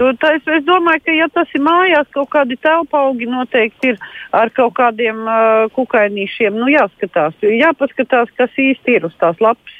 Tu, 0.00 0.10
tā, 0.20 0.34
es, 0.36 0.64
domāju, 0.66 1.02
ka, 1.06 1.12
ja 1.16 1.28
tas 1.32 1.48
ir 1.56 1.62
mājās, 1.64 2.08
kaut 2.14 2.28
kādi 2.34 2.58
telpaugi 2.60 3.28
noteikti 3.30 3.94
ir 3.94 4.00
ar 4.36 4.52
kaut 4.54 4.74
kādiem 4.76 5.22
uh, 5.24 5.66
kukainīšiem. 5.76 6.56
Nu, 6.60 6.68
jāskatās, 6.72 7.34
jāpaskatās, 7.42 8.32
kas 8.36 8.50
īsti 8.60 8.98
ir 8.98 9.08
uz 9.08 9.16
tās 9.20 9.40
lapas. 9.40 9.76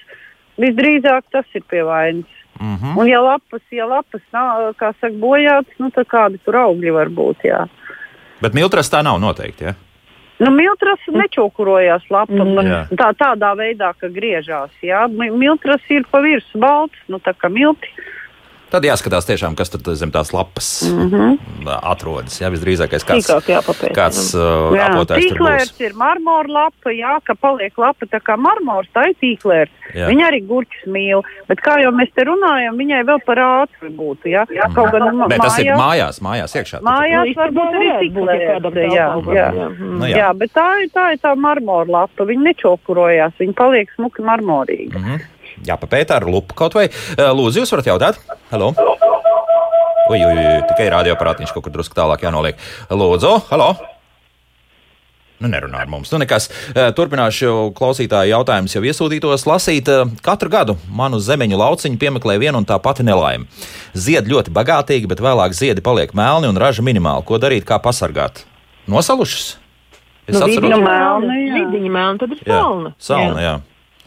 Visdrīzāk 0.61 1.29
tas 1.33 1.45
ir 1.55 1.65
pie 1.69 1.85
vainas. 1.87 2.29
Mhm. 2.61 2.97
Un, 2.99 3.07
ja 3.09 3.21
lapas, 3.25 3.63
ja 3.73 3.87
lapas 3.89 4.25
nav, 4.33 4.75
kā 4.77 4.93
saka, 5.01 5.15
bojātas, 5.17 5.77
nu, 5.81 5.89
tad 5.95 6.09
kādi 6.11 6.41
tur 6.45 6.59
augļi 6.61 6.93
var 6.93 7.09
būt. 7.09 7.47
Jā. 7.49 7.63
Bet 8.41 8.57
miltras 8.57 8.91
tā 8.93 9.01
nav 9.05 9.21
noteikti. 9.21 9.71
Jā. 9.71 9.77
Nu, 10.41 10.49
miltras 10.57 11.01
nečokurojās 11.13 12.07
lapa 12.09 12.33
Mm. 12.33 12.97
Tā, 12.97 13.11
tādā 13.13 13.53
veidā, 13.57 13.93
ka 14.01 14.09
griežās. 14.09 14.71
Jā. 14.83 15.07
Mi- 15.09 15.31
Miltras 15.31 15.81
ir 15.91 16.05
pa 16.11 16.21
virsmu 16.21 16.61
balts, 16.61 16.97
nu, 17.09 17.19
tā 17.19 17.35
kā 17.37 17.51
milti. 17.53 17.89
Tad 18.71 18.85
jāskatās 18.87 19.27
tiešām, 19.27 19.57
kas 19.59 19.73
tur 19.73 19.83
zem 19.99 20.13
tās 20.15 20.31
lapas 20.33 20.69
mm 20.87 21.09
-hmm. 21.11 21.73
atrodas. 21.83 22.39
Jā, 22.41 22.51
visdrīzākais 22.55 23.07
kāds, 23.07 23.27
jāpapēta, 23.27 23.95
kāds 23.97 24.21
jā. 24.31 24.39
uh, 24.39 24.77
Jā, 24.77 24.87
apotājs 24.91 25.29
tur 25.29 25.39
būs. 25.43 25.73
ir 25.81 25.95
marmora 25.99 26.49
lapa, 26.49 26.91
jā, 26.95 27.19
ka 27.25 27.35
paliek 27.35 27.79
lapa 27.79 28.07
tā 28.07 28.21
kā 28.23 28.37
marmors, 28.39 28.89
tā 28.95 29.09
ir 29.11 29.17
tīklērs. 29.23 29.71
Jā. 29.95 30.07
Viņa 30.07 30.27
arī 30.31 30.41
gurķis 30.47 30.87
mīl, 30.87 31.23
bet 31.49 31.59
kā 31.67 31.81
jau 31.83 31.91
mēs 31.91 32.13
te 32.15 32.23
runājam, 32.23 32.79
viņai 32.79 33.03
vēl 33.11 33.21
par 33.27 33.39
ātru 33.43 33.91
būtu, 33.91 34.31
jā. 34.31 34.47
Kaut 34.75 34.93
gan 34.93 35.17
ma- 35.17 35.27
Nē, 35.27 35.37
tas 35.37 35.59
ir 35.59 35.67
mājās- 35.67 35.81
mājās, 35.83 36.21
mājās 36.23 36.55
iekšā. 36.55 36.81
Mājās 36.81 37.27
Nu, 37.27 37.35
varbūt 37.43 37.75
arī 37.75 37.91
tīklērs. 38.03 38.95
Jā, 38.95 39.07
jā. 39.35 39.49
jā. 39.55 39.69
Mm. 39.69 39.99
Nu, 39.99 40.05
jā. 40.07 40.15
jā. 40.15 40.17
jā, 40.17 40.39
bet 40.39 40.51
tā 40.55 40.69
ir 40.83 40.89
tā, 40.95 41.13
ir 41.13 41.19
tā 41.19 41.35
marmora 41.37 41.91
lapa. 41.91 42.25
Viņa 42.25 42.43
nečokurojās, 42.49 43.33
viņa 43.41 43.55
paliek 43.55 43.91
smuki 43.97 44.23
marmorīga. 44.23 44.99
Mm 44.99 45.05
-hmm. 45.05 45.21
Jā, 45.67 45.77
papētā 45.81 46.17
ar 46.21 46.25
lupu 46.31 46.55
kaut 46.57 46.75
vai. 46.79 46.87
Uh, 47.19 47.31
Lūdzu, 47.37 47.61
jūs 47.65 47.73
varat 47.75 47.91
jautāt? 47.93 48.21
Halo! 48.51 48.73
Ui, 50.11 50.19
ui, 50.19 50.35
ui, 50.35 50.63
tikai 50.73 50.89
radioaparātiņš 50.91 51.53
kaut 51.55 51.67
kur 51.69 51.75
drusku 51.75 51.95
tālāk 51.95 52.25
jānoliek. 52.25 52.57
Lūdzu, 52.91 53.35
halo! 53.53 53.75
Nu, 55.41 55.49
nerunā 55.49 55.79
ar 55.81 55.89
mums. 55.89 56.11
Nu, 56.13 56.19
nekas. 56.21 56.51
Eh, 56.75 56.91
Turpināšu 56.93 57.71
klausītāju 57.79 58.29
jautājumus 58.35 58.75
jau 58.77 58.83
iesūtītos 58.85 59.47
lasīt. 59.49 59.89
Eh, 59.89 60.11
Katru 60.27 60.51
gadu 60.53 60.75
manu 60.93 61.17
zemeņu 61.23 61.57
lauciņu 61.57 61.97
piemeklē 62.03 62.35
viena 62.43 62.61
un 62.61 62.67
tā 62.69 62.77
pati 62.83 63.07
nelaime. 63.09 63.47
Ziedi 63.97 64.35
ļoti 64.35 64.53
bagātīgi, 64.53 65.09
bet 65.09 65.23
vēlāk 65.25 65.57
ziedi 65.57 65.81
paliek 65.81 66.13
melni 66.13 66.51
un 66.51 66.61
raža 66.61 66.85
minimāli. 66.85 67.25
Ko 67.25 67.39
darīt, 67.41 67.65
kā 67.65 67.79
pasargāt? 67.81 68.43
Nosalušas? 68.91 69.57
Es 70.29 70.37
Nu, 70.37 70.45
atceros, 70.45 70.61
ka- 70.61 70.77
melna, 70.77 71.35
Jā. 71.41 71.89
melna, 71.89 72.19
tad 72.21 72.31
ir 72.37 72.39
Jā, 72.45 72.61
salna. 72.61 72.93
salna, 72.99 73.41
jā. 73.41 73.55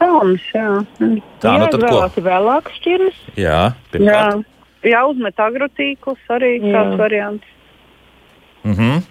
Pelns, 0.04 0.44
jā. 0.54 0.68
Mm. 1.00 1.18
Tā, 1.44 1.56
nu 1.62 1.70
tad 1.72 1.80
ko? 1.80 1.88
Jāizvēlās 1.88 2.20
ir 2.20 2.26
vēlākas 2.28 2.78
šķirnes. 2.82 3.22
Jā, 3.40 3.44
Jā, 3.44 3.62
pirmkārt. 3.94 4.46
jā 4.92 5.02
uzmet 5.08 5.40
agrotīklus 5.48 6.30
arī 6.36 6.52
Jā. 6.60 6.72
kāds 6.76 7.00
variants. 7.00 7.50
Mhm. 8.68 9.04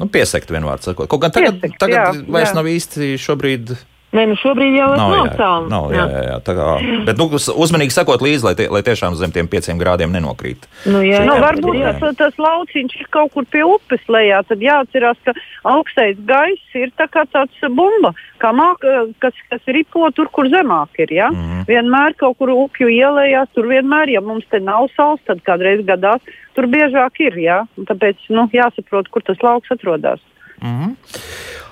Nu, 0.00 0.06
piesakt, 0.08 0.48
vienvārds 0.48 0.88
sakot. 0.88 1.08
Kaut 1.12 1.20
gan 1.20 1.32
tagad, 1.34 1.58
Piesekt, 1.60 1.76
tagad 1.82 2.14
jā, 2.16 2.24
vairs 2.32 2.54
jā. 2.54 2.56
nav 2.56 2.64
īsti 2.72 3.08
šobrīd. 3.20 3.74
Nē, 4.10 4.24
nu 4.26 4.34
šobrīd 4.34 4.74
jau 4.74 4.88
Nav, 4.98 5.10
nav 5.14 5.26
jā, 5.28 5.34
salna. 5.38 5.68
nav, 5.70 5.84
jā, 5.94 6.04
jā, 6.10 6.22
jā, 6.26 6.36
tā 6.42 6.54
kā, 6.58 6.64
bet 7.06 7.16
nu, 7.20 7.28
uz- 7.38 7.46
uzmanīgi 7.54 7.94
sakot 7.94 8.18
līdzi, 8.20 8.42
lai, 8.42 8.54
tie, 8.58 8.66
lai 8.66 8.80
tiešām 8.82 9.14
zem 9.14 9.30
tiem 9.30 9.46
pieciem 9.46 9.78
grādiem 9.78 10.10
nenokrīt. 10.10 10.66
Nu, 10.84 10.98
jā, 11.06 11.20
Nu, 11.24 11.36
jā, 11.38 11.44
varbūt 11.44 11.76
jā. 11.78 11.92
tas, 12.00 12.16
tas 12.18 12.34
lauciņš 12.42 12.96
ir 13.00 13.06
kaut 13.14 13.30
kur 13.36 13.44
pie 13.46 13.62
upes 13.62 14.02
lejā. 14.10 14.40
Tad 14.48 14.58
jāatcerās, 14.66 15.14
ka 15.24 15.32
augstais 15.64 16.18
gaiss 16.26 16.74
ir 16.74 16.90
tā 16.98 17.06
kā 17.06 17.22
tāds 17.30 17.54
bumba, 17.70 18.10
kā 18.42 18.50
māk, 18.50 18.82
kas, 19.22 19.32
kas 19.48 19.60
ripo 19.70 20.10
tur, 20.10 20.26
kur 20.34 20.50
zemāk 20.50 20.88
ir. 20.98 21.12
Ja? 21.14 21.30
Mhm. 21.30 21.62
Vienmēr 21.70 22.16
kaut 22.18 22.36
kur 22.42 22.50
upju 22.50 22.90
ielējās, 22.90 23.46
tur 23.54 23.70
vienmēr, 23.70 24.10
ja 24.10 24.20
mums 24.20 24.42
te 24.50 24.58
nav 24.58 24.88
saules, 24.96 25.22
tad 25.24 25.38
kādreiz 25.46 25.86
gadās 25.86 26.18
tur 26.58 26.66
biežāk 26.66 27.20
ir. 27.20 27.38
Ja? 27.38 27.62
Tāpēc 27.78 28.26
nu, 28.34 28.48
jāsaprot, 28.50 29.06
kur 29.14 29.22
tas 29.22 29.38
lauks 29.40 29.70
atrodas. 29.70 30.18
Mhm. 30.60 30.96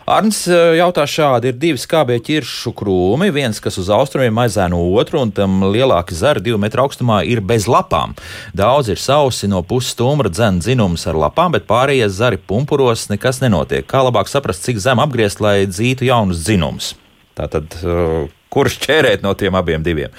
Arns 0.09 0.39
eh, 0.49 0.79
jautā 0.79 1.05
šādi: 1.05 1.51
ir 1.51 1.57
divi 1.61 1.81
skābie 1.81 2.17
ķiršu 2.25 2.73
krūmi, 2.79 3.29
viens, 3.35 3.59
kas 3.61 3.77
uz 3.81 3.91
austrumiem 3.93 4.39
aizēno 4.41 4.79
otru, 4.97 5.21
un 5.21 5.33
tam 5.37 5.59
lielāki 5.69 6.17
zari 6.17 6.41
divu 6.47 6.57
metru 6.63 6.87
augstumā 6.87 7.19
ir 7.29 7.43
bez 7.45 7.67
lapām. 7.69 8.15
Daudz 8.57 8.89
ir 8.95 9.03
sausi 9.03 9.51
no 9.53 9.61
puses 9.67 9.93
stumbra 9.93 10.33
dzēna 10.33 10.65
dzinums 10.65 11.05
ar 11.11 11.19
lapām, 11.21 11.53
bet 11.53 11.67
pārējie 11.69 12.09
zari 12.09 12.41
pumpuros 12.41 13.09
nekas 13.13 13.43
nenotiek. 13.45 13.85
Kā 13.91 14.01
labāk 14.07 14.31
saprast, 14.33 14.65
cik 14.65 14.81
zem 14.81 15.03
apgriezt, 15.05 15.43
lai 15.45 15.67
dzītu 15.69 16.09
jaunus 16.09 16.41
dzinumus? 16.47 16.95
Tātad, 17.37 17.77
eh, 17.85 18.31
kurš 18.55 18.79
ķērēt 18.87 19.27
no 19.27 19.35
tiem 19.37 19.61
abiem 19.61 19.85
diviem? 19.85 20.15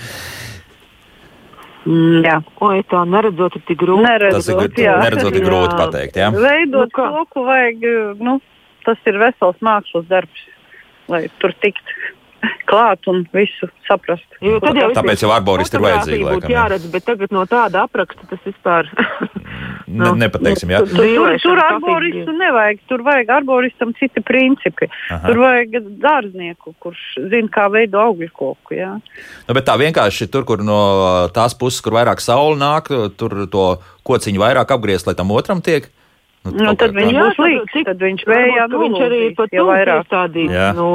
Mm, 1.90 2.22
jā, 2.28 2.38
Oi, 2.62 2.84
tā 2.92 3.02
neredzot, 3.10 3.56
ir 3.58 3.64
tik 3.66 3.80
grūti. 3.82 4.06
Tas 4.06 4.14
ir 4.14 4.20
neredzot, 4.30 4.62
grūti, 4.62 4.84
jā. 4.86 4.96
neredzot, 5.02 5.36
ir 5.40 5.46
grūti 5.48 5.74
Jā. 5.74 5.80
pateikt. 5.80 6.20
Ja? 6.20 6.30
Veidot 6.36 6.92
Nu 6.92 6.94
kā? 6.94 7.06
koku 7.16 7.46
vajag, 7.48 7.86
nu, 8.20 8.36
tas 8.90 9.10
ir 9.10 9.20
vesels 9.22 9.60
mākslas 9.66 10.08
darbs, 10.10 10.48
lai 11.12 11.28
tur 11.42 11.54
tiktu 11.64 12.16
klāt 12.70 13.08
un 13.12 13.24
visu 13.34 13.68
saprast. 13.88 14.26
Jo 14.44 14.60
tad 14.64 14.78
jau 14.80 14.90
Tāpēc 14.96 15.24
jau 15.26 15.32
arboristi 15.36 15.78
ir 15.78 15.84
vajadzīgi, 15.84 16.26
laikam, 16.28 16.52
jā. 16.52 16.62
jāredz, 16.62 16.86
bet 16.94 17.06
tagad 17.08 17.34
no 17.36 17.44
tāda 17.50 17.84
apraksta 17.88 18.30
tas 18.30 18.46
vispār. 18.48 18.90
Ne, 19.90 20.06
Nu, 20.06 20.12
nepateiksim, 20.22 20.70
jā. 20.70 20.84
nu, 20.86 20.92
Tur, 20.94 21.08
tur, 21.10 21.32
tur 21.42 21.60
arboristu 21.64 22.34
nevajag. 22.38 22.82
Tur 22.92 23.02
vajag 23.08 23.32
arboristam 23.40 23.90
citi 23.98 24.22
principi. 24.22 24.86
Aha. 25.10 25.24
Tur 25.26 25.42
vajag 25.42 25.80
dārznieku, 26.04 26.76
kurš 26.84 27.02
zina, 27.32 27.50
kā 27.56 27.66
veido 27.74 27.98
augļu 28.04 28.30
koku. 28.30 28.78
Jā. 28.78 28.92
Nu, 29.48 29.56
bet 29.58 29.66
tā 29.66 29.80
vienkārši 29.82 30.30
tur, 30.30 30.46
kur 30.46 30.62
no 30.62 30.78
tās 31.34 31.58
puses, 31.58 31.82
kur 31.82 31.98
vairāk 31.98 32.22
saule 32.22 32.60
nāk, 32.62 32.94
tur 33.18 33.34
to 33.50 33.66
kociņu 34.06 34.46
vairāk 34.46 34.76
apgriezt, 34.78 35.10
lai 35.10 35.18
tam 35.18 35.34
otram 35.34 35.64
tiek. 35.66 35.90
Nu, 36.40 36.52
kaut 36.72 36.78
tad 36.80 36.94
kā 36.96 37.02
viņš 37.04 37.12
tā. 37.14 37.24
būs 37.26 37.40
līdzīgs, 37.44 37.86
tad 37.86 38.00
viņš 38.00 38.22
vējā 38.26 38.64
ka 38.72 38.78
viņš 38.80 39.00
arī 39.06 39.18
pat 39.36 39.50
ja 39.52 39.60
tuvu 39.60 39.70
vairāk. 39.70 39.98
piestādīts. 40.08 40.54
Jā. 40.56 40.68
Nu, 40.74 40.86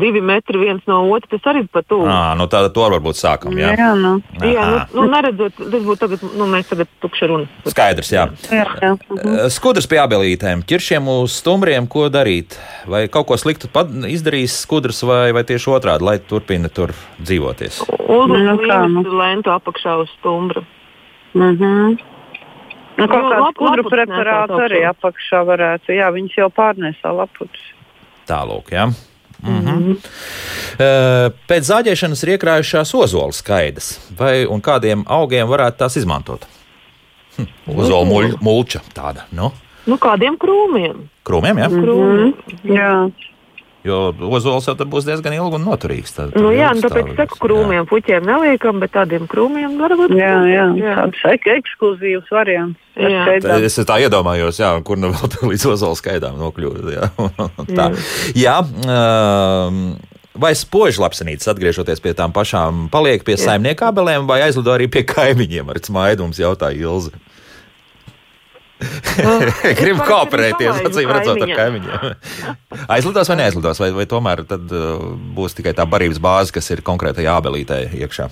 divi 0.00 0.20
metri 0.22 0.58
viens 0.62 0.84
no 0.86 1.00
otra, 1.10 1.28
tas 1.34 1.48
arī 1.50 1.64
pat 1.68 1.88
tuvu. 1.90 2.06
Ā, 2.06 2.36
nu 2.38 2.46
tā, 2.46 2.62
to 2.72 2.80
varbūt 2.80 3.18
sākam. 3.18 3.58
Jā, 3.58 3.72
Jā, 3.74 3.88
nu. 3.98 4.12
Jā, 4.38 4.64
nu, 4.70 4.76
Aha. 4.78 4.86
nu 4.94 5.06
neredzot, 5.10 5.58
tas 5.58 5.82
būtu 5.82 5.98
tagad, 5.98 6.22
nu 6.38 6.46
mēs 6.46 6.70
tagad 6.70 6.88
tukša 7.02 7.26
runa. 7.28 7.50
Skaidrs, 7.66 8.12
jā. 8.14 8.28
jā, 8.54 8.64
jā. 8.80 8.92
Mhm. 9.10 9.50
Skudrs 9.50 9.90
pie 9.90 9.98
abelītēm, 9.98 10.62
ķiršiem 10.62 11.10
uz 11.18 11.36
stumbriem, 11.42 11.90
ko 11.90 12.06
darīt? 12.08 12.56
Vai 12.86 13.08
kaut 13.08 13.26
ko 13.26 13.34
sliktu 13.36 13.68
pad- 13.74 13.90
izdarīs 14.08 14.54
skudrs, 14.62 15.02
vai, 15.02 15.32
vai 15.34 15.42
tieši 15.42 15.74
otrādi, 15.74 16.06
lai 16.06 16.16
turpina 16.22 16.70
tur 16.70 16.94
dzīvoties? 17.20 17.82
Uzlikt 18.08 18.46
Nu, 18.46 18.56
kā, 18.62 18.80
nu. 18.88 19.02
nu, 19.02 19.18
lentu 19.18 19.50
apakšā 19.50 19.98
uz 20.06 20.08
stumbra. 20.20 20.62
Mhm. 21.34 21.98
Nu, 22.98 23.08
kaut 23.10 23.26
kāds 23.30 23.56
skudru 23.56 23.84
preparāts 23.90 24.60
arī 24.66 24.84
apakšā 24.86 25.42
varētu. 25.48 25.94
Jā, 25.96 26.10
viņas 26.14 26.38
jau 26.38 26.48
pārnēsā 26.54 27.14
laputus. 27.14 27.64
Tālūk, 28.28 28.70
jā. 28.72 28.86
Mm 29.44 29.60
-hmm. 29.60 29.96
uh, 29.96 31.32
pēc 31.48 31.66
zāģēšanas 31.68 32.22
ir 32.24 32.30
iekrājušās 32.36 32.94
ozola 32.96 33.32
skaidas. 33.32 33.98
Vai 34.18 34.46
un 34.46 34.62
kādiem 34.62 35.04
augiem 35.06 35.48
varētu 35.48 35.76
tās 35.82 35.96
izmantot? 36.00 36.46
Hm, 37.36 37.50
ozola 37.76 38.06
muļ, 38.08 38.38
mulča 38.40 38.80
tāda. 38.94 39.26
Nu? 39.32 39.52
Nu, 39.84 39.98
kādiem 40.00 40.38
krūmiem? 40.40 41.08
Krūmiem, 41.26 41.58
jā. 41.58 41.68
Krūmiem. 41.68 42.32
Jā. 42.64 43.10
Jo 43.84 43.98
ozols 44.32 44.64
jau 44.64 44.74
būs 44.88 45.04
diezgan 45.04 45.34
ilgi 45.36 45.58
un 45.58 45.66
noturīgs. 45.68 46.14
Tad, 46.16 46.32
Nu, 46.40 46.48
jā, 46.56 46.70
nu, 46.72 46.80
tāpēc 46.86 47.10
saku, 47.18 47.36
krūmiem 47.42 47.84
puķiem 47.90 48.24
neliekam, 48.24 48.80
bet 48.80 48.94
tādiem 48.96 49.26
krūmiem 49.28 49.76
varbūt. 49.76 50.14
Jā, 50.16 50.38
jā, 50.48 50.64
jā. 50.80 50.94
tāds 51.02 51.26
ek 51.34 51.50
ekskluzīvs 51.58 52.32
variants. 52.32 52.80
ar 52.96 53.12
Jā. 53.12 53.26
Tā, 53.44 53.58
Es 53.64 53.76
tā 53.84 53.98
iedomājos, 54.00 54.62
jā, 54.62 54.72
kur 54.86 54.96
nu 55.00 55.12
vēl 55.12 55.30
tā 55.34 55.44
līdz 55.50 55.68
ozola 55.74 56.00
skaidām 56.00 56.40
nokļūt. 56.40 56.80
Jā, 56.96 57.10
tā. 57.78 57.90
jā 58.38 58.56
um, 58.64 59.84
vai 60.34 60.54
spožlapsenītes, 60.56 61.50
atgriežoties 61.52 62.00
pie 62.00 62.14
tām 62.16 62.32
pašām, 62.34 62.86
paliek 62.94 63.22
pie 63.26 63.36
saimnieka 63.40 63.92
abelēm 63.92 64.24
vai 64.30 64.40
aizlido 64.46 64.72
arī 64.72 64.88
pie 64.90 65.04
kaimiņiem 65.12 65.70
ar 65.70 65.84
smaidums, 65.84 66.40
jautāja 66.40 66.88
Ilze. 66.88 67.12
Gribu 69.80 70.00
parasti 70.00 70.08
kooperēties, 70.10 70.80
acīm 70.88 71.12
redzot, 71.14 71.42
ar 71.44 71.52
kaimiņiem. 71.58 72.16
Aizlidos 72.96 73.30
vai 73.30 73.36
neaizlidos, 73.40 73.80
vai, 73.80 73.92
vai 73.94 74.08
tomēr 74.10 74.42
tad 74.48 74.72
uh, 74.74 75.04
būs 75.36 75.54
tikai 75.58 75.76
tā 75.78 75.86
barības 75.86 76.18
bāze, 76.22 76.52
kas 76.54 76.70
ir 76.74 76.82
konkrētajā 76.86 77.36
abelītē 77.38 77.86
iekšā? 78.02 78.28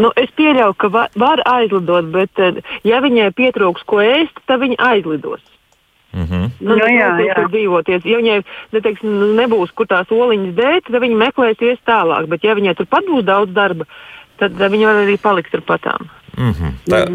Nu, 0.00 0.10
es 0.18 0.30
pieļauju, 0.34 0.74
ka 0.78 0.90
var, 0.90 1.10
var 1.18 1.42
aizlidot, 1.46 2.08
bet 2.14 2.40
eh, 2.42 2.62
ja 2.86 2.98
viņai 3.04 3.30
pietrūks 3.38 3.84
ko 3.86 4.00
ēst, 4.02 4.40
tad 4.48 4.62
viņa 4.64 4.78
aizlidos. 4.90 5.42
Mm 6.14 6.24
-hmm. 6.24 6.50
Nu, 6.60 6.76
Nu, 6.76 6.86
jā, 6.86 7.10
nebūs, 7.10 7.26
jā. 7.26 7.34
kur 7.34 7.48
dzīvoties. 7.50 8.04
Ja 8.06 8.18
viņai 8.18 8.42
neteiksim, 8.72 9.36
nebūs, 9.38 9.70
kur 9.74 9.86
tās 9.86 10.10
oliņas 10.10 10.54
dēt, 10.54 10.90
tad 10.90 11.02
viņa 11.02 11.16
meklēsies 11.22 11.78
tālāk. 11.86 12.26
Bet, 12.26 12.44
ja 12.44 12.54
viņai 12.54 12.74
turpat 12.74 13.06
būs 13.06 13.24
daudz 13.24 13.54
darba, 13.54 13.86
tad 14.38 14.60
eh, 14.60 14.70
viņa 14.70 14.86
var 14.86 15.02
arī 15.04 15.16
palikt 15.18 15.50
turpatām. 15.50 16.10
Mm 16.36 16.52
-hmm. 16.52 16.72
Tā, 16.90 17.06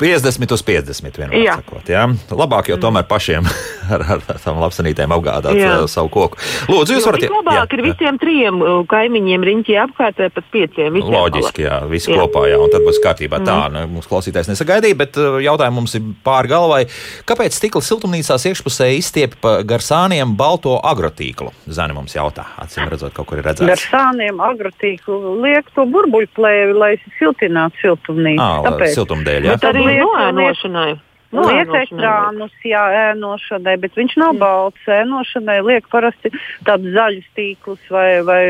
50 0.00 0.52
uz 0.56 0.62
50 0.66 1.18
vienmēr 1.20 1.42
Jā. 1.44 1.54
sakot. 1.60 1.88
Jā? 1.88 2.04
Labāk 2.36 2.68
jau 2.72 2.76
tomēr 2.82 3.06
pašiem 3.08 3.46
ar, 3.94 4.02
ar, 4.16 4.22
ar 4.28 4.40
tām 4.42 4.58
lapsenītēm 4.62 5.14
apgādāt 5.16 5.56
Jā. 5.58 5.72
uh, 5.82 5.86
savu 5.90 6.10
koku. 6.12 6.40
Lūdzu, 6.70 6.96
jūs 6.98 7.06
varat 7.08 7.24
Vislabāk 7.26 7.76
ir 7.76 7.82
visiem 7.86 8.18
trim 8.20 8.60
uh, 8.62 8.80
kaimiņiem 8.90 9.46
riņķī 9.50 9.78
apkārt 9.86 10.20
vai 10.22 10.28
pat 10.34 10.50
pieciem. 10.52 10.98
Loģiski, 11.00 11.64
jā, 11.66 11.80
visi 11.90 12.12
Jā. 12.12 12.18
kopā, 12.20 12.44
jā, 12.50 12.58
un 12.60 12.72
tad 12.72 12.84
būs 12.86 13.00
kārtībā. 13.04 13.40
Tā, 13.46 13.56
nu, 13.72 13.84
mums 13.96 14.08
klausītājs 14.10 14.50
nesagaidīja, 14.52 14.98
bet 15.00 15.16
uh, 15.20 15.38
jautājums 15.44 15.78
mums 15.80 15.96
ir 15.98 16.04
pāri 16.26 16.50
galvai. 16.52 16.82
Kāpēc 17.28 17.56
stikla 17.56 17.82
siltumnīcās 17.86 18.46
iekšpusē 18.50 18.90
izstiep 18.98 19.38
pa 19.42 19.58
gar 19.66 19.84
sāniem 19.84 20.36
balto 20.38 20.76
agrotīklu? 20.84 21.52
Zani 21.72 21.96
mums 21.96 22.14
jautā, 22.16 22.44
acīm 22.62 22.90
redzot, 22.92 23.14
kaut 23.16 23.30
kur 23.30 23.40
ir 23.40 23.46
Ar 23.46 23.52
redzēts. 23.54 23.86
sāniem 23.92 24.40
agrotīklu 24.44 25.36
liek 25.44 25.68
to 25.76 25.86
burbuļplēvi, 25.94 26.76
lai 26.76 26.92
siltinātu 27.18 27.80
siltumnīcu. 27.82 28.42
Ā, 28.42 28.50
Tāpēc. 28.66 28.94
siltumdēļ, 28.98 29.48
jā. 29.50 29.56
Bet 29.56 29.68
arī 29.70 29.85
liek- 29.86 30.06
noēnošanai. 30.06 30.94
Liek 31.36 31.72
ekrānus, 31.74 32.52
jā, 32.64 32.82
ēnošanai, 33.10 33.74
bet 33.82 33.96
viņš 33.98 34.14
nav 34.22 34.36
balts. 34.38 34.86
Ēnošanai 34.86 35.58
liek 35.66 35.88
parasti 35.90 36.30
tādus 36.64 36.94
zaļus 36.94 37.26
tīklus 37.36 37.82
vai, 37.90 38.22
vai 38.22 38.42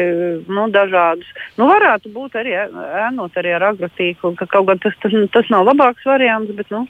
nu, 0.44 0.68
dažādus. 0.74 1.26
Nu, 1.56 1.70
varētu 1.72 2.12
būt 2.12 2.36
arī 2.36 2.52
ēnot 2.52 3.40
arī 3.40 3.56
ar 3.56 3.72
agrotīklu, 3.72 4.36
ka 4.36 4.46
kaut 4.46 4.68
gan 4.68 4.78
tas, 4.84 4.94
tas, 5.02 5.16
tas 5.32 5.50
nav 5.50 5.64
labāks 5.66 6.04
variants, 6.04 6.52
bet 6.52 6.70
nu, 6.70 6.84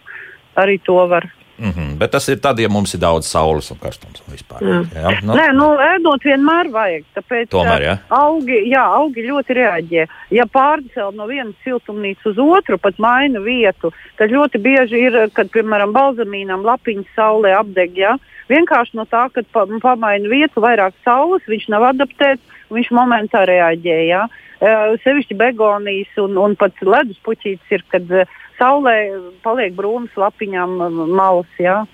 arī 0.58 0.80
to 0.82 0.98
var. 1.06 1.30
Mm 1.58 1.70
-hmm. 1.70 1.98
Bet 1.98 2.10
tas 2.10 2.28
ir 2.28 2.40
tad, 2.40 2.58
ja 2.58 2.68
mums 2.68 2.94
ir 2.94 3.00
daudz 3.00 3.26
saules 3.26 3.70
un 3.70 3.78
karstums 3.78 4.22
un 4.26 4.34
vispār. 4.34 4.60
Jā. 4.60 4.84
Jā, 4.94 5.16
Nu. 5.22 5.34
Nē, 5.34 5.52
nu, 5.52 5.66
ēdot 5.80 6.24
vienmēr 6.24 6.70
vajag. 6.72 7.04
Tāpēc, 7.16 7.48
Tomēr, 7.48 7.82
jā? 7.82 7.94
Augi, 8.08 8.58
jā, 8.70 8.84
augi 8.84 9.24
ļoti 9.30 9.54
reaģē. 9.54 10.06
Ja 10.30 10.44
pārcēl 10.44 11.14
no 11.14 11.26
vienas 11.26 11.54
siltumnīcas 11.64 12.26
uz 12.26 12.38
otru, 12.38 12.78
pat 12.78 12.98
maina 12.98 13.40
vietu, 13.40 13.92
tad 14.18 14.30
ļoti 14.30 14.58
bieži 14.58 15.00
ir, 15.06 15.30
kad, 15.32 15.50
piemēram, 15.50 15.92
balzamīnam 15.92 16.64
lapiņas 16.64 17.06
saulē 17.16 17.56
apdeg. 17.58 17.96
Ja? 17.96 18.18
Vienkārši 18.48 18.96
no 18.96 19.04
tā, 19.04 19.28
ka 19.32 19.42
pa, 19.52 19.66
pamaina 19.82 20.28
vietu, 20.28 20.60
vairāk 20.60 20.92
saules, 21.04 21.42
viņš 21.48 21.68
nav 21.68 21.82
adaptēts, 21.82 22.42
viņš 22.70 22.90
momentā 22.90 23.44
reaģē. 23.46 24.06
Ja? 24.06 24.28
Uh, 24.56 24.96
sevišķi 25.04 25.34
begonijas 25.36 26.12
un, 26.16 26.36
un 26.36 26.56
pat 26.56 26.72
ledus 26.80 27.18
puķītes 27.24 27.72
ir, 27.76 27.82
kad 27.92 28.08
uh, 28.10 28.24
saulē 28.58 28.96
paliek 29.44 29.76
brūnas 29.76 30.16
lapiņām 30.16 30.76
malas. 31.12 31.52
Ja? 31.58 31.84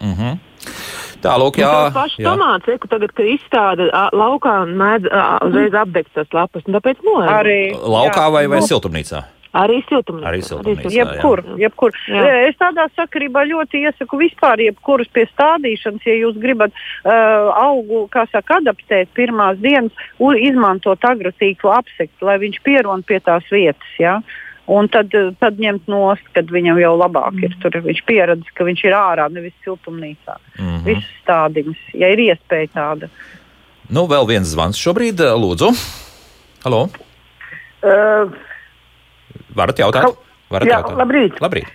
Mm 0.00 0.14
-hmm. 0.14 0.38
Tā, 1.20 1.34
lūk, 1.36 1.58
jā. 1.60 1.68
Jā, 1.68 1.90
paši 1.92 2.22
jā. 2.22 2.30
tomāti, 2.30 2.72
reku, 2.72 2.88
tagad, 2.88 3.12
kad 3.12 3.26
izstāda 3.28 4.08
laukā 4.16 4.62
un 4.64 4.72
mēdz 4.80 5.10
uzreiz 5.48 5.76
apdegt 5.76 6.14
tas 6.16 6.30
lapas, 6.32 6.64
un 6.66 6.78
tāpēc 6.78 7.02
noēd. 7.04 7.28
Arī, 7.28 7.60
Laukā 7.76 8.24
jā, 8.24 8.32
vai, 8.32 8.46
vai 8.48 8.62
nu, 8.62 8.66
siltumnīcā? 8.70 9.20
Arī 9.60 9.80
siltumnīcā. 9.88 10.28
Arī 10.30 10.42
siltumnīcā. 10.46 10.92
Jebkur, 10.94 11.42
jebkur. 11.58 11.96
Jā. 12.08 12.26
Es 12.46 12.58
tādā 12.60 12.86
sakarībā 12.94 13.42
ļoti 13.50 13.82
iesaku 13.88 14.20
vispār, 14.20 14.62
jebkuras 14.62 15.10
pie 15.12 15.26
stādīšanas, 15.32 16.06
ja 16.06 16.14
jūs 16.20 16.38
gribat 16.38 16.70
uh, 16.72 17.50
augu, 17.58 18.04
kā 18.14 18.28
saka, 18.30 18.60
adaptēt 18.62 19.10
pirmās 19.18 19.58
dienas, 19.60 20.06
izmantot 20.38 21.02
agrotīklu 21.04 21.74
apsekt, 21.74 22.14
lai 22.22 22.38
viņš 22.40 22.62
pieron 22.62 23.02
pie 23.02 23.18
tās 23.26 23.44
vietas. 23.50 23.90
Ja? 23.98 24.20
Un 24.70 24.86
tad, 24.92 25.10
eh, 25.18 25.32
tad 25.40 25.58
ņemt 25.58 25.88
nost, 25.90 26.22
kad 26.36 26.50
viņam 26.52 26.78
jau 26.78 26.92
labāk 27.00 27.42
ir. 27.42 27.56
Tur 27.62 27.74
viņš 27.82 28.02
pieradis, 28.06 28.52
ka 28.54 28.64
viņš 28.68 28.84
ir 28.86 28.94
ārā, 28.94 29.26
nevis 29.32 29.56
siltumnīcā. 29.66 30.36
Mm. 30.58 30.66
-hmm. 30.66 30.84
Visas 30.86 31.10
stādiņas, 31.24 31.80
ja 31.94 32.12
ir 32.14 32.22
iespēja 32.28 32.68
tāda. 32.76 33.08
Nu, 33.90 34.06
vēl 34.06 34.28
viens 34.28 34.46
zvans 34.52 34.78
šobrīd, 34.78 35.18
lūdzu. 35.18 35.72
Halo, 36.64 36.88
Uh, 37.80 38.28
varat 39.56 39.78
jautāt? 39.80 40.04
Hal- 40.04 40.16
Varat 40.50 40.68
jā, 40.68 40.80
jautāt? 40.82 40.98
labrīt. 40.98 41.38
Labrīt. 41.40 41.68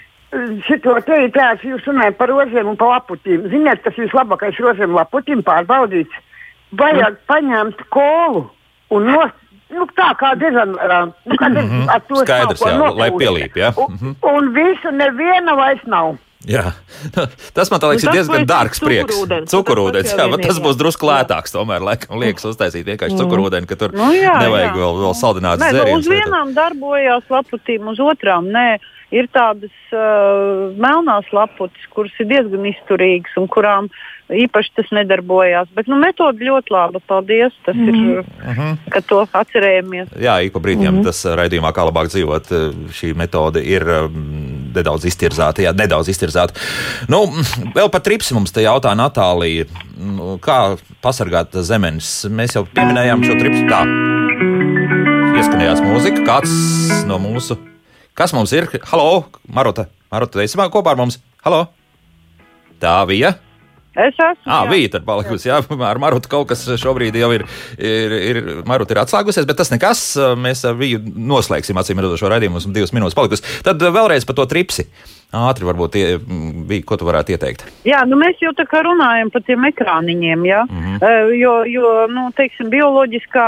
Šito 0.67 0.93
te 1.07 1.15
ir 1.23 1.31
tāds, 1.31 1.63
jūs 1.63 1.85
runājat 1.87 2.17
par 2.19 2.29
rozēm 2.29 2.67
un 2.67 2.75
par 2.77 2.91
laputiem. 2.91 3.47
Ziniet, 3.49 3.81
kas 3.85 3.95
vislabākais 3.97 4.59
rozēm 4.59 4.93
laputiem 4.93 5.41
pārbaudīts? 5.47 6.11
Vajag 6.75 7.17
paņemt 7.25 7.85
kolu 7.89 8.49
un 8.91 9.07
no, 9.07 9.31
nu, 9.71 9.85
tā 9.97 10.11
kā 10.19 10.33
dezonārā. 10.39 11.13
Nu, 11.25 11.35
kā 11.35 11.49
dez, 11.53 11.65
Mhm. 11.65 11.89
ar 11.89 11.99
to 12.07 12.15
Skaidrs, 12.15 12.61
jā, 12.61 12.95
lai 12.95 13.09
nopūst. 13.09 13.19
pielīp, 13.21 13.53
jā. 13.55 13.73
Un, 13.77 13.93
Mhm. 13.93 14.15
un 14.23 14.53
visu 14.53 14.91
neviena 14.93 15.55
vairs 15.55 15.81
nav. 15.87 16.17
Jā. 16.45 16.73
Tas 17.55 17.71
man 17.71 17.79
liekas, 17.79 18.03
Nu, 18.03 18.11
ir 18.11 18.13
tas 18.13 18.15
diezgan 18.27 18.45
dārgs 18.45 18.79
prieks. 18.79 19.09
cukurūdens? 19.49 20.11
Tas 20.11 20.19
jā, 20.19 20.29
bet 20.29 20.45
tas 20.45 20.59
būs 20.59 20.77
drusku 20.77 21.07
lētāks. 21.09 21.51
Tomēr, 21.55 21.81
laikam, 21.81 22.19
liekas 22.21 22.45
uztaisīt 22.45 22.85
vienkārši 22.85 23.17
cukurūdeni, 23.17 23.65
ka 23.67 23.75
tur 23.75 23.91
Nu, 23.93 24.11
jā, 24.13 24.35
nevajag 24.43 24.75
jā. 24.75 24.77
vēl, 24.77 24.93
vēl 25.01 25.15
saldināts 25.17 25.57
Nē, 25.63 25.71
nu, 25.71 25.79
dzēriens. 25.79 25.97
uz 25.97 26.07
vienām 26.07 26.53
darbojās 26.53 27.23
laputīm, 27.33 27.87
uz 27.89 27.97
otrām 27.97 28.51
nē. 28.53 28.77
Ir 29.11 29.27
tādas 29.33 29.71
uh, 29.93 30.73
melnās 30.77 31.25
laputas, 31.31 31.81
kuras 31.93 32.11
ir 32.19 32.25
diezgan 32.25 32.65
izturīgas 32.69 33.37
un 33.37 33.47
kurām 33.47 33.89
īpaši 34.33 34.71
tas 34.77 34.89
nedarbojās. 34.95 35.69
Bet 35.77 35.89
nu, 35.91 35.97
metode 36.01 36.45
ļoti 36.45 36.73
laba. 36.73 37.01
Paldies! 37.07 37.53
Tas 37.65 37.75
mm 37.75 37.89
-hmm. 37.89 38.11
ir, 38.11 38.23
Mhm. 38.45 38.89
ka 38.89 39.01
to 39.01 39.27
atcerējamies. 39.33 40.07
Jā, 40.19 40.41
ik 40.45 40.53
pa 40.53 40.59
brīdim 40.59 40.89
mm 40.91 40.99
-hmm. 40.99 41.03
tas 41.03 41.25
uh, 41.25 41.35
raidījumā, 41.35 41.71
kā 41.73 41.85
labāk 41.85 42.09
dzīvot, 42.09 42.51
uh, 42.51 42.73
šī 42.89 43.15
metode 43.15 43.63
ir 43.63 43.83
um, 43.83 44.71
nedaudz 44.73 45.05
iztirzāta. 45.05 45.61
Jā, 45.61 45.73
nedaudz 45.73 46.09
iztirzāta. 46.09 46.53
Nu, 47.09 47.25
mm, 47.25 47.73
vēl 47.75 47.89
par 47.89 48.01
tripsi 48.01 48.33
mums 48.33 48.51
te 48.51 48.61
jautā 48.61 48.95
Natālija. 48.95 49.65
Mm, 49.97 50.39
Kā 50.39 50.77
pasargāt 51.01 51.51
zemenes? 51.61 52.25
Mēs 52.29 52.55
jau 52.55 52.65
pieminējām 52.65 53.23
šo 53.23 53.39
tripsi. 53.39 53.67
Tā, 53.69 53.85
ieskanējās 55.37 55.81
mūzika. 55.81 56.25
Kāds 56.25 57.05
no 57.07 57.17
mūsu, 57.17 57.57
kas 58.13 58.33
mums 58.33 58.53
ir? 58.53 58.67
Halo, 58.91 59.25
Maruta, 59.47 59.87
Maruta, 60.11 60.41
esi 60.41 60.57
kopā 60.57 60.91
ar 60.91 60.97
mums? 60.97 61.19
Halo! 61.43 61.67
Tā 62.79 63.05
bija. 63.07 63.35
Es 63.95 64.13
esmu. 64.19 64.43
Ah, 64.45 64.65
jā. 64.65 64.71
bija 64.73 64.91
tur 64.95 65.05
palikusi. 65.07 65.49
Jā, 65.49 65.61
ar 65.89 65.99
Marutu 66.03 66.31
kaut 66.31 66.49
kas 66.51 66.65
šobrīd 66.81 67.15
jau 67.15 67.31
ir, 67.35 67.45
ir, 67.79 68.15
ir, 68.19 68.41
Maruta 68.67 68.95
ir 68.95 69.01
atslēgusies, 69.05 69.47
bet 69.47 69.59
tas 69.61 69.71
nekas. 69.71 70.05
Mēs 70.39 70.65
ar 70.67 70.75
viņu 70.79 71.15
noslēgsim, 71.31 71.79
acīm 71.79 72.03
redzot, 72.03 72.19
šo 72.19 72.31
raidījumu. 72.33 72.59
Mums 72.59 72.71
divas 72.75 72.95
minūtes 72.95 73.17
palikusi. 73.17 73.45
Tad 73.65 73.79
vēlreiz 73.79 74.27
par 74.27 74.39
to 74.39 74.47
tripsi. 74.51 74.89
Ātri 75.35 75.65
varbūt 75.67 75.95
ie, 75.99 76.03
bija, 76.69 76.83
ko 76.87 76.95
tu 76.99 77.07
varētu 77.07 77.33
ieteikt. 77.33 77.65
Jā, 77.87 78.03
nu 78.07 78.15
mēs 78.19 78.39
jau 78.43 78.53
tā 78.55 78.63
kā 78.69 78.83
runājam 78.85 79.31
par 79.33 79.43
tiem 79.43 79.65
ekrāniņiem, 79.67 80.45
ja? 80.47 80.61
mm. 80.69 80.83
-hmm. 80.83 81.01
uh, 81.01 81.33
jo, 81.35 81.55
jo 81.67 81.91
nu, 82.11 82.27
teiksim, 82.37 82.69
bioloģiskā, 82.71 83.47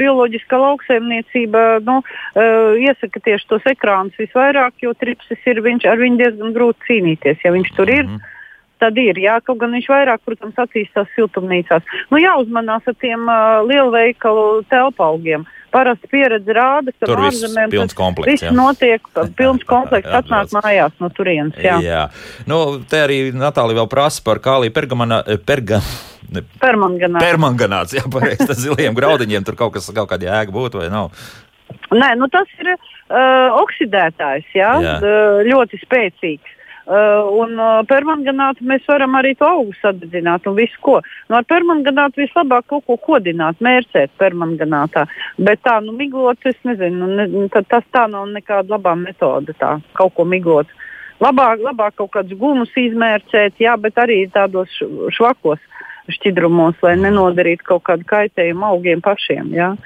bioloģiskā 0.00 0.60
lauksaimniecība 0.64 1.64
nu, 1.84 2.00
uh, 2.00 2.78
iesaka 2.80 3.20
tieši 3.20 3.48
tos 3.52 3.66
ekrānus 3.68 4.16
visvairāk, 4.22 4.78
jo 4.80 4.94
tripsis 4.94 5.50
ir, 5.50 5.60
viņš, 5.66 5.88
ar 5.90 6.00
viņu 6.00 6.22
diezgan 6.22 6.54
grūti 6.56 6.88
cīnīties, 6.88 7.42
ja 7.44 7.52
viņš 7.52 7.74
tur 7.76 7.90
ir. 7.90 8.06
Mm 8.06 8.16
-hmm. 8.16 8.36
Tad 8.80 8.98
ir. 9.00 9.20
Jā, 9.20 9.38
kaut 9.44 9.60
gan 9.62 9.74
viņš 9.76 9.88
vairāk, 9.90 10.22
protams, 10.26 10.58
attīstās 10.60 11.08
siltumnīcās. 11.16 11.86
Nu, 12.10 12.20
jāuzmanās 12.20 12.86
ar 12.90 12.96
tiem 13.00 13.26
uh, 13.28 13.60
lielveikalu 13.68 14.62
telpaugiem. 14.72 15.46
Parasti 15.70 16.08
pieredze 16.10 16.54
rāda, 16.56 16.90
ka 16.90 17.06
Tur 17.06 17.20
viss 17.22 17.44
ārzemēm 17.44 17.70
pilns 17.70 17.94
komplekts, 17.94 18.32
viss 18.32 18.46
jā. 18.48 18.54
notiek, 18.54 19.04
pilns 19.38 19.66
komplekts 19.68 20.16
atnāk 20.18 20.54
mājās 20.56 20.96
no 21.02 21.10
turienes. 21.14 21.58
Jā. 21.62 21.76
Jā. 21.84 22.00
Nu, 22.50 22.80
te 22.90 23.04
arī 23.04 23.20
Natālija 23.36 23.82
vēl 23.82 23.90
prasa 23.92 24.24
par 24.26 24.42
kāliju 24.42 24.74
pergamana. 24.74 25.22
Perga... 25.46 25.78
ne, 26.34 26.42
Permanganāts. 26.62 27.22
Permanganāts, 27.22 27.94
jā, 28.00 28.02
pareizi. 28.10 28.48
Tas 28.50 28.58
ziliem 28.64 28.98
graudiņiem 28.98 29.46
tur 29.46 29.58
kaut 29.60 29.76
kas, 29.78 29.86
kaut 29.94 30.10
kāda 30.10 30.32
jēga 30.32 30.56
būtu 30.56 30.82
vai 30.82 30.90
nav. 30.90 31.14
Nē, 31.94 32.14
nu 32.18 32.26
tas 32.30 32.50
ir 32.58 32.72
uh, 32.74 33.60
oksidētājs, 33.60 34.50
jā, 34.54 34.72
Jā. 34.82 34.96
Uh, 34.98 35.42
ļoti 35.46 35.78
spēcīgs. 35.84 36.56
Uh, 36.90 37.22
un 37.38 37.52
uh, 37.54 37.84
permanganātu 37.86 38.64
mēs 38.66 38.82
varam 38.90 39.12
arī 39.14 39.36
to 39.38 39.46
augu 39.46 39.76
sadedzināt 39.78 40.48
un 40.50 40.56
visu 40.56 40.80
ko. 40.82 40.96
Nu, 41.28 41.36
ar 41.38 41.44
permanganātu 41.46 42.24
vislabāk 42.24 42.66
kaut 42.72 42.82
ko 42.88 42.96
kodināt, 42.98 43.60
mērcēt 43.62 44.10
permanganātā. 44.18 45.04
Bet 45.38 45.62
tā, 45.62 45.76
nu, 45.84 45.94
miglot, 45.94 46.42
es 46.50 46.58
nezinu, 46.66 47.06
ne, 47.14 47.28
tad 47.54 47.68
tas 47.70 47.86
tā 47.94 48.08
nav 48.10 48.26
nekāda 48.34 48.74
labā 48.74 48.96
metode, 48.98 49.54
tā 49.60 49.76
kaut 49.94 50.16
ko 50.16 50.26
miglot. 50.26 50.72
Labāk, 51.22 51.62
labāk 51.62 51.94
kaut 52.00 52.10
kādus 52.16 52.40
gumus 52.40 52.74
izmērcēt, 52.74 53.62
jā, 53.62 53.76
bet 53.78 54.02
arī 54.02 54.24
tādos 54.34 54.74
švakos 55.14 55.62
šķidrumos, 56.10 56.80
lai 56.82 56.96
nenodarītu 56.98 57.70
kaut 57.70 57.86
kādu 57.86 58.08
kaitējumu 58.10 58.66
augiem 58.72 59.04
pašiem. 59.04 59.54
Jā. 59.54 59.76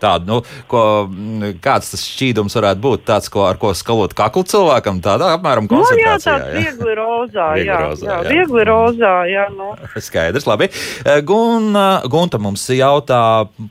Tāda, 0.00 0.26
nu, 0.28 0.40
ko, 0.70 0.82
mm, 1.06 1.58
kāds 1.64 1.92
tas 1.92 2.04
šķīdums 2.08 2.56
varētu 2.56 2.82
būt? 2.84 3.04
Tāds, 3.08 3.30
ko, 3.32 3.44
ar 3.48 3.60
ko 3.60 3.72
skalot 3.76 4.14
kaklu 4.16 4.44
cilvēkam, 4.48 5.02
tādā 5.04 5.32
apmēram 5.36 5.68
Nu, 5.70 5.82
jā, 5.82 6.16
koncentrācijā. 6.16 6.36
tāds 6.36 6.56
viegli 6.56 6.96
rozā. 6.98 7.48
Viegli 7.54 7.68
jā, 7.68 7.80
rozā, 7.84 8.06
jā, 8.08 8.16
jā. 8.16 8.30
viegli 8.34 8.64
rozā. 8.70 9.14
Jā, 9.30 9.44
nu. 9.54 9.72
Skaidrs, 10.08 10.48
labi. 10.50 10.70
Eh, 11.04 11.20
Gun, 11.26 11.76
Gunta 12.10 12.40
mums 12.42 12.64
jautā 12.74 13.20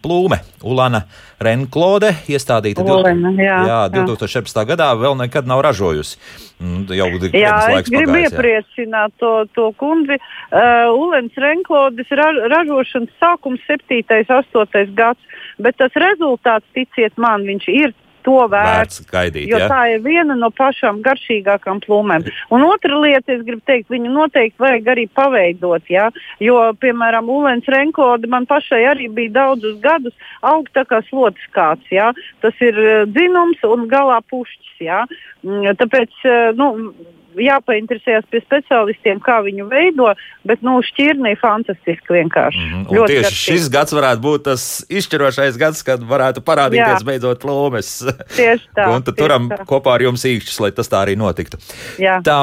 plūme. 0.04 0.40
Ulana 0.64 1.06
Renklode 1.40 2.12
iestādīta 2.28 2.84
Ulena, 2.84 3.32
jā, 3.40 3.58
jā, 3.64 3.80
jā. 3.88 4.04
2017. 4.04 4.64
gadā 4.68 4.92
vēl 5.00 5.16
nekad 5.22 5.48
nav 5.48 5.62
ražojusi. 5.64 6.18
Mm, 6.60 6.90
Jau 6.92 7.08
Jā, 7.08 7.14
gadus 7.16 7.32
es 7.32 7.74
laiks 7.74 7.92
gribu 7.94 8.12
pagājis. 8.12 8.26
jā. 8.26 8.36
iepriecināt 8.36 9.14
to, 9.22 9.32
to 9.56 9.70
kundzi. 9.80 10.18
Uh, 10.52 10.92
Ulens 10.92 11.38
Renklodis 11.40 12.12
ra 12.20 12.28
ražošanas 12.52 13.14
sākums 13.22 13.64
7. 13.68 14.04
8. 14.28 14.94
gads, 14.98 15.20
bet 15.58 15.78
tas 15.80 15.96
rezultāts, 15.96 16.68
ticiet 16.76 17.16
man, 17.18 17.48
viņš 17.48 17.70
ir 17.72 17.96
to 18.26 18.38
vērts. 18.52 19.02
Vērts 19.02 19.12
gaidīt, 19.12 19.48
Jo 19.52 19.60
jā. 19.62 19.68
tā 19.72 19.82
ir 19.94 20.04
viena 20.06 20.36
no 20.38 20.50
pašām 20.56 21.02
garšīgākām 21.06 21.82
plūmēm. 21.86 22.26
Un 22.56 22.66
otra 22.68 23.00
lieta, 23.02 23.36
es 23.36 23.44
gribu 23.48 23.62
teikt, 23.70 23.90
viņu 23.94 24.12
noteikti 24.14 24.62
vajag 24.62 24.90
arī 24.94 25.06
paveidot. 25.20 25.86
Ja? 25.92 26.10
Jo, 26.44 26.60
piemēram, 26.80 27.30
Ulens 27.32 27.70
Renklode 27.70 28.30
man 28.32 28.48
pašai 28.50 28.84
arī 28.92 29.10
bija 29.14 29.36
daudzus 29.42 29.80
gadus 29.84 30.16
aug 30.42 30.70
tā 30.76 30.86
kā 30.90 31.02
slotas 31.10 31.46
kāds. 31.56 31.86
Ja? 31.94 32.12
Tas 32.44 32.58
ir 32.64 32.78
eh, 32.80 33.06
dzinums 33.10 33.64
un 33.68 33.88
galā 33.92 34.20
pušķis. 34.30 34.76
Ja? 34.84 35.06
Mm, 35.44 35.74
Tāpēc, 35.80 36.20
eh, 36.26 36.52
nu, 36.60 36.94
jāpainteresējas 37.38 38.26
pie 38.32 38.40
speciālistiem, 38.46 39.20
kā 39.22 39.40
viņu 39.46 39.68
veido, 39.70 40.08
bet 40.48 40.64
nu, 40.66 40.78
šķirnī 40.86 41.36
fantastiski 41.42 42.16
vienkārši. 42.18 42.64
Un 42.80 42.86
Ļoti 42.90 43.12
tieši 43.14 43.26
garšīgi. 43.28 43.58
šis 43.60 43.70
gads 43.74 43.94
varētu 43.94 44.24
būt 44.24 44.46
tas 44.50 44.66
izšķirošais 44.90 45.60
gads, 45.62 45.84
kad 45.86 46.02
varētu 46.10 46.42
parādīties 46.48 47.00
Jā. 47.02 47.06
beidzot 47.06 47.42
plūmes. 47.44 47.92
Tieši 48.40 48.68
tā, 48.76 48.88
Un 48.96 49.06
tad 49.06 49.20
turam 49.20 49.50
tā. 49.52 49.62
kopā 49.70 49.94
ar 49.98 50.06
jums 50.08 50.26
īkšķus, 50.26 50.60
lai 50.66 50.72
tas 50.72 50.90
tā 50.90 51.04
arī 51.06 51.16
notiktu. 51.20 51.60
Jā. 52.02 52.20
Tā, 52.26 52.40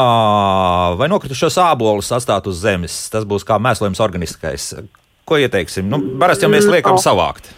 vai 1.00 1.08
nokritušos 1.12 1.58
ābolus 1.66 2.12
atstāt 2.14 2.46
uz 2.46 2.60
zemes, 2.62 2.96
tas 3.12 3.24
būs 3.28 3.44
kā 3.46 3.58
mēslojums 3.62 4.00
organiskais. 4.04 4.70
Ko 5.26 5.38
ieteiksim? 5.42 5.88
Nu, 5.90 5.98
parasti 6.20 6.46
jau 6.46 6.52
mēs 6.52 6.66
Mm, 6.68 6.76
liekam 6.78 6.98
savākt. 7.02 7.48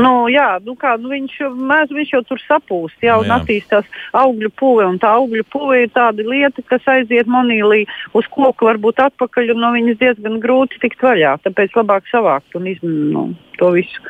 Nu, 0.00 0.26
jā, 0.32 0.58
nu 0.66 0.74
kā, 0.78 0.96
nu 0.98 1.12
viņš, 1.12 1.36
mēs, 1.54 1.92
viņš 1.94 2.12
jau 2.16 2.22
tur 2.26 2.40
sapūst, 2.42 2.98
jā, 3.04 3.14
un 3.20 3.28
Nu, 3.30 3.36
attīstās 3.38 3.86
augļu 4.16 4.50
puve. 4.58 4.86
Un 4.90 4.98
tā 5.02 5.12
augļu 5.18 5.44
puve 5.52 5.84
ir 5.84 5.92
tāda 5.94 6.24
lieta, 6.26 6.62
kas 6.66 6.86
aiziet 6.90 7.30
monīlī 7.30 7.84
uz 8.16 8.26
koku, 8.30 8.66
varbūt 8.68 9.02
atpakaļ, 9.06 9.54
un 9.54 9.62
no 9.62 9.72
viņas 9.76 10.00
diezgan 10.02 10.40
grūti 10.42 10.82
tikt 10.82 11.02
vaļā. 11.04 11.36
Tāpēc 11.46 11.76
labāk 11.78 12.10
savākt 12.10 12.58
un 12.58 12.66
izm, 12.70 12.94
nu, 13.14 13.26
to 13.60 13.70
visu 13.76 14.02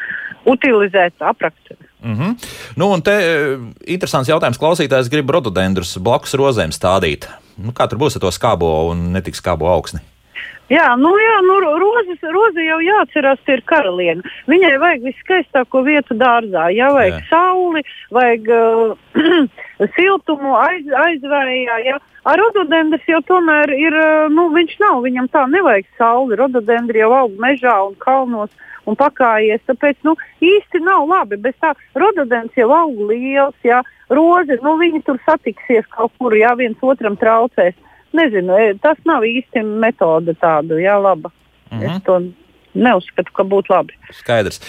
utilizēt, 0.49 1.21
aprakt. 1.21 1.77
Mm 2.05 2.17
-hmm. 2.17 2.33
nu, 2.77 2.91
un 2.93 3.03
te 3.03 3.13
e, 3.13 3.59
interesants 3.87 4.29
jautājums 4.29 4.61
klausītājs 4.61 5.09
grib 5.11 5.31
rododendrus 5.31 5.97
blakus 5.99 6.35
rozēm 6.35 6.73
stādīt. 6.73 7.29
Nu, 7.57 7.73
kā 7.73 7.89
tur 7.89 7.99
būs 7.99 8.17
ar 8.17 8.21
to 8.21 8.31
skābo 8.31 8.91
un 8.91 9.13
netiks 9.13 9.41
skābo 9.41 9.69
augsni? 9.69 10.01
Jā, 10.73 10.95
nu, 10.97 11.11
jā, 11.21 11.35
nu, 11.45 11.59
ro- 11.61 11.75
rozes, 11.77 12.23
roze 12.33 12.63
jau 12.65 12.79
jāatcerās, 12.81 13.41
ir 13.53 13.61
karaliene. 13.69 14.25
Viņai 14.49 14.73
vajag 14.81 15.03
viskaistāko 15.11 15.83
vietu 15.85 16.17
dārzā. 16.17 16.71
Jā, 16.73 16.89
vajag 16.97 17.19
Jā. 17.19 17.27
sauli, 17.29 17.83
vajag 18.17 18.49
uh, 18.49 18.95
siltumu, 19.99 20.55
aiz, 20.57 20.89
aizvējā. 20.89 21.77
Jā. 21.85 21.99
Ar 22.25 22.41
rododendrs 22.41 23.05
jau 23.11 23.21
tomēr 23.29 23.75
ir, 23.77 23.93
uh, 23.93 24.33
nu, 24.33 24.49
viņš 24.57 24.79
nav, 24.81 25.03
viņam 25.05 25.29
tā 25.37 25.45
nevajag 25.53 25.91
sauli. 26.01 26.41
Rododendri 26.41 27.05
jau 27.05 27.13
aug 27.13 27.37
mežā 27.45 27.77
un 27.85 27.99
kalnos. 28.01 28.53
Un 28.89 28.97
pakājies, 29.01 29.63
tāpēc 29.69 30.01
nu, 30.05 30.13
īsti 30.45 30.81
nav 30.85 31.07
labi. 31.09 31.39
Bez 31.41 31.57
tā 31.61 31.75
rododendrs 31.97 32.57
jau 32.57 32.71
aug 32.73 32.99
liels, 33.09 33.57
jā, 33.65 33.79
roze, 34.13 34.59
nu, 34.65 34.79
viņi 34.81 35.05
tur 35.05 35.21
satiksies 35.29 35.89
kaut 35.93 36.13
kur, 36.21 36.37
jā, 36.37 36.57
viens 36.57 36.81
otram 36.85 37.17
traucēs. 37.21 37.77
Nezinu, 38.15 38.55
e, 38.59 38.75
tas 38.83 38.99
nav 39.09 39.27
īsti 39.27 39.65
metode 39.83 40.37
tāda, 40.39 40.79
jā, 40.79 40.95
laba. 41.03 41.31
Mm 41.71 41.81
-hmm. 41.81 41.97
Es 41.97 42.03
to 42.07 42.21
neuzskatu, 42.75 43.35
ka 43.35 43.47
būtu 43.49 43.75
labi. 43.75 43.99
Skaidrs. 44.21 44.61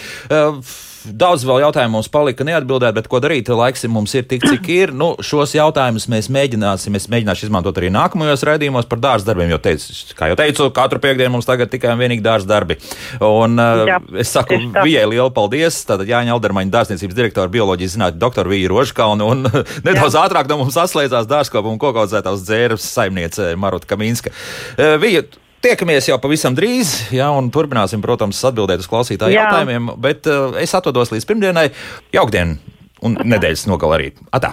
Daudz 1.06 1.44
vēl 1.46 1.60
jautājumu 1.62 2.00
mums 2.00 2.08
palika 2.10 2.42
neatbildēt, 2.42 2.94
bet 2.96 3.06
ko 3.06 3.20
darīt? 3.22 3.46
Laiks 3.54 3.84
mums 3.92 4.10
ir 4.18 4.24
tik, 4.26 4.42
cik 4.42 4.66
ir. 4.80 4.92
Nu, 4.96 5.12
šos 5.22 5.52
jautājumus 5.54 6.08
mēs 6.10 6.28
mēģināsim, 6.34 6.96
es 6.98 7.06
mēģināšu 7.12 7.46
izmantot 7.46 7.78
arī 7.78 7.92
nākamajos 7.94 8.42
raidījumos 8.48 8.88
par 8.90 8.98
dārza 9.04 9.28
darbiem. 9.28 9.52
Jo, 9.54 9.60
teicu, 9.62 9.94
kā 10.18 10.32
jau 10.32 10.38
teicu, 10.40 10.66
katru 10.74 10.98
piekdienu 11.04 11.36
mums 11.36 11.46
tagad 11.46 11.70
tikai 11.70 11.94
un 11.94 12.02
vienīgi 12.02 12.24
dārza 12.26 12.50
darbi. 12.50 12.78
Un 13.22 13.54
Jā, 13.86 14.00
es 14.18 14.34
saku. 14.34 14.58
Vijai 14.80 15.06
lielu 15.12 15.30
paldies. 15.36 15.78
Tātad 15.86 16.10
Jāņa 16.10 16.34
Aldermaņa 16.34 16.74
dārzniecības 16.74 17.20
direktora 17.20 17.54
bioloģijas 17.54 17.94
zinātņu 17.94 18.22
doktora 18.26 18.50
Vija 18.50 18.74
Rožkalna 18.74 19.30
un 19.30 19.46
nedaudz 19.86 20.18
Jā. 20.18 20.26
ātrāk 20.26 20.50
no 20.50 20.58
mums 20.64 20.78
atslēdzās 20.82 21.30
dārzkopa 21.30 21.70
un 21.70 21.78
kokaudzētās 21.86 22.42
dzēras 22.48 22.90
saimniece 22.98 23.52
Marota 23.60 23.94
Kaminska. 23.94 24.34
Vija, 25.02 25.22
Tiekamies 25.66 26.06
jau 26.06 26.14
pavisam 26.22 26.54
drīz, 26.54 26.92
jā, 27.10 27.26
un 27.34 27.48
turpināsim, 27.50 27.98
protams, 28.04 28.38
atbildēt 28.46 28.84
uz 28.84 28.86
klausītāju 28.86 29.34
Jā. 29.34 29.48
jautājumiem. 29.48 29.88
Bet 29.98 30.28
uh, 30.30 30.54
es 30.62 30.70
atvados 30.78 31.10
līdz 31.10 31.26
pirmdienai, 31.26 31.64
jaukdienu 32.14 32.54
un 33.02 33.18
nedēļas 33.34 33.66
nogalē 33.66 33.98
arī. 33.98 34.12
Atā! 34.36 34.52